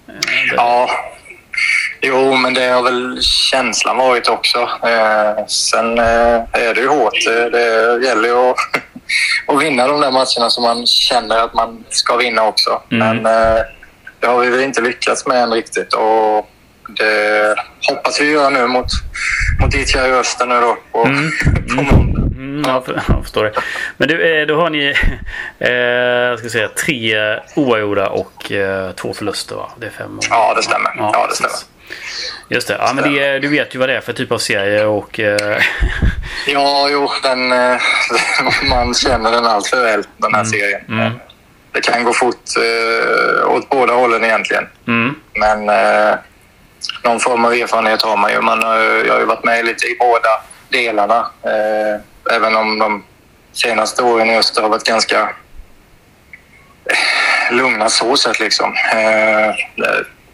Eh, 0.08 0.14
ja, 0.56 0.90
Jo, 2.02 2.36
men 2.36 2.54
det 2.54 2.68
har 2.68 2.84
väl 2.84 3.22
känslan 3.22 3.98
varit 3.98 4.30
också. 4.30 4.60
Eh, 4.84 5.46
sen 5.48 6.00
eh, 6.00 6.36
är 6.52 6.74
det 6.76 6.82
ju 6.82 6.88
hårt. 6.88 7.26
Det 7.52 8.06
gäller 8.06 8.28
ju 8.28 8.36
att, 8.36 8.58
att 9.48 9.62
vinna 9.62 9.88
de 9.88 10.02
där 10.02 10.12
matcherna 10.12 10.50
som 10.50 10.64
man 10.64 10.86
känner 10.86 11.38
att 11.38 11.54
man 11.54 11.84
ska 11.90 12.16
vinna 12.16 12.44
också. 12.44 12.82
Mm. 12.92 13.18
Men 13.18 13.26
eh, 13.26 13.62
det 14.20 14.28
har 14.28 14.40
vi 14.40 14.50
väl 14.50 14.62
inte 14.62 14.82
lyckats 14.82 15.26
med 15.26 15.44
än 15.44 15.52
riktigt. 15.52 15.94
Och 15.94 16.50
det 16.98 17.56
hoppas 17.90 18.22
vi 18.22 18.32
göra 18.32 18.50
nu 18.50 18.68
mot, 18.68 18.88
mot 19.62 19.76
ITR 19.76 19.98
Öster 19.98 20.46
nu 20.46 20.62
då 20.62 20.78
på, 20.92 21.06
mm. 21.06 21.32
på 21.76 21.96
måndag. 21.96 22.22
Mm, 22.38 22.64
jag, 22.68 22.84
jag 23.08 23.24
förstår 23.24 23.44
det. 23.44 23.54
Men 23.98 24.08
du, 24.08 24.42
eh, 24.42 24.48
då 24.48 24.56
har 24.56 24.70
ni 24.70 24.88
eh, 25.60 26.40
ska 26.40 26.50
säga, 26.50 26.68
tre 26.68 27.16
oavgjorda 27.56 28.10
och 28.10 28.52
eh, 28.52 28.92
två 28.92 29.14
förluster 29.14 29.56
va? 29.56 29.72
Det 29.78 29.86
är 29.86 29.90
fem 29.90 30.18
år. 30.18 30.26
Ja, 30.30 30.54
det 30.56 30.64
stämmer. 30.64 30.92
Ja, 30.98 31.12
ja 31.14 31.28
det 31.30 31.36
stämmer. 31.36 31.77
Just 32.50 32.68
det. 32.68 32.78
Ja, 32.80 32.94
men 32.94 33.14
det, 33.14 33.40
du 33.40 33.48
vet 33.48 33.76
ju 33.76 33.80
vad 33.80 33.90
det 33.90 33.98
är 33.98 34.02
för 34.02 34.14
typ 34.14 34.32
av 34.32 34.38
serie 34.38 34.86
och... 34.86 35.20
Eh... 35.20 35.62
ja, 36.48 36.88
jo. 36.92 37.10
Den, 37.24 37.52
eh, 37.52 37.78
man 38.70 38.94
känner 38.94 39.32
den 39.32 39.46
allt 39.46 39.68
för 39.68 39.84
väl, 39.84 40.04
den 40.18 40.34
här 40.34 40.42
mm. 40.42 40.52
serien. 40.52 40.82
Mm. 40.90 41.14
Det 41.72 41.82
kan 41.82 42.04
gå 42.04 42.14
fort 42.14 42.44
eh, 42.58 43.50
åt 43.50 43.70
båda 43.70 43.94
hållen 43.94 44.24
egentligen. 44.24 44.68
Mm. 44.88 45.16
Men 45.34 45.70
eh, 45.70 46.16
någon 47.04 47.20
form 47.20 47.46
av 47.46 47.54
erfarenhet 47.54 48.02
har 48.02 48.18
man 48.18 48.32
ju. 48.32 48.42
Man, 48.42 48.62
jag 49.06 49.14
har 49.14 49.20
ju 49.20 49.26
varit 49.26 49.44
med 49.44 49.66
lite 49.66 49.86
i 49.86 49.98
båda 50.00 50.30
delarna. 50.70 51.32
Eh, 51.44 52.36
även 52.36 52.56
om 52.56 52.80
de 52.80 53.04
senaste 53.54 54.04
åren 54.04 54.30
Öster 54.30 54.62
har 54.62 54.70
varit 54.70 54.84
ganska 54.84 55.22
eh, 56.86 57.56
lugna 57.56 57.90
så 57.90 58.18
sett 58.18 58.40
liksom. 58.40 58.74
Eh, 58.94 59.56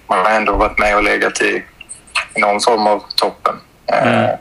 man 0.09 0.25
har 0.25 0.31
ändå 0.31 0.53
varit 0.53 0.79
med 0.79 0.95
och 0.95 1.03
legat 1.03 1.41
i 1.41 1.63
någon 2.35 2.61
form 2.61 2.87
av 2.87 3.03
toppen. 3.15 3.55
Mm. 3.87 4.37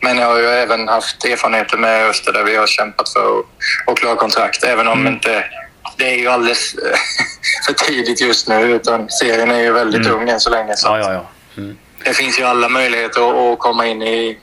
Men 0.00 0.18
jag 0.18 0.26
har 0.26 0.38
ju 0.38 0.46
även 0.46 0.88
haft 0.88 1.24
erfarenheter 1.24 1.76
med 1.76 2.08
Öster 2.08 2.32
där 2.32 2.44
vi 2.44 2.56
har 2.56 2.66
kämpat 2.66 3.08
för 3.08 3.42
att 3.86 3.98
klara 3.98 4.16
kontrakt. 4.16 4.64
Även 4.64 4.88
om 4.88 5.00
mm. 5.00 5.12
inte 5.12 5.44
det 5.96 6.14
är 6.14 6.18
ju 6.18 6.28
alldeles 6.28 6.74
för 7.66 7.72
tidigt 7.72 8.20
just 8.20 8.48
nu. 8.48 8.60
Utan 8.60 9.10
serien 9.10 9.50
är 9.50 9.60
ju 9.60 9.72
väldigt 9.72 10.06
mm. 10.06 10.18
ung 10.18 10.28
än 10.28 10.40
så 10.40 10.50
länge. 10.50 10.76
Så 10.76 10.88
ja, 10.88 10.98
ja, 10.98 11.12
ja. 11.12 11.26
Mm. 11.56 11.78
Det 12.04 12.14
finns 12.14 12.38
ju 12.40 12.44
alla 12.44 12.68
möjligheter 12.68 13.52
att 13.52 13.58
komma 13.58 13.86
in 13.86 14.02
i, 14.02 14.38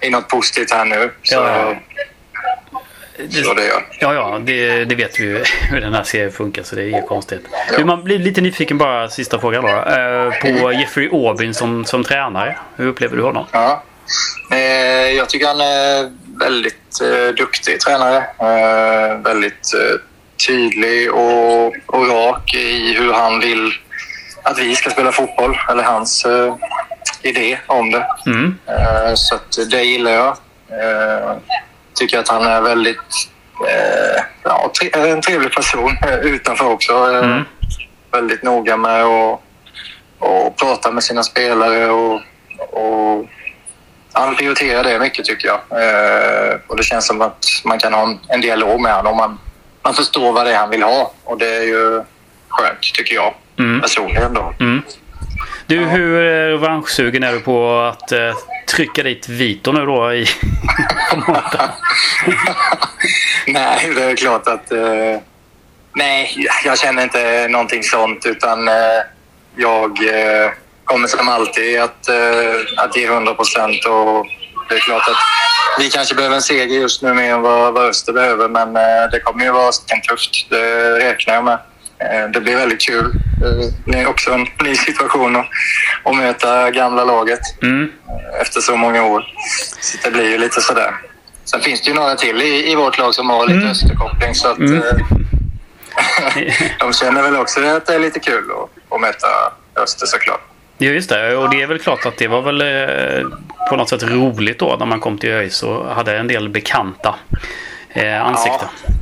i 0.00 0.10
något 0.10 0.28
positivt 0.28 0.70
här 0.70 0.84
nu. 0.84 1.10
Så, 1.22 1.34
ja, 1.34 1.76
så 3.16 3.54
det 3.54 3.64
gör. 3.66 3.86
Ja, 4.00 4.14
ja, 4.14 4.40
det, 4.44 4.84
det 4.84 4.94
vet 4.94 5.20
vi 5.20 5.24
ju 5.24 5.44
hur 5.70 5.80
den 5.80 5.94
här 5.94 6.04
serien 6.04 6.32
funkar 6.32 6.62
så 6.62 6.76
det 6.76 6.82
är 6.82 6.88
inget 6.88 7.08
konstigt. 7.08 7.46
Ja. 7.78 7.84
Man 7.84 8.04
blir 8.04 8.18
lite 8.18 8.40
nyfiken 8.40 8.78
bara, 8.78 9.08
sista 9.08 9.38
frågan 9.38 9.62
då. 9.62 9.68
Eh, 9.68 10.60
på 10.60 10.72
Jeffrey 10.72 11.08
Aubin 11.12 11.54
som, 11.54 11.84
som 11.84 12.04
tränare. 12.04 12.58
Hur 12.76 12.86
upplever 12.86 13.16
du 13.16 13.22
honom? 13.22 13.46
Ja. 13.52 13.82
Eh, 14.50 14.58
jag 15.16 15.28
tycker 15.28 15.46
han 15.46 15.60
är 15.60 16.12
väldigt 16.38 17.00
eh, 17.02 17.34
duktig 17.34 17.80
tränare. 17.80 18.24
väldigt 19.22 19.70
tydlig 20.46 21.12
och, 21.12 21.66
och 21.86 22.08
rak 22.08 22.54
i 22.54 22.94
hur 22.98 23.12
han 23.12 23.40
vill 23.40 23.72
att 24.42 24.58
vi 24.58 24.74
ska 24.74 24.90
spela 24.90 25.12
fotboll. 25.12 25.58
Eller 25.70 25.82
hans 25.82 26.26
idé 27.22 27.58
om 27.66 27.90
det. 27.90 28.06
Mm. 28.26 28.56
så 29.16 29.38
det 29.70 29.82
gillar 29.82 30.10
jag 30.10 30.36
tycker 31.94 32.18
att 32.18 32.28
han 32.28 32.42
är 32.42 32.60
väldigt 32.60 33.28
eh, 33.68 34.22
ja, 34.42 34.72
en 34.92 35.20
trevlig 35.20 35.52
person 35.52 35.98
eh, 36.06 36.18
utanför 36.18 36.70
också. 36.70 36.92
Eh, 36.92 37.24
mm. 37.24 37.44
Väldigt 38.10 38.42
noga 38.42 38.76
med 38.76 39.04
att 39.04 39.40
och 40.22 40.56
prata 40.56 40.90
med 40.90 41.02
sina 41.02 41.22
spelare 41.22 41.90
och, 41.90 42.20
och 42.70 43.26
han 44.12 44.36
prioriterar 44.36 44.84
det 44.84 44.98
mycket 44.98 45.24
tycker 45.24 45.48
jag. 45.48 45.60
Eh, 45.82 46.58
och 46.66 46.76
det 46.76 46.82
känns 46.82 47.06
som 47.06 47.20
att 47.20 47.46
man 47.64 47.78
kan 47.78 47.92
ha 47.92 48.02
en, 48.02 48.18
en 48.28 48.40
dialog 48.40 48.80
med 48.80 48.94
honom. 48.94 49.16
Man, 49.16 49.38
man 49.82 49.94
förstår 49.94 50.32
vad 50.32 50.46
det 50.46 50.52
är 50.52 50.58
han 50.58 50.70
vill 50.70 50.82
ha 50.82 51.12
och 51.24 51.38
det 51.38 51.56
är 51.56 51.62
ju 51.62 52.02
skönt 52.48 52.80
tycker 52.94 53.14
jag 53.14 53.34
mm. 53.58 53.80
personligen. 53.80 54.34
Då. 54.34 54.54
Mm. 54.60 54.82
Du, 55.72 55.82
ja. 55.82 55.88
hur 55.88 56.20
revanschsugen 56.50 57.22
är 57.22 57.32
du 57.32 57.40
på 57.40 57.80
att 57.80 58.12
eh, 58.12 58.34
trycka 58.68 59.02
dit 59.02 59.28
Vito 59.28 59.72
nu 59.72 59.86
då 59.86 60.14
i 60.14 60.26
Nej, 63.46 63.92
det 63.96 64.04
är 64.04 64.16
klart 64.16 64.48
att 64.48 64.72
eh, 64.72 65.20
Nej, 65.94 66.48
jag 66.64 66.78
känner 66.78 67.02
inte 67.02 67.48
någonting 67.48 67.82
sånt 67.82 68.26
utan 68.26 68.68
eh, 68.68 68.74
jag 69.56 69.90
eh, 69.90 70.50
kommer 70.84 71.08
som 71.08 71.28
alltid 71.28 71.80
att, 71.80 72.08
eh, 72.08 72.84
att 72.84 72.96
ge 72.96 73.06
100 73.06 73.34
procent. 73.34 73.82
Det 74.68 74.74
är 74.74 74.80
klart 74.80 75.08
att 75.08 75.16
vi 75.78 75.90
kanske 75.90 76.14
behöver 76.14 76.36
en 76.36 76.42
seger 76.42 76.80
just 76.80 77.02
nu 77.02 77.14
mer 77.14 77.34
än 77.34 77.42
vad, 77.42 77.74
vad 77.74 77.84
Öster 77.84 78.12
behöver 78.12 78.48
men 78.48 78.76
eh, 78.76 79.10
det 79.12 79.20
kommer 79.20 79.44
ju 79.44 79.50
vara 79.50 79.72
tufft. 80.08 80.50
Det 80.50 80.98
räknar 80.98 81.34
jag 81.34 81.44
med. 81.44 81.58
Eh, 82.10 82.30
det 82.30 82.40
blir 82.40 82.56
väldigt 82.56 82.80
kul. 82.80 83.12
Det 83.84 83.98
är 83.98 84.06
också 84.06 84.32
en 84.32 84.46
ny 84.64 84.74
situation 84.74 85.36
att, 85.36 85.46
att 86.04 86.16
möta 86.16 86.70
gamla 86.70 87.04
laget 87.04 87.62
mm. 87.62 87.92
efter 88.40 88.60
så 88.60 88.76
många 88.76 89.04
år. 89.04 89.24
Så 89.80 89.98
det 90.04 90.10
blir 90.10 90.30
ju 90.30 90.38
lite 90.38 90.60
sådär. 90.60 90.94
Sen 91.44 91.60
finns 91.60 91.82
det 91.82 91.88
ju 91.88 91.94
några 91.94 92.14
till 92.14 92.42
i, 92.42 92.72
i 92.72 92.74
vårt 92.74 92.98
lag 92.98 93.14
som 93.14 93.30
har 93.30 93.46
lite 93.46 93.58
mm. 93.58 93.70
Österkoppling 93.70 94.34
så 94.34 94.48
att 94.48 94.58
mm. 94.58 94.82
Eh, 94.82 94.96
de 96.78 96.92
känner 96.92 97.22
väl 97.22 97.36
också 97.36 97.60
att 97.60 97.86
det 97.86 97.94
är 97.94 97.98
lite 97.98 98.20
kul 98.20 98.44
att, 98.50 98.94
att 98.94 99.00
möta 99.00 99.26
Öster 99.82 100.06
såklart. 100.06 100.40
Ja, 100.78 100.90
just 100.90 101.08
det. 101.08 101.36
Och 101.36 101.50
det 101.50 101.62
är 101.62 101.66
väl 101.66 101.78
klart 101.78 102.06
att 102.06 102.16
det 102.16 102.28
var 102.28 102.42
väl 102.42 102.60
eh, 102.60 103.28
på 103.68 103.76
något 103.76 103.88
sätt 103.88 104.02
roligt 104.02 104.58
då 104.58 104.76
när 104.78 104.86
man 104.86 105.00
kom 105.00 105.18
till 105.18 105.30
ÖIS 105.30 105.62
och 105.62 105.94
hade 105.94 106.16
en 106.16 106.26
del 106.26 106.48
bekanta 106.48 107.14
eh, 107.88 108.26
ansikten. 108.26 108.68
Ja. 108.86 108.92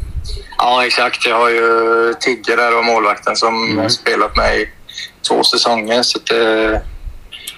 Ja. 0.61 0.87
exakt. 0.87 1.27
Jag 1.27 1.39
har 1.39 1.49
ju 1.49 2.15
Tigge 2.21 2.57
där 2.57 2.79
och 2.79 2.85
målvakten 2.85 3.37
som 3.37 3.71
mm. 3.71 3.91
spelat 3.91 4.37
med 4.37 4.61
i 4.61 4.69
två 5.29 5.45
säsonger. 5.45 6.03
Så 6.03 6.19
det, 6.19 6.83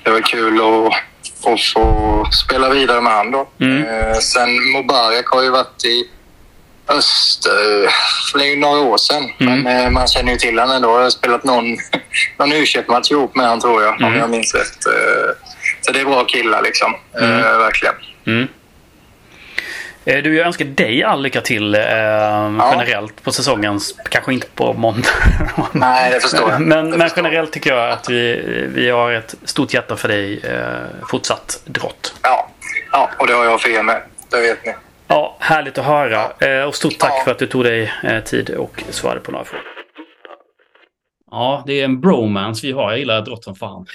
det 0.03 0.11
var 0.11 0.21
kul 0.21 0.61
att, 0.61 0.95
att 1.53 1.61
få 1.61 2.27
spela 2.45 2.69
vidare 2.69 3.01
med 3.01 3.17
honom. 3.17 3.47
Mm. 3.61 3.87
Eh, 3.87 4.19
sen 4.19 4.73
Mubarak 4.73 5.27
har 5.27 5.43
ju 5.43 5.51
varit 5.51 5.85
i 5.85 6.09
Öster... 6.89 7.91
Det 8.39 8.45
är 8.45 8.49
ju 8.49 8.57
några 8.57 8.81
år 8.81 8.97
sedan, 8.97 9.33
mm. 9.41 9.63
men 9.63 9.85
eh, 9.85 9.91
man 9.91 10.07
känner 10.07 10.33
ju 10.33 10.39
till 10.39 10.59
honom 10.59 10.77
ändå. 10.77 10.89
Jag 10.89 11.03
har 11.03 11.11
spelat 11.11 11.45
någon, 11.45 11.65
någon 12.39 12.53
u 12.53 12.65
match 12.89 13.11
ihop 13.11 13.37
med 13.37 13.47
honom, 13.47 13.61
tror 13.61 13.83
jag, 13.83 14.01
mm. 14.01 14.13
om 14.13 14.19
jag 14.19 14.31
minns 14.31 14.55
rätt. 14.55 14.87
Eh, 14.87 15.31
så 15.81 15.93
det 15.93 16.01
är 16.01 16.05
bra 16.05 16.25
killar, 16.25 16.63
liksom. 16.63 16.95
Mm. 17.21 17.31
Eh, 17.31 17.59
verkligen. 17.59 17.95
Mm. 20.05 20.23
Du, 20.23 20.37
jag 20.37 20.47
önskar 20.47 20.65
dig 20.65 21.03
all 21.03 21.23
lycka 21.23 21.41
till 21.41 21.75
eh, 21.75 21.81
ja. 21.81 22.71
generellt 22.73 23.23
på 23.23 23.33
säsongens, 23.33 23.95
kanske 24.09 24.35
inte 24.35 24.47
på 24.55 24.73
måndag. 24.73 25.09
Nej, 25.73 26.11
det 26.11 26.21
förstår 26.21 26.51
jag. 26.51 26.61
Men, 26.61 26.91
men 26.91 27.11
generellt 27.17 27.53
tycker 27.53 27.75
jag 27.77 27.91
att 27.91 28.09
vi, 28.09 28.43
vi 28.75 28.91
har 28.91 29.13
ett 29.13 29.35
stort 29.45 29.75
hjärta 29.75 29.97
för 29.97 30.09
dig 30.09 30.41
eh, 30.45 31.07
fortsatt 31.09 31.63
drott. 31.65 32.15
Ja. 32.23 32.49
ja, 32.93 33.11
och 33.19 33.27
det 33.27 33.33
har 33.33 33.45
jag 33.45 33.61
för 33.61 33.71
er 33.71 33.83
med. 33.83 34.03
Det 34.31 34.41
vet 34.41 34.65
ni. 34.65 34.75
Ja, 35.07 35.37
härligt 35.39 35.79
att 35.79 35.85
höra. 35.85 36.33
Eh, 36.39 36.65
och 36.65 36.75
stort 36.75 36.99
tack 36.99 37.13
ja. 37.19 37.25
för 37.25 37.31
att 37.31 37.39
du 37.39 37.47
tog 37.47 37.65
dig 37.65 37.93
eh, 38.03 38.23
tid 38.23 38.51
och 38.51 38.83
svarade 38.91 39.21
på 39.21 39.33
några 39.33 39.45
frågor. 39.45 39.67
Ja, 41.31 41.63
det 41.67 41.81
är 41.81 41.85
en 41.85 42.01
bromance 42.01 42.67
vi 42.67 42.73
har. 42.73 42.91
Jag 42.91 42.99
gillar 42.99 43.21
drott 43.21 43.45
som 43.45 43.55
fan. 43.55 43.87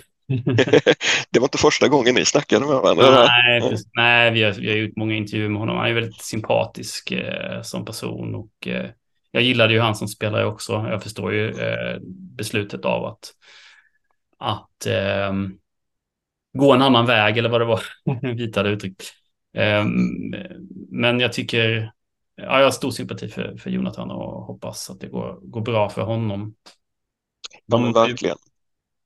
Det 1.30 1.39
var 1.39 1.43
inte 1.45 1.57
första 1.57 1.88
gången 1.88 2.15
ni 2.15 2.25
snackade 2.25 2.65
med 2.65 2.75
varandra? 2.75 3.25
Nej, 3.25 3.59
ja. 3.61 3.78
nej 3.93 4.32
vi, 4.32 4.43
har, 4.43 4.51
vi 4.51 4.69
har 4.69 4.75
gjort 4.75 4.95
många 4.95 5.15
intervjuer 5.15 5.49
med 5.49 5.59
honom. 5.59 5.78
Han 5.78 5.88
är 5.88 5.93
väldigt 5.93 6.21
sympatisk 6.21 7.11
eh, 7.11 7.61
som 7.61 7.86
person 7.86 8.36
och 8.36 8.67
eh, 8.67 8.89
jag 9.32 9.43
gillade 9.43 9.73
ju 9.73 9.80
han 9.80 9.95
som 9.95 10.07
spelare 10.07 10.45
också. 10.45 10.73
Jag 10.73 11.03
förstår 11.03 11.34
ju 11.34 11.49
eh, 11.49 11.97
beslutet 12.38 12.86
av 12.86 13.05
att, 13.05 13.34
att 14.38 14.86
ehm, 14.86 15.57
gå 16.53 16.73
en 16.73 16.82
annan 16.82 17.05
väg 17.05 17.38
eller 17.38 17.49
vad 17.49 17.61
det 17.61 17.65
var 17.65 17.82
Vita 18.36 18.59
hade 18.59 18.69
uttryckt. 18.69 19.13
Ehm, 19.53 19.91
men 20.91 21.19
jag 21.19 21.34
tycker, 21.34 21.91
ja, 22.36 22.57
jag 22.57 22.63
har 22.63 22.71
stor 22.71 22.91
sympati 22.91 23.28
för, 23.28 23.57
för 23.57 23.69
Jonathan 23.69 24.11
och 24.11 24.43
hoppas 24.43 24.89
att 24.89 24.99
det 24.99 25.07
går, 25.07 25.39
går 25.41 25.61
bra 25.61 25.89
för 25.89 26.01
honom. 26.01 26.55
Ja, 27.65 27.78
verkligen. 27.78 28.38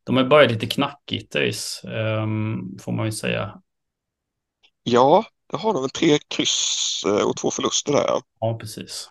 De 0.03 0.17
har 0.17 0.23
börjat 0.23 0.51
lite 0.51 0.67
knackigt, 0.67 1.35
ÖIS, 1.35 1.81
um, 1.83 2.77
får 2.81 2.91
man 2.91 3.05
ju 3.05 3.11
säga. 3.11 3.61
Ja, 4.83 5.25
det 5.51 5.57
har 5.57 5.73
de 5.73 5.81
väl 5.81 5.89
tre 5.89 6.19
kryss 6.27 7.03
eh, 7.07 7.27
och 7.27 7.37
två 7.37 7.51
förluster 7.51 7.93
där. 7.93 8.21
Ja, 8.39 8.57
precis. 8.59 9.09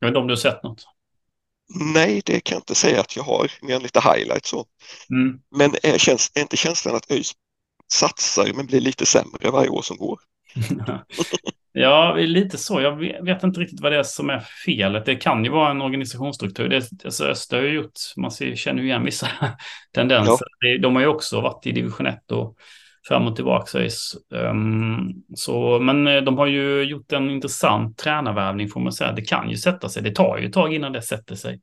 Jag 0.00 0.06
vet 0.06 0.10
inte 0.10 0.18
om 0.18 0.26
du 0.26 0.32
har 0.32 0.36
sett 0.36 0.62
något? 0.62 0.84
Nej, 1.94 2.22
det 2.24 2.40
kan 2.40 2.54
jag 2.54 2.60
inte 2.60 2.74
säga 2.74 3.00
att 3.00 3.16
jag 3.16 3.22
har, 3.22 3.52
mer 3.62 3.76
än 3.76 3.82
lite 3.82 4.00
highlights 4.00 4.50
så. 4.50 4.66
Mm. 5.10 5.40
Men 5.50 5.74
är, 5.82 5.98
känns, 5.98 6.30
är 6.34 6.40
inte 6.40 6.56
känslan 6.56 6.96
att 6.96 7.10
ÖIS 7.10 7.32
satsar 7.92 8.52
men 8.52 8.66
blir 8.66 8.80
lite 8.80 9.06
sämre 9.06 9.50
varje 9.50 9.68
år 9.68 9.82
som 9.82 9.96
går? 9.96 10.20
ja, 11.78 12.14
lite 12.14 12.58
så. 12.58 12.80
Jag 12.80 12.96
vet 13.24 13.42
inte 13.42 13.60
riktigt 13.60 13.80
vad 13.80 13.92
det 13.92 13.98
är 13.98 14.02
som 14.02 14.30
är 14.30 14.40
felet. 14.64 15.04
Det 15.04 15.16
kan 15.16 15.44
ju 15.44 15.50
vara 15.50 15.70
en 15.70 15.82
organisationsstruktur. 15.82 16.68
Det, 16.68 17.04
alltså 17.04 17.24
Öster 17.24 17.56
har 17.56 17.64
ju 17.64 17.74
gjort, 17.74 17.92
man 18.16 18.30
ser, 18.30 18.54
känner 18.54 18.82
ju 18.82 18.88
igen 18.88 19.04
vissa 19.04 19.28
tendenser. 19.94 20.46
Ja. 20.60 20.78
De 20.78 20.94
har 20.94 21.02
ju 21.02 21.08
också 21.08 21.40
varit 21.40 21.66
i 21.66 21.72
division 21.72 22.06
1 22.06 22.32
och 22.32 22.56
fram 23.08 23.26
och 23.26 23.36
tillbaka. 23.36 23.78
Um, 24.30 25.24
så, 25.34 25.78
men 25.80 26.06
eh, 26.06 26.22
de 26.22 26.38
har 26.38 26.46
ju 26.46 26.82
gjort 26.82 27.12
en 27.12 27.30
intressant 27.30 27.98
tränarvärvning 27.98 28.68
får 28.68 28.80
man 28.80 28.92
säga. 28.92 29.12
Det 29.12 29.22
kan 29.22 29.50
ju 29.50 29.56
sätta 29.56 29.88
sig. 29.88 30.02
Det 30.02 30.14
tar 30.14 30.38
ju 30.38 30.46
ett 30.46 30.52
tag 30.52 30.74
innan 30.74 30.92
det 30.92 31.02
sätter 31.02 31.34
sig. 31.34 31.60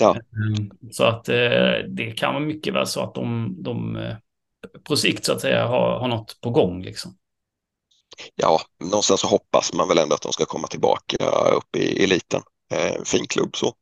Ja. 0.00 0.16
Um, 0.16 0.70
så 0.90 1.04
att 1.04 1.28
uh, 1.28 1.88
det 1.88 2.12
kan 2.16 2.34
vara 2.34 2.44
mycket 2.44 2.74
väl 2.74 2.86
så 2.86 3.02
att 3.02 3.14
de, 3.14 3.56
de 3.62 3.96
uh, 3.96 4.14
på 4.88 4.96
sikt 4.96 5.24
så 5.24 5.32
att 5.32 5.40
säga 5.40 5.66
har, 5.66 5.98
har 5.98 6.08
något 6.08 6.40
på 6.40 6.50
gång 6.50 6.82
liksom 6.82 7.12
ja, 8.36 8.60
någonstans 8.84 9.20
så 9.20 9.26
hoppas 9.26 9.72
man 9.72 9.88
väl 9.88 9.98
ändå 9.98 10.14
att 10.14 10.22
de 10.22 10.32
ska 10.32 10.44
komma 10.44 10.66
tillbaka 10.66 11.16
upp 11.52 11.76
i 11.76 12.04
eliten. 12.04 12.42
Eh, 12.72 13.02
fin 13.04 13.26
klubb 13.26 13.56
så. 13.56 13.72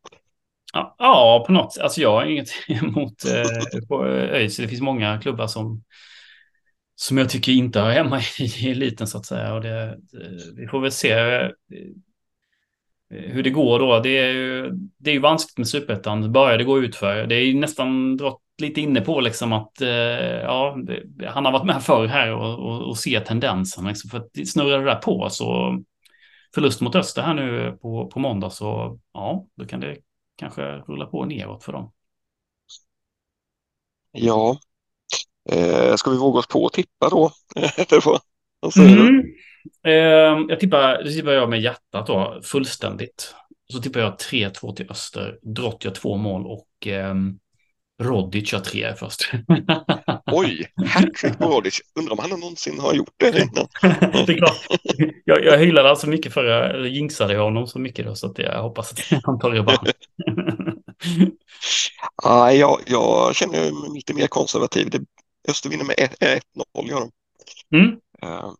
Ja, 0.98 1.44
på 1.46 1.52
något 1.52 1.72
sätt. 1.72 1.82
Alltså 1.82 2.00
jag 2.00 2.12
har 2.12 2.24
inget 2.24 2.48
emot 2.68 3.24
eh, 3.24 4.00
ÖIS. 4.34 4.56
Det 4.56 4.68
finns 4.68 4.80
många 4.80 5.20
klubbar 5.20 5.46
som, 5.46 5.82
som 6.94 7.18
jag 7.18 7.30
tycker 7.30 7.52
inte 7.52 7.80
hör 7.80 7.90
hemma 7.90 8.20
i 8.38 8.70
eliten 8.70 9.06
så 9.06 9.18
att 9.18 9.26
säga. 9.26 9.54
Och 9.54 9.62
det, 9.62 9.98
vi 10.56 10.66
får 10.66 10.80
väl 10.80 10.92
se 10.92 11.10
eh, 11.10 11.50
hur 13.08 13.42
det 13.42 13.50
går 13.50 13.78
då. 13.78 14.00
Det 14.00 14.18
är 14.18 14.32
ju, 14.32 14.70
det 14.98 15.10
är 15.10 15.14
ju 15.14 15.20
vanskligt 15.20 15.58
med 15.58 15.68
superettan. 15.68 16.32
Börjar 16.32 16.58
det 16.58 16.64
gå 16.64 16.78
utför. 16.78 17.26
Det 17.26 17.34
är 17.34 17.44
ju 17.44 17.54
nästan 17.54 18.16
drott 18.16 18.42
lite 18.58 18.80
inne 18.80 19.00
på 19.00 19.20
liksom 19.20 19.52
att 19.52 19.80
eh, 19.80 19.88
ja, 19.88 20.78
han 21.26 21.44
har 21.44 21.52
varit 21.52 21.66
med 21.66 21.82
förr 21.82 22.06
här 22.06 22.32
och, 22.32 22.58
och, 22.58 22.88
och 22.88 22.98
ser 22.98 23.20
tendensen. 23.20 23.86
Liksom, 23.86 24.10
för 24.10 24.18
att 24.18 24.48
snurrar 24.48 24.78
det 24.78 24.84
där 24.84 24.94
på 24.94 25.30
så 25.30 25.78
förlust 26.54 26.80
mot 26.80 26.94
Öster 26.94 27.22
här 27.22 27.34
nu 27.34 27.78
på, 27.82 28.06
på 28.06 28.18
måndag 28.18 28.50
så 28.50 28.98
ja, 29.12 29.46
då 29.54 29.66
kan 29.66 29.80
det 29.80 29.96
kanske 30.36 30.62
rulla 30.62 31.06
på 31.06 31.24
neråt 31.24 31.64
för 31.64 31.72
dem. 31.72 31.92
Ja, 34.12 34.58
eh, 35.50 35.94
ska 35.94 36.10
vi 36.10 36.16
våga 36.16 36.38
oss 36.38 36.46
på 36.46 36.66
att 36.66 36.72
tippa 36.72 37.08
då? 37.08 37.30
mm. 38.78 39.24
eh, 39.84 40.46
jag 40.48 40.60
tippar, 40.60 41.02
det 41.02 41.12
tippar 41.12 41.32
jag 41.32 41.50
med 41.50 41.60
hjärtat 41.60 42.06
då, 42.06 42.40
fullständigt. 42.42 43.34
Så 43.72 43.80
tippar 43.80 44.00
jag 44.00 44.16
3-2 44.16 44.74
till 44.74 44.90
Öster, 44.90 45.38
Drott 45.42 45.84
gör 45.84 45.92
två 45.92 46.16
mål 46.16 46.46
och 46.46 46.86
eh, 46.86 47.14
Rodic 48.02 48.52
har 48.52 48.60
tre 48.60 48.94
först. 48.94 49.30
Oj, 50.26 50.72
hattrick 50.86 51.38
på 51.38 51.44
Rodic. 51.44 51.80
Undrar 51.98 52.12
om 52.12 52.18
han 52.18 52.30
någonsin 52.30 52.80
har 52.80 52.94
gjort 52.94 53.14
det 53.16 53.28
innan. 53.28 53.66
det 54.26 54.32
är 54.32 54.38
klart. 54.38 54.66
Jag, 55.24 55.44
jag 55.44 55.58
hyllade 55.58 55.90
alltså 55.90 56.08
mycket 56.08 56.34
för 56.34 56.44
jag 56.44 56.88
jinxade 56.88 57.38
honom 57.38 57.66
så 57.66 57.78
mycket 57.78 58.06
då 58.06 58.14
så 58.14 58.26
att 58.26 58.38
jag 58.38 58.62
hoppas 58.62 58.92
att 58.92 59.00
han 59.24 59.38
tar 59.38 59.50
revansch. 59.50 59.90
ah, 62.22 62.50
jag, 62.50 62.80
jag 62.86 63.36
känner 63.36 63.58
mig 63.58 63.94
lite 63.94 64.14
mer 64.14 64.26
konservativ. 64.26 64.90
Det, 64.90 65.00
Öster 65.48 65.70
vinner 65.70 65.84
med 65.84 65.96
1-0 65.96 66.88
gör 66.88 67.00
de. 67.00 67.10
Mm. 67.76 67.90
Uh, 68.24 68.52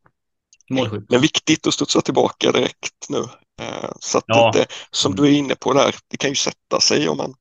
men 1.09 1.21
viktigt 1.21 1.67
att 1.67 1.75
studsa 1.75 2.01
tillbaka 2.01 2.53
direkt 2.53 3.09
nu. 3.09 3.19
Uh, 3.19 3.91
så 4.01 4.19
att 4.19 4.25
ja. 4.27 4.51
det, 4.55 4.67
som 4.91 5.15
du 5.15 5.25
är 5.25 5.33
inne 5.33 5.55
på 5.55 5.73
där, 5.73 5.95
det 6.09 6.17
kan 6.17 6.31
ju 6.31 6.37
sätta 6.37 6.81
sig 6.81 7.09
om 7.09 7.17
man 7.17 7.35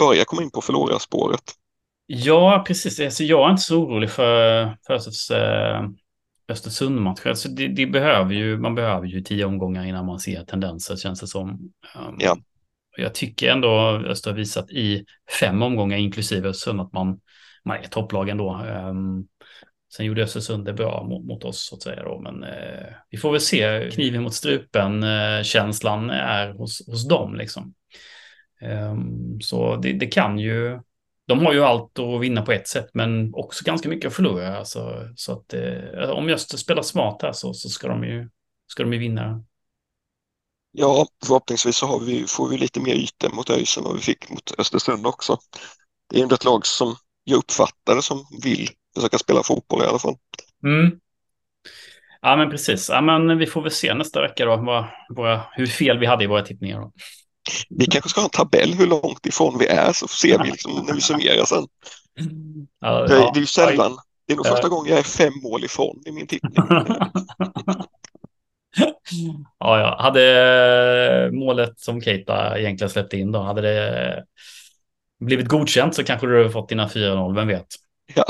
börjar 0.00 0.24
komma 0.24 0.42
in 0.42 0.50
på 0.50 0.60
förlorarspåret. 0.60 1.42
Ja, 2.06 2.64
precis. 2.66 3.00
Alltså, 3.00 3.24
jag 3.24 3.46
är 3.46 3.50
inte 3.50 3.62
så 3.62 3.82
orolig 3.82 4.10
för, 4.10 4.64
för 4.86 4.94
Östers, 4.94 5.30
äh, 5.30 5.88
Östersund-matcher. 6.48 7.28
Alltså, 7.28 7.48
det, 7.48 7.68
det, 7.68 7.86
behöver 7.86 8.34
ju, 8.34 8.58
man 8.58 8.74
behöver 8.74 9.06
ju 9.06 9.20
tio 9.20 9.44
omgångar 9.44 9.84
innan 9.84 10.06
man 10.06 10.20
ser 10.20 10.44
tendenser, 10.44 10.96
känns 10.96 11.20
det 11.20 11.26
som. 11.26 11.50
Um, 11.50 12.16
ja. 12.18 12.36
Jag 12.96 13.14
tycker 13.14 13.50
ändå 13.50 14.02
Öster 14.06 14.30
har 14.30 14.36
visat 14.36 14.70
i 14.70 15.04
fem 15.40 15.62
omgångar, 15.62 15.98
inklusive 15.98 16.48
Östersund, 16.48 16.80
att 16.80 16.92
man, 16.92 17.20
man 17.64 17.76
är 17.76 17.82
topplag 17.82 18.28
ändå. 18.28 18.54
Um, 18.54 19.28
Sen 19.96 20.06
gjorde 20.06 20.22
Östersund 20.22 20.64
det 20.64 20.72
bra 20.72 21.04
mot, 21.04 21.26
mot 21.26 21.44
oss 21.44 21.66
så 21.66 21.74
att 21.74 21.82
säga 21.82 22.02
då, 22.02 22.20
men 22.20 22.42
eh, 22.42 22.86
vi 23.10 23.18
får 23.18 23.32
väl 23.32 23.40
se 23.40 23.90
kniven 23.92 24.22
mot 24.22 24.34
strupen 24.34 25.02
eh, 25.02 25.42
känslan 25.42 26.10
är 26.10 26.52
hos, 26.52 26.86
hos 26.86 27.08
dem 27.08 27.34
liksom. 27.34 27.74
Ehm, 28.60 29.40
så 29.40 29.76
det, 29.76 29.92
det, 29.92 30.06
kan 30.06 30.38
ju, 30.38 30.80
de 31.26 31.38
har 31.38 31.52
ju 31.52 31.64
allt 31.64 31.98
att 31.98 32.20
vinna 32.20 32.42
på 32.42 32.52
ett 32.52 32.68
sätt 32.68 32.90
men 32.94 33.34
också 33.34 33.64
ganska 33.64 33.88
mycket 33.88 34.08
att 34.08 34.14
förlora. 34.14 34.58
Alltså, 34.58 35.08
så 35.16 35.32
att 35.32 35.54
eh, 35.54 36.10
om 36.10 36.28
Öster 36.28 36.56
spelar 36.56 36.82
smart 36.82 37.22
här 37.22 37.32
så, 37.32 37.54
så 37.54 37.68
ska, 37.68 37.88
de 37.88 38.04
ju, 38.04 38.28
ska 38.66 38.82
de 38.82 38.92
ju 38.92 38.98
vinna. 38.98 39.44
Ja, 40.72 41.06
förhoppningsvis 41.26 41.76
så 41.76 41.86
har 41.86 42.00
vi, 42.00 42.24
får 42.28 42.48
vi 42.48 42.58
lite 42.58 42.80
mer 42.80 42.94
yta 42.94 43.28
mot 43.34 43.50
ÖIS 43.50 43.78
än 43.78 43.84
vad 43.84 43.94
vi 43.94 44.00
fick 44.00 44.30
mot 44.30 44.52
Östersund 44.58 45.06
också. 45.06 45.38
Det 46.10 46.18
är 46.18 46.22
ändå 46.22 46.34
ett 46.34 46.44
lag 46.44 46.66
som 46.66 46.96
jag 47.24 47.38
uppfattar 47.38 47.94
det 47.94 48.02
som 48.02 48.26
vill 48.42 48.68
försöka 48.94 49.18
spela 49.18 49.42
fotboll 49.42 49.82
i 49.82 49.86
alla 49.86 49.98
fall. 49.98 50.16
Mm. 50.64 51.00
Ja, 52.20 52.36
men 52.36 52.50
precis. 52.50 52.88
Ja, 52.88 53.00
men 53.00 53.38
vi 53.38 53.46
får 53.46 53.62
väl 53.62 53.70
se 53.70 53.94
nästa 53.94 54.22
vecka 54.22 54.44
då 54.44 54.56
vad, 54.56 54.84
våra, 55.08 55.42
hur 55.52 55.66
fel 55.66 55.98
vi 55.98 56.06
hade 56.06 56.24
i 56.24 56.26
våra 56.26 56.42
tippningar. 56.42 56.80
Då. 56.80 56.92
Vi 57.70 57.86
kanske 57.86 58.10
ska 58.10 58.20
ha 58.20 58.26
en 58.26 58.30
tabell 58.30 58.74
hur 58.74 58.86
långt 58.86 59.26
ifrån 59.26 59.58
vi 59.58 59.66
är 59.66 59.92
så 59.92 60.08
ser 60.08 60.38
vi 60.38 60.50
liksom 60.50 60.84
när 60.86 60.94
vi 60.94 61.00
summerar 61.00 61.44
sen. 61.44 61.66
Ja, 62.80 63.06
det, 63.06 63.14
är 63.14 63.40
ju 63.40 63.46
sällan. 63.46 63.98
Det 64.26 64.32
är 64.32 64.36
nog 64.36 64.46
första 64.46 64.68
gången 64.68 64.90
jag 64.90 64.98
är 64.98 65.04
fem 65.04 65.32
mål 65.42 65.64
ifrån 65.64 66.02
i 66.06 66.12
min 66.12 66.26
tippning. 66.26 66.52
ja, 69.58 69.80
ja. 69.80 69.96
Hade 70.00 71.30
målet 71.32 71.80
som 71.80 72.00
Keita 72.00 72.58
egentligen 72.58 72.90
släppte 72.90 73.16
in 73.16 73.32
då, 73.32 73.42
hade 73.42 73.62
det 73.62 74.24
blivit 75.20 75.48
godkänt 75.48 75.94
så 75.94 76.04
kanske 76.04 76.26
du 76.26 76.36
hade 76.36 76.50
fått 76.50 76.68
dina 76.68 76.88
4-0, 76.88 77.34
vem 77.34 77.48
vet? 77.48 77.66
Ja. 78.14 78.24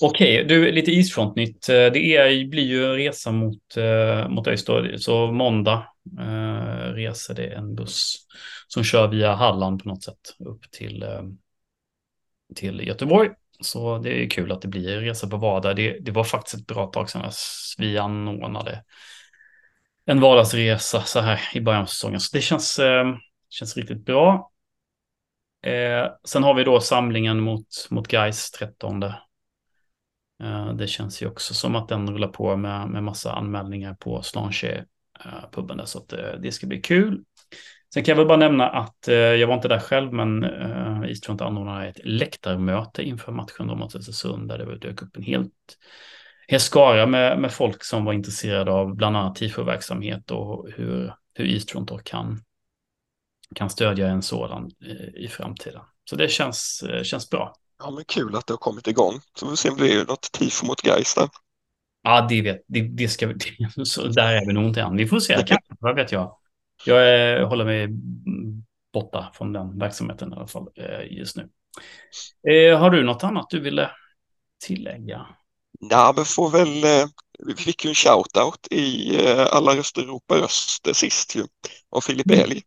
Okej, 0.00 0.44
okay, 0.44 0.48
du, 0.48 0.72
lite 0.72 0.90
isfrontnytt. 0.90 1.68
Eh, 1.68 1.74
det 1.74 2.16
är, 2.16 2.48
blir 2.48 2.62
ju 2.62 2.84
en 2.84 2.94
resa 2.94 3.32
mot, 3.32 3.76
eh, 3.76 4.28
mot 4.28 4.46
Öystad, 4.46 4.98
så 4.98 5.32
måndag 5.32 5.86
eh, 6.20 6.92
reser 6.94 7.34
det 7.34 7.46
en 7.46 7.74
buss 7.74 8.16
som 8.68 8.84
kör 8.84 9.08
via 9.08 9.34
Halland 9.34 9.82
på 9.82 9.88
något 9.88 10.02
sätt 10.02 10.36
upp 10.38 10.70
till, 10.70 11.02
eh, 11.02 11.22
till 12.54 12.86
Göteborg. 12.86 13.30
Så 13.60 13.98
det 13.98 14.24
är 14.24 14.30
kul 14.30 14.52
att 14.52 14.62
det 14.62 14.68
blir 14.68 15.00
resa 15.00 15.28
på 15.28 15.36
vardag. 15.36 15.76
Det, 15.76 15.98
det 16.00 16.10
var 16.10 16.24
faktiskt 16.24 16.60
ett 16.60 16.66
bra 16.66 16.86
tag 16.86 17.10
sedan 17.10 17.30
vi 17.78 17.98
anordnade 17.98 18.84
en 20.06 20.20
vardagsresa 20.20 21.02
så 21.02 21.20
här 21.20 21.40
i 21.54 21.60
början 21.60 21.82
av 21.82 21.86
säsongen. 21.86 22.20
Så 22.20 22.36
det 22.36 22.42
känns, 22.42 22.80
känns 23.50 23.76
riktigt 23.76 24.04
bra. 24.04 24.50
Eh, 25.64 26.06
sen 26.24 26.42
har 26.42 26.54
vi 26.54 26.64
då 26.64 26.80
samlingen 26.80 27.40
mot, 27.40 27.66
mot 27.90 28.08
Gais 28.08 28.50
13. 28.50 29.04
Eh, 30.44 30.72
det 30.74 30.86
känns 30.86 31.22
ju 31.22 31.26
också 31.26 31.54
som 31.54 31.76
att 31.76 31.88
den 31.88 32.10
rullar 32.10 32.28
på 32.28 32.56
med, 32.56 32.88
med 32.88 33.02
massa 33.02 33.32
anmälningar 33.32 33.94
på 33.94 34.22
Slanche-puben. 34.22 35.80
Eh, 35.80 35.84
så 35.84 35.98
att, 35.98 36.12
eh, 36.12 36.32
det 36.42 36.52
ska 36.52 36.66
bli 36.66 36.80
kul. 36.80 37.24
Sen 37.94 38.04
kan 38.04 38.12
jag 38.12 38.16
väl 38.16 38.26
bara 38.26 38.38
nämna 38.38 38.68
att 38.68 38.98
jag 39.06 39.46
var 39.46 39.54
inte 39.54 39.68
där 39.68 39.78
själv, 39.78 40.12
men 40.12 40.44
eh, 40.44 41.02
Eastfront 41.02 41.40
anordnade 41.40 41.88
ett 41.88 42.00
läktarmöte 42.04 43.02
inför 43.02 43.32
matchen 43.32 43.66
mot 43.66 43.94
Östersund 43.94 44.48
där 44.48 44.58
det 44.58 44.78
dök 44.78 45.02
upp 45.02 45.16
en 45.16 45.22
helt, 45.22 45.52
skara 46.58 47.06
med, 47.06 47.38
med 47.38 47.52
folk 47.52 47.84
som 47.84 48.04
var 48.04 48.12
intresserade 48.12 48.72
av 48.72 48.94
bland 48.94 49.16
annat 49.16 49.36
tifo-verksamhet 49.36 50.30
och 50.30 50.68
hur, 50.76 51.14
hur 51.34 51.46
Eastfront 51.46 51.88
då 51.88 51.98
kan 51.98 52.40
kan 53.54 53.70
stödja 53.70 54.08
en 54.08 54.22
sådan 54.22 54.70
i, 54.70 55.24
i 55.24 55.28
framtiden. 55.28 55.82
Så 56.10 56.16
det 56.16 56.28
känns, 56.28 56.84
känns 57.02 57.30
bra. 57.30 57.54
Ja, 57.78 57.90
men 57.90 58.04
kul 58.04 58.36
att 58.36 58.46
det 58.46 58.52
har 58.52 58.58
kommit 58.58 58.86
igång. 58.86 59.20
Så 59.38 59.50
vi 59.50 59.56
se 59.56 59.70
om 59.70 59.76
det 59.76 59.82
blir 59.82 60.06
något 60.06 60.32
tifo 60.32 60.66
mot 60.66 60.82
Gais 60.82 61.14
där. 61.14 61.28
Ja, 62.02 62.26
det 62.28 62.42
vet 62.42 62.64
det, 62.66 62.80
det 62.80 63.08
ska 63.08 63.26
vi. 63.26 63.34
Så 63.84 64.08
där 64.08 64.32
är 64.32 64.46
vi 64.46 64.52
nog 64.52 64.64
inte 64.64 64.80
än. 64.80 64.96
Vi 64.96 65.06
får 65.06 65.20
se. 65.20 65.34
Kanske, 65.34 65.58
vad 65.80 65.94
vet 65.94 66.12
jag. 66.12 66.36
Jag 66.84 67.08
är, 67.08 67.42
håller 67.42 67.64
mig 67.64 67.88
borta 68.92 69.30
från 69.34 69.52
den 69.52 69.78
verksamheten 69.78 70.32
i 70.32 70.36
alla 70.36 70.46
fall 70.46 70.68
eh, 70.76 71.18
just 71.18 71.36
nu. 71.36 71.48
Eh, 72.52 72.78
har 72.78 72.90
du 72.90 73.02
något 73.02 73.24
annat 73.24 73.46
du 73.50 73.60
ville 73.60 73.90
tillägga? 74.64 75.26
Ja, 75.80 76.12
men 76.16 76.24
får 76.24 76.50
väl. 76.50 76.84
Eh, 76.84 77.08
vi 77.46 77.54
fick 77.54 77.84
ju 77.84 77.88
en 77.88 77.94
shout-out 77.94 78.68
i 78.70 79.18
Alla 79.52 79.76
röster 79.76 80.02
Europa 80.02 80.34
röster 80.36 80.92
sist 80.92 81.36
ju 81.36 81.44
av 81.90 82.00
Filip 82.00 82.30
mm. 82.30 82.40
Elg. 82.40 82.62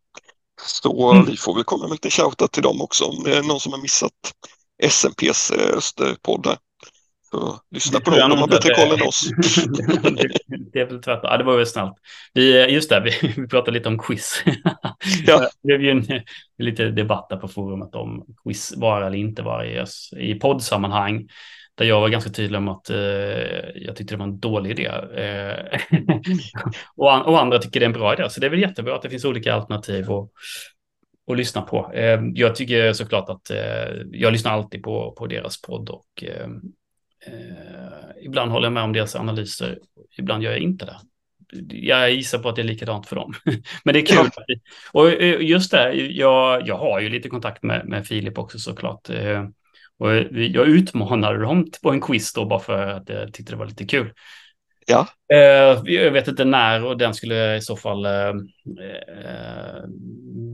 Så 0.66 1.12
mm. 1.12 1.26
vi 1.26 1.36
får 1.36 1.54
väl 1.54 1.64
komma 1.64 1.82
med 1.82 1.92
lite 1.92 2.10
shoutout 2.10 2.52
till 2.52 2.62
dem 2.62 2.80
också 2.80 3.04
om 3.04 3.24
det 3.24 3.36
är 3.36 3.42
någon 3.42 3.60
som 3.60 3.72
har 3.72 3.82
missat 3.82 4.12
SMPs 4.82 5.50
eh, 5.50 5.76
Österpoddar. 5.76 6.58
Så 7.30 7.60
lyssna 7.70 8.00
på 8.00 8.10
dem, 8.10 8.30
de 8.30 8.38
har 8.38 8.48
bättre 8.48 8.74
koll 8.74 9.00
än 9.00 9.06
oss. 9.06 9.30
det 10.72 10.80
är 10.80 10.86
väl 10.86 11.02
tvärtom. 11.02 11.30
Ja, 11.30 11.36
det 11.36 11.44
var 11.44 11.56
väl 11.56 11.66
snällt. 11.66 11.94
Vi, 12.34 12.62
eh, 12.62 12.74
just 12.74 12.90
det, 12.90 13.00
vi, 13.00 13.32
vi 13.36 13.48
pratade 13.48 13.78
lite 13.78 13.88
om 13.88 13.98
quiz. 13.98 14.42
ja. 15.26 15.38
Det 15.62 15.78
blev 15.78 15.82
ju 15.82 15.90
en, 15.90 16.22
lite 16.58 16.84
debatt 16.84 17.28
där 17.28 17.36
på 17.36 17.48
forumet 17.48 17.94
om 17.94 18.26
quiz 18.44 18.74
vara 18.76 19.06
eller 19.06 19.16
inte 19.16 19.42
vara 19.42 19.66
i, 19.66 19.84
i 20.16 20.34
poddsammanhang. 20.34 21.28
Där 21.74 21.84
jag 21.84 22.00
var 22.00 22.08
ganska 22.08 22.30
tydlig 22.30 22.58
om 22.58 22.68
att 22.68 22.90
eh, 22.90 22.98
jag 23.74 23.96
tyckte 23.96 24.14
det 24.14 24.18
var 24.18 24.26
en 24.26 24.40
dålig 24.40 24.70
idé. 24.70 24.86
Eh, 25.22 25.80
och, 26.96 27.14
an 27.14 27.22
och, 27.22 27.40
andra 27.40 27.58
tycker 27.58 27.80
det 27.80 27.84
är 27.84 27.88
en 27.88 27.92
bra 27.92 28.12
idé. 28.12 28.30
Så 28.30 28.40
det 28.40 28.46
är 28.46 28.50
väl 28.50 28.60
jättebra 28.60 28.94
att 28.94 29.02
det 29.02 29.10
finns 29.10 29.24
olika 29.24 29.54
alternativ 29.54 30.12
att, 30.12 30.30
att 31.32 31.38
lyssna 31.38 31.62
på. 31.62 31.92
Eh, 31.92 32.20
jag 32.34 32.54
tycker 32.54 32.92
såklart 32.92 33.28
att 33.28 33.50
eh, 33.50 33.96
jag 34.12 34.32
lyssnar 34.32 34.52
alltid 34.52 34.82
på, 34.82 35.14
på 35.18 35.26
deras 35.26 35.62
podd 35.62 35.88
och 35.88 36.24
eh, 36.24 36.48
eh, 37.26 38.24
ibland 38.24 38.50
håller 38.50 38.66
jag 38.66 38.72
med 38.72 38.82
om 38.82 38.92
deras 38.92 39.16
analyser. 39.16 39.78
Ibland 40.18 40.42
gör 40.42 40.50
jag 40.50 40.60
inte 40.60 40.84
det. 40.84 40.96
Jag 41.76 42.10
gissar 42.12 42.38
på 42.38 42.48
att 42.48 42.56
det 42.56 42.62
är 42.62 42.64
likadant 42.64 43.06
för 43.06 43.16
dem. 43.16 43.34
Men 43.84 43.94
det 43.94 44.00
är 44.00 44.06
kul. 44.06 44.30
Och 44.92 45.10
just 45.42 45.70
det, 45.70 45.92
jag, 45.92 46.68
jag 46.68 46.78
har 46.78 47.00
ju 47.00 47.08
lite 47.08 47.28
kontakt 47.28 47.62
med, 47.62 47.88
med 47.88 48.06
Filip 48.06 48.38
också 48.38 48.58
såklart. 48.58 49.08
Och 49.98 50.14
jag 50.32 50.68
utmanade 50.68 51.38
dem 51.38 51.66
på 51.82 51.90
en 51.90 52.00
quiz 52.00 52.32
då 52.32 52.44
bara 52.44 52.60
för 52.60 52.86
att 52.86 53.08
jag 53.08 53.34
tyckte 53.34 53.52
det 53.52 53.56
var 53.56 53.66
lite 53.66 53.84
kul. 53.84 54.12
Ja. 54.90 55.06
Eh, 55.32 55.82
jag 55.84 56.10
vet 56.10 56.28
inte 56.28 56.44
när 56.44 56.84
och 56.84 56.98
den 56.98 57.14
skulle 57.14 57.56
i 57.56 57.60
så 57.60 57.76
fall 57.76 58.04
eh, 58.04 58.28
eh, 58.28 59.82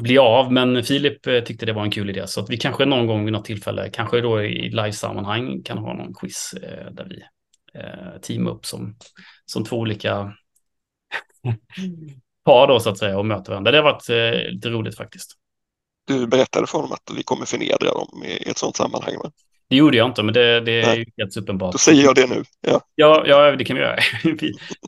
bli 0.02 0.18
av, 0.18 0.52
men 0.52 0.84
Filip 0.84 1.22
tyckte 1.22 1.66
det 1.66 1.72
var 1.72 1.82
en 1.82 1.90
kul 1.90 2.10
idé. 2.10 2.26
Så 2.26 2.40
att 2.40 2.50
vi 2.50 2.56
kanske 2.56 2.84
någon 2.84 3.06
gång 3.06 3.24
vid 3.24 3.32
något 3.32 3.44
tillfälle, 3.44 3.90
kanske 3.90 4.20
då 4.20 4.42
i 4.42 4.68
live-sammanhang, 4.70 5.62
kan 5.62 5.78
ha 5.78 5.94
någon 5.94 6.14
quiz 6.14 6.54
där 6.90 7.06
vi 7.08 7.22
teamar 8.22 8.50
upp 8.50 8.66
som, 8.66 8.96
som 9.46 9.64
två 9.64 9.76
olika 9.76 10.32
par 12.44 12.68
då 12.68 12.80
så 12.80 12.90
att 12.90 12.98
säga 12.98 13.18
och 13.18 13.26
möter 13.26 13.50
varandra. 13.50 13.70
Det 13.70 13.78
har 13.78 13.84
varit 13.84 14.08
lite 14.52 14.68
roligt 14.68 14.96
faktiskt 14.96 15.38
du 16.06 16.26
berättade 16.26 16.66
för 16.66 16.78
honom 16.78 16.92
att 16.92 17.16
vi 17.16 17.22
kommer 17.22 17.46
förnedra 17.46 17.92
dem 17.92 18.24
i 18.24 18.50
ett 18.50 18.58
sådant 18.58 18.76
sammanhang. 18.76 19.16
Va? 19.22 19.30
Det 19.68 19.76
gjorde 19.76 19.96
jag 19.96 20.08
inte, 20.08 20.22
men 20.22 20.34
det, 20.34 20.60
det 20.60 20.82
är 20.82 20.96
ju 20.96 21.04
helt 21.16 21.36
uppenbart. 21.36 21.72
Då 21.72 21.78
säger 21.78 22.02
jag 22.02 22.14
det 22.14 22.26
nu. 22.26 22.44
Ja, 22.60 22.80
ja, 22.94 23.24
ja 23.26 23.56
det 23.56 23.64
kan 23.64 23.76
vi 23.76 23.82
göra. 23.82 23.98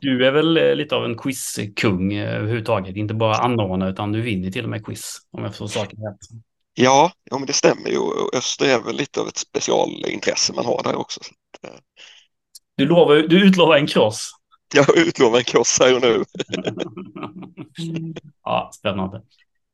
Du 0.01 0.27
är 0.27 0.31
väl 0.31 0.57
eh, 0.57 0.75
lite 0.75 0.95
av 0.95 1.05
en 1.05 1.17
quizkung 1.17 2.13
eh, 2.13 2.35
överhuvudtaget. 2.35 2.95
Inte 2.95 3.13
bara 3.13 3.35
anordnare, 3.35 3.89
utan 3.89 4.11
du 4.11 4.21
vinner 4.21 4.51
till 4.51 4.63
och 4.63 4.69
med 4.69 4.85
quiz, 4.85 5.17
om 5.31 5.43
jag 5.43 5.55
får 5.55 5.67
saken 5.67 5.99
rätt. 5.99 6.41
Ja, 6.73 7.11
ja, 7.29 7.37
men 7.37 7.47
det 7.47 7.53
stämmer 7.53 7.89
ju. 7.89 7.99
Öster 8.37 8.65
är 8.65 8.83
väl 8.83 8.95
lite 8.95 9.21
av 9.21 9.27
ett 9.27 9.37
specialintresse 9.37 10.53
man 10.53 10.65
har 10.65 10.83
där 10.83 10.95
också. 10.95 11.19
Eh. 11.63 11.69
Du, 12.75 12.85
lovar, 12.85 13.15
du 13.15 13.47
utlovar 13.47 13.77
en 13.77 13.87
kross. 13.87 14.31
Jag 14.73 14.97
utlovar 14.97 15.37
en 15.37 15.43
kross 15.43 15.79
här 15.81 15.95
och 15.95 16.01
nu. 16.01 16.23
ja, 18.43 18.71
spännande 18.73 19.21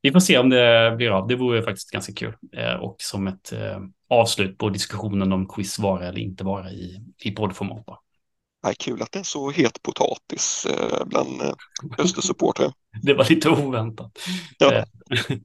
vi 0.04 0.12
får 0.12 0.20
se 0.20 0.38
om 0.38 0.50
det 0.50 0.94
blir 0.98 1.10
av. 1.10 1.28
Det 1.28 1.36
vore 1.36 1.64
faktiskt 1.64 1.92
ganska 1.92 2.14
kul. 2.14 2.34
Eh, 2.52 2.74
och 2.74 2.96
som 3.00 3.28
ett 3.28 3.54
eh, 3.54 3.80
avslut 4.14 4.58
på 4.58 4.70
diskussionen 4.70 5.34
om 5.34 5.48
quiz 5.48 5.80
vara 5.80 6.08
eller 6.08 6.20
inte 6.20 6.44
vara 6.44 6.72
i, 6.72 7.02
i 7.24 7.32
poddformat. 7.32 8.00
Ja, 8.64 8.74
kul 8.80 9.02
att 9.02 9.12
det 9.12 9.20
är 9.20 9.24
så 9.24 9.52
het 9.52 9.82
potatis 9.84 10.66
eh, 10.66 11.06
bland 11.06 11.42
eh, 11.42 11.54
Östersupportrar. 11.98 12.74
det 13.02 13.14
var 13.14 13.30
lite 13.30 13.50
oväntat. 13.50 14.12
Ja. 14.58 14.74
Eh, 14.74 14.84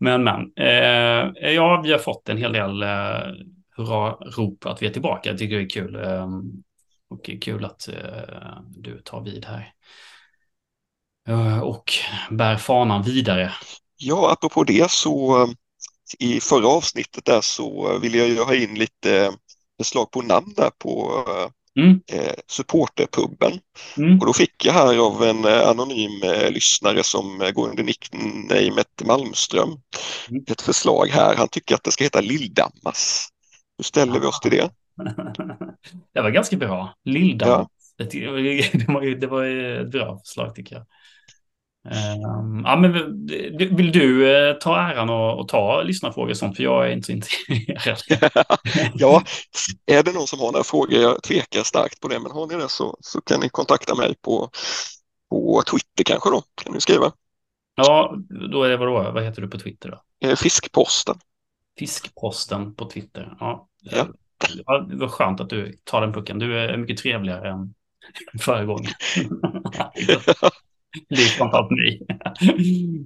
men, 0.00 0.24
men. 0.24 0.52
Eh, 0.56 1.52
ja, 1.52 1.80
vi 1.84 1.92
har 1.92 1.98
fått 1.98 2.28
en 2.28 2.36
hel 2.36 2.52
del 2.52 2.82
eh, 2.82 3.32
hurra-rop 3.76 4.66
att 4.66 4.82
vi 4.82 4.86
är 4.86 4.90
tillbaka. 4.90 5.28
Jag 5.30 5.38
tycker 5.38 5.56
det 5.56 5.62
är 5.62 5.68
kul. 5.68 5.94
Eh, 5.94 6.28
och 7.08 7.30
kul 7.40 7.64
att 7.64 7.88
du 8.68 9.02
tar 9.04 9.20
vid 9.20 9.44
här. 9.44 9.72
Och 11.62 11.92
bär 12.30 12.56
fanan 12.56 13.02
vidare. 13.02 13.52
Ja, 13.96 14.32
apropå 14.32 14.64
det 14.64 14.90
så 14.90 15.46
i 16.18 16.40
förra 16.40 16.68
avsnittet 16.68 17.24
där 17.24 17.40
så 17.40 17.98
ville 17.98 18.18
jag 18.18 18.28
ju 18.28 18.42
ha 18.42 18.54
in 18.54 18.74
lite 18.74 19.32
förslag 19.78 20.10
på 20.10 20.22
namn 20.22 20.54
där 20.56 20.70
på 20.78 21.24
mm. 21.76 22.00
eh, 22.12 22.34
supporterpubben. 22.46 23.52
Mm. 23.96 24.18
Och 24.18 24.26
då 24.26 24.32
fick 24.32 24.64
jag 24.64 24.72
här 24.72 24.98
av 24.98 25.22
en 25.22 25.44
eh, 25.44 25.68
anonym 25.68 26.22
eh, 26.22 26.50
lyssnare 26.50 27.02
som 27.02 27.50
går 27.54 27.68
under 27.68 27.84
nicknamet 27.84 29.02
Malmström 29.04 29.68
mm. 30.30 30.44
ett 30.48 30.62
förslag 30.62 31.06
här. 31.06 31.36
Han 31.36 31.48
tycker 31.48 31.74
att 31.74 31.84
det 31.84 31.90
ska 31.90 32.04
heta 32.04 32.20
Lilldammas. 32.20 33.28
Hur 33.78 33.84
ställer 33.84 34.20
vi 34.20 34.26
oss 34.26 34.40
till 34.40 34.50
det? 34.50 34.70
det 36.14 36.20
var 36.20 36.30
ganska 36.30 36.56
bra. 36.56 36.94
Lilldammas. 37.04 37.68
Ja. 37.96 38.04
Det, 38.04 38.26
var, 38.26 39.16
det 39.20 39.26
var 39.26 39.44
ett 39.44 39.90
bra 39.90 40.18
förslag 40.18 40.54
tycker 40.54 40.76
jag. 40.76 40.86
Um, 41.84 42.62
ja, 42.64 42.76
men 42.76 42.92
vill 43.76 43.92
du 43.92 44.26
uh, 44.26 44.58
ta 44.58 44.76
äran 44.76 45.10
och, 45.10 45.40
och 45.40 45.48
ta 45.48 45.82
lyssnarfrågor 45.82 46.30
och 46.30 46.36
sånt? 46.36 46.56
För 46.56 46.62
jag 46.62 46.86
är 46.86 46.92
inte 46.92 47.06
så 47.06 47.12
intresserad. 47.12 47.98
ja, 48.94 49.22
är 49.86 50.02
det 50.02 50.12
någon 50.12 50.26
som 50.26 50.40
har 50.40 50.52
några 50.52 50.64
frågor, 50.64 51.00
jag 51.00 51.22
tvekar 51.22 51.62
starkt 51.62 52.00
på 52.00 52.08
det, 52.08 52.20
men 52.20 52.32
har 52.32 52.46
ni 52.46 52.54
det 52.54 52.68
så, 52.68 52.96
så 53.00 53.20
kan 53.20 53.40
ni 53.40 53.48
kontakta 53.48 53.94
mig 53.94 54.14
på, 54.22 54.50
på 55.30 55.62
Twitter 55.70 56.04
kanske 56.04 56.30
då, 56.30 56.42
kan 56.64 56.74
ni 56.74 56.80
skriva. 56.80 57.12
Ja, 57.74 58.16
då 58.52 58.62
är 58.62 58.68
det 58.68 58.76
vadå? 58.76 59.12
Vad 59.14 59.24
heter 59.24 59.42
du 59.42 59.48
på 59.48 59.58
Twitter 59.58 59.90
då? 59.90 60.28
Eh, 60.28 60.36
Fiskposten. 60.36 61.16
Fiskposten 61.78 62.74
på 62.74 62.90
Twitter. 62.90 63.36
Ja. 63.40 63.68
Ja. 63.80 64.06
ja. 64.66 64.78
Det 64.78 64.96
var 64.96 65.08
skönt 65.08 65.40
att 65.40 65.50
du 65.50 65.78
tar 65.84 66.00
den 66.00 66.12
pucken. 66.12 66.38
Du 66.38 66.58
är 66.58 66.76
mycket 66.76 66.98
trevligare 66.98 67.50
än 67.50 67.74
förra 68.40 68.64
gången. 68.64 68.92
är 71.08 71.16
framförallt 71.16 71.70
mig. 71.70 72.00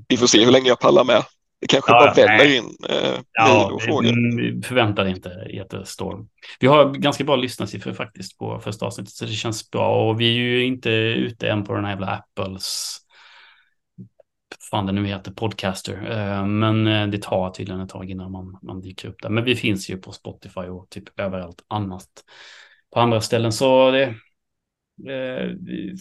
Vi 0.09 0.17
får 0.17 0.27
se 0.27 0.45
hur 0.45 0.53
länge 0.53 0.69
jag 0.69 0.81
pallar 0.81 1.05
med. 1.05 1.23
Det 1.61 1.67
kanske 1.67 1.93
ja, 1.93 2.01
bara 2.01 2.27
väller 2.27 2.57
in 2.57 2.77
eh, 2.89 3.21
ja, 3.33 3.71
och 3.73 3.83
frågor. 3.83 4.37
Vi 4.37 4.63
förväntar 4.63 5.07
inte 5.07 5.31
jättestorm. 5.55 6.29
Vi 6.61 6.67
har 6.67 6.95
ganska 6.95 7.25
bra 7.25 7.37
lyssnarsiffror 7.37 7.93
faktiskt 7.93 8.39
på 8.39 8.61
första 8.61 8.87
avsnittet, 8.87 9.13
så 9.13 9.25
det 9.25 9.33
känns 9.33 9.71
bra. 9.71 10.09
Och 10.09 10.21
vi 10.21 10.29
är 10.29 10.33
ju 10.33 10.65
inte 10.65 10.91
ute 10.91 11.49
än 11.49 11.65
på 11.65 11.75
den 11.75 11.85
här 11.85 11.93
jävla 11.93 12.07
Apples 12.07 13.01
fan 14.71 14.87
det 14.87 14.93
nu 14.93 15.07
heter, 15.07 15.31
podcaster. 15.31 16.11
Eh, 16.11 16.47
men 16.47 16.87
eh, 16.87 17.07
det 17.07 17.23
tar 17.23 17.51
tydligen 17.51 17.81
ett 17.81 17.89
tag 17.89 18.11
innan 18.11 18.33
man, 18.33 18.59
man 18.63 18.81
dyker 18.81 19.09
upp 19.09 19.23
där. 19.23 19.31
Men 19.31 19.45
vi 19.45 19.57
finns 19.57 19.91
ju 19.91 19.99
på 19.99 20.13
Spotify 20.13 20.61
och 20.61 20.91
typ 20.91 21.21
överallt 21.21 21.65
annat 21.69 22.09
på 22.95 23.01
andra 23.01 23.21
ställen. 23.21 23.53
Så 23.53 23.91
det, 23.91 24.15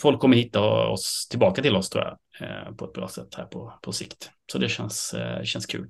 folk 0.01 0.19
kommer 0.19 0.37
hitta 0.37 0.61
oss 0.87 1.27
tillbaka 1.29 1.61
till 1.61 1.75
oss 1.75 1.89
tror 1.89 2.03
jag 2.03 2.77
på 2.77 2.85
ett 2.85 2.93
bra 2.93 3.07
sätt 3.07 3.35
här 3.35 3.45
på, 3.45 3.79
på 3.81 3.91
sikt. 3.91 4.31
Så 4.51 4.57
det 4.57 4.69
känns, 4.69 5.15
känns 5.43 5.65
kul. 5.65 5.89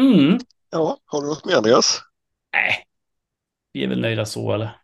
Mm. 0.00 0.38
Ja, 0.70 0.98
har 1.04 1.22
du 1.22 1.28
något 1.28 1.44
mer 1.44 1.56
Andreas? 1.56 2.00
Nej, 2.52 2.84
vi 3.72 3.84
är 3.84 3.88
väl 3.88 4.00
nöjda 4.00 4.26
så 4.26 4.52
eller? 4.52 4.80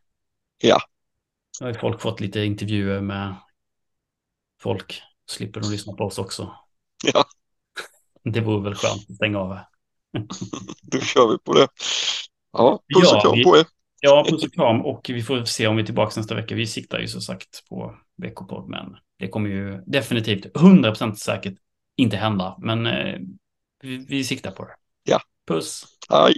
Ja. 0.59 0.79
Nu 1.61 1.67
har 1.67 1.75
folk 1.75 2.01
fått 2.01 2.21
lite 2.21 2.41
intervjuer 2.41 3.01
med 3.01 3.35
folk. 4.61 5.03
Slipper 5.31 5.61
de 5.61 5.71
lyssna 5.71 5.93
på 5.93 6.05
oss 6.05 6.19
också. 6.19 6.57
Ja. 7.05 7.25
Det 8.25 8.41
vore 8.41 8.65
väl 8.65 8.75
skönt 8.75 9.11
att 9.11 9.17
stänga 9.17 9.39
av. 9.39 9.49
Då 10.83 11.01
kör 11.01 11.29
vi 11.33 11.39
på 11.39 11.53
det. 11.53 11.69
Ja, 12.53 12.83
puss 12.95 13.13
och 13.13 13.23
kram 13.23 13.43
på 13.45 13.57
er. 13.57 13.67
Ja, 14.07 14.27
puss 14.31 14.45
och 14.45 14.53
kram 14.53 14.81
och 14.81 15.11
vi 15.11 15.23
får 15.23 15.45
se 15.45 15.67
om 15.67 15.77
vi 15.77 15.83
är 15.83 15.87
tillbaka 15.87 16.21
nästa 16.21 16.35
vecka. 16.35 16.55
Vi 16.55 16.67
siktar 16.67 16.99
ju 16.99 17.09
så 17.09 17.21
sagt 17.21 17.69
på 17.69 17.95
veckopodd, 18.17 18.69
men 18.69 18.97
det 19.19 19.29
kommer 19.29 19.51
ju 19.51 19.83
definitivt 19.87 20.47
100% 20.47 21.15
säkert 21.15 21.55
inte 21.97 22.17
hända. 22.17 22.57
Men 22.59 22.87
eh, 22.87 23.19
vi, 23.83 24.07
vi 24.09 24.25
siktar 24.25 24.51
på 24.51 24.65
det. 24.65 24.75
Ja. 25.05 25.21
Puss. 25.47 25.85
Hej. 26.11 26.35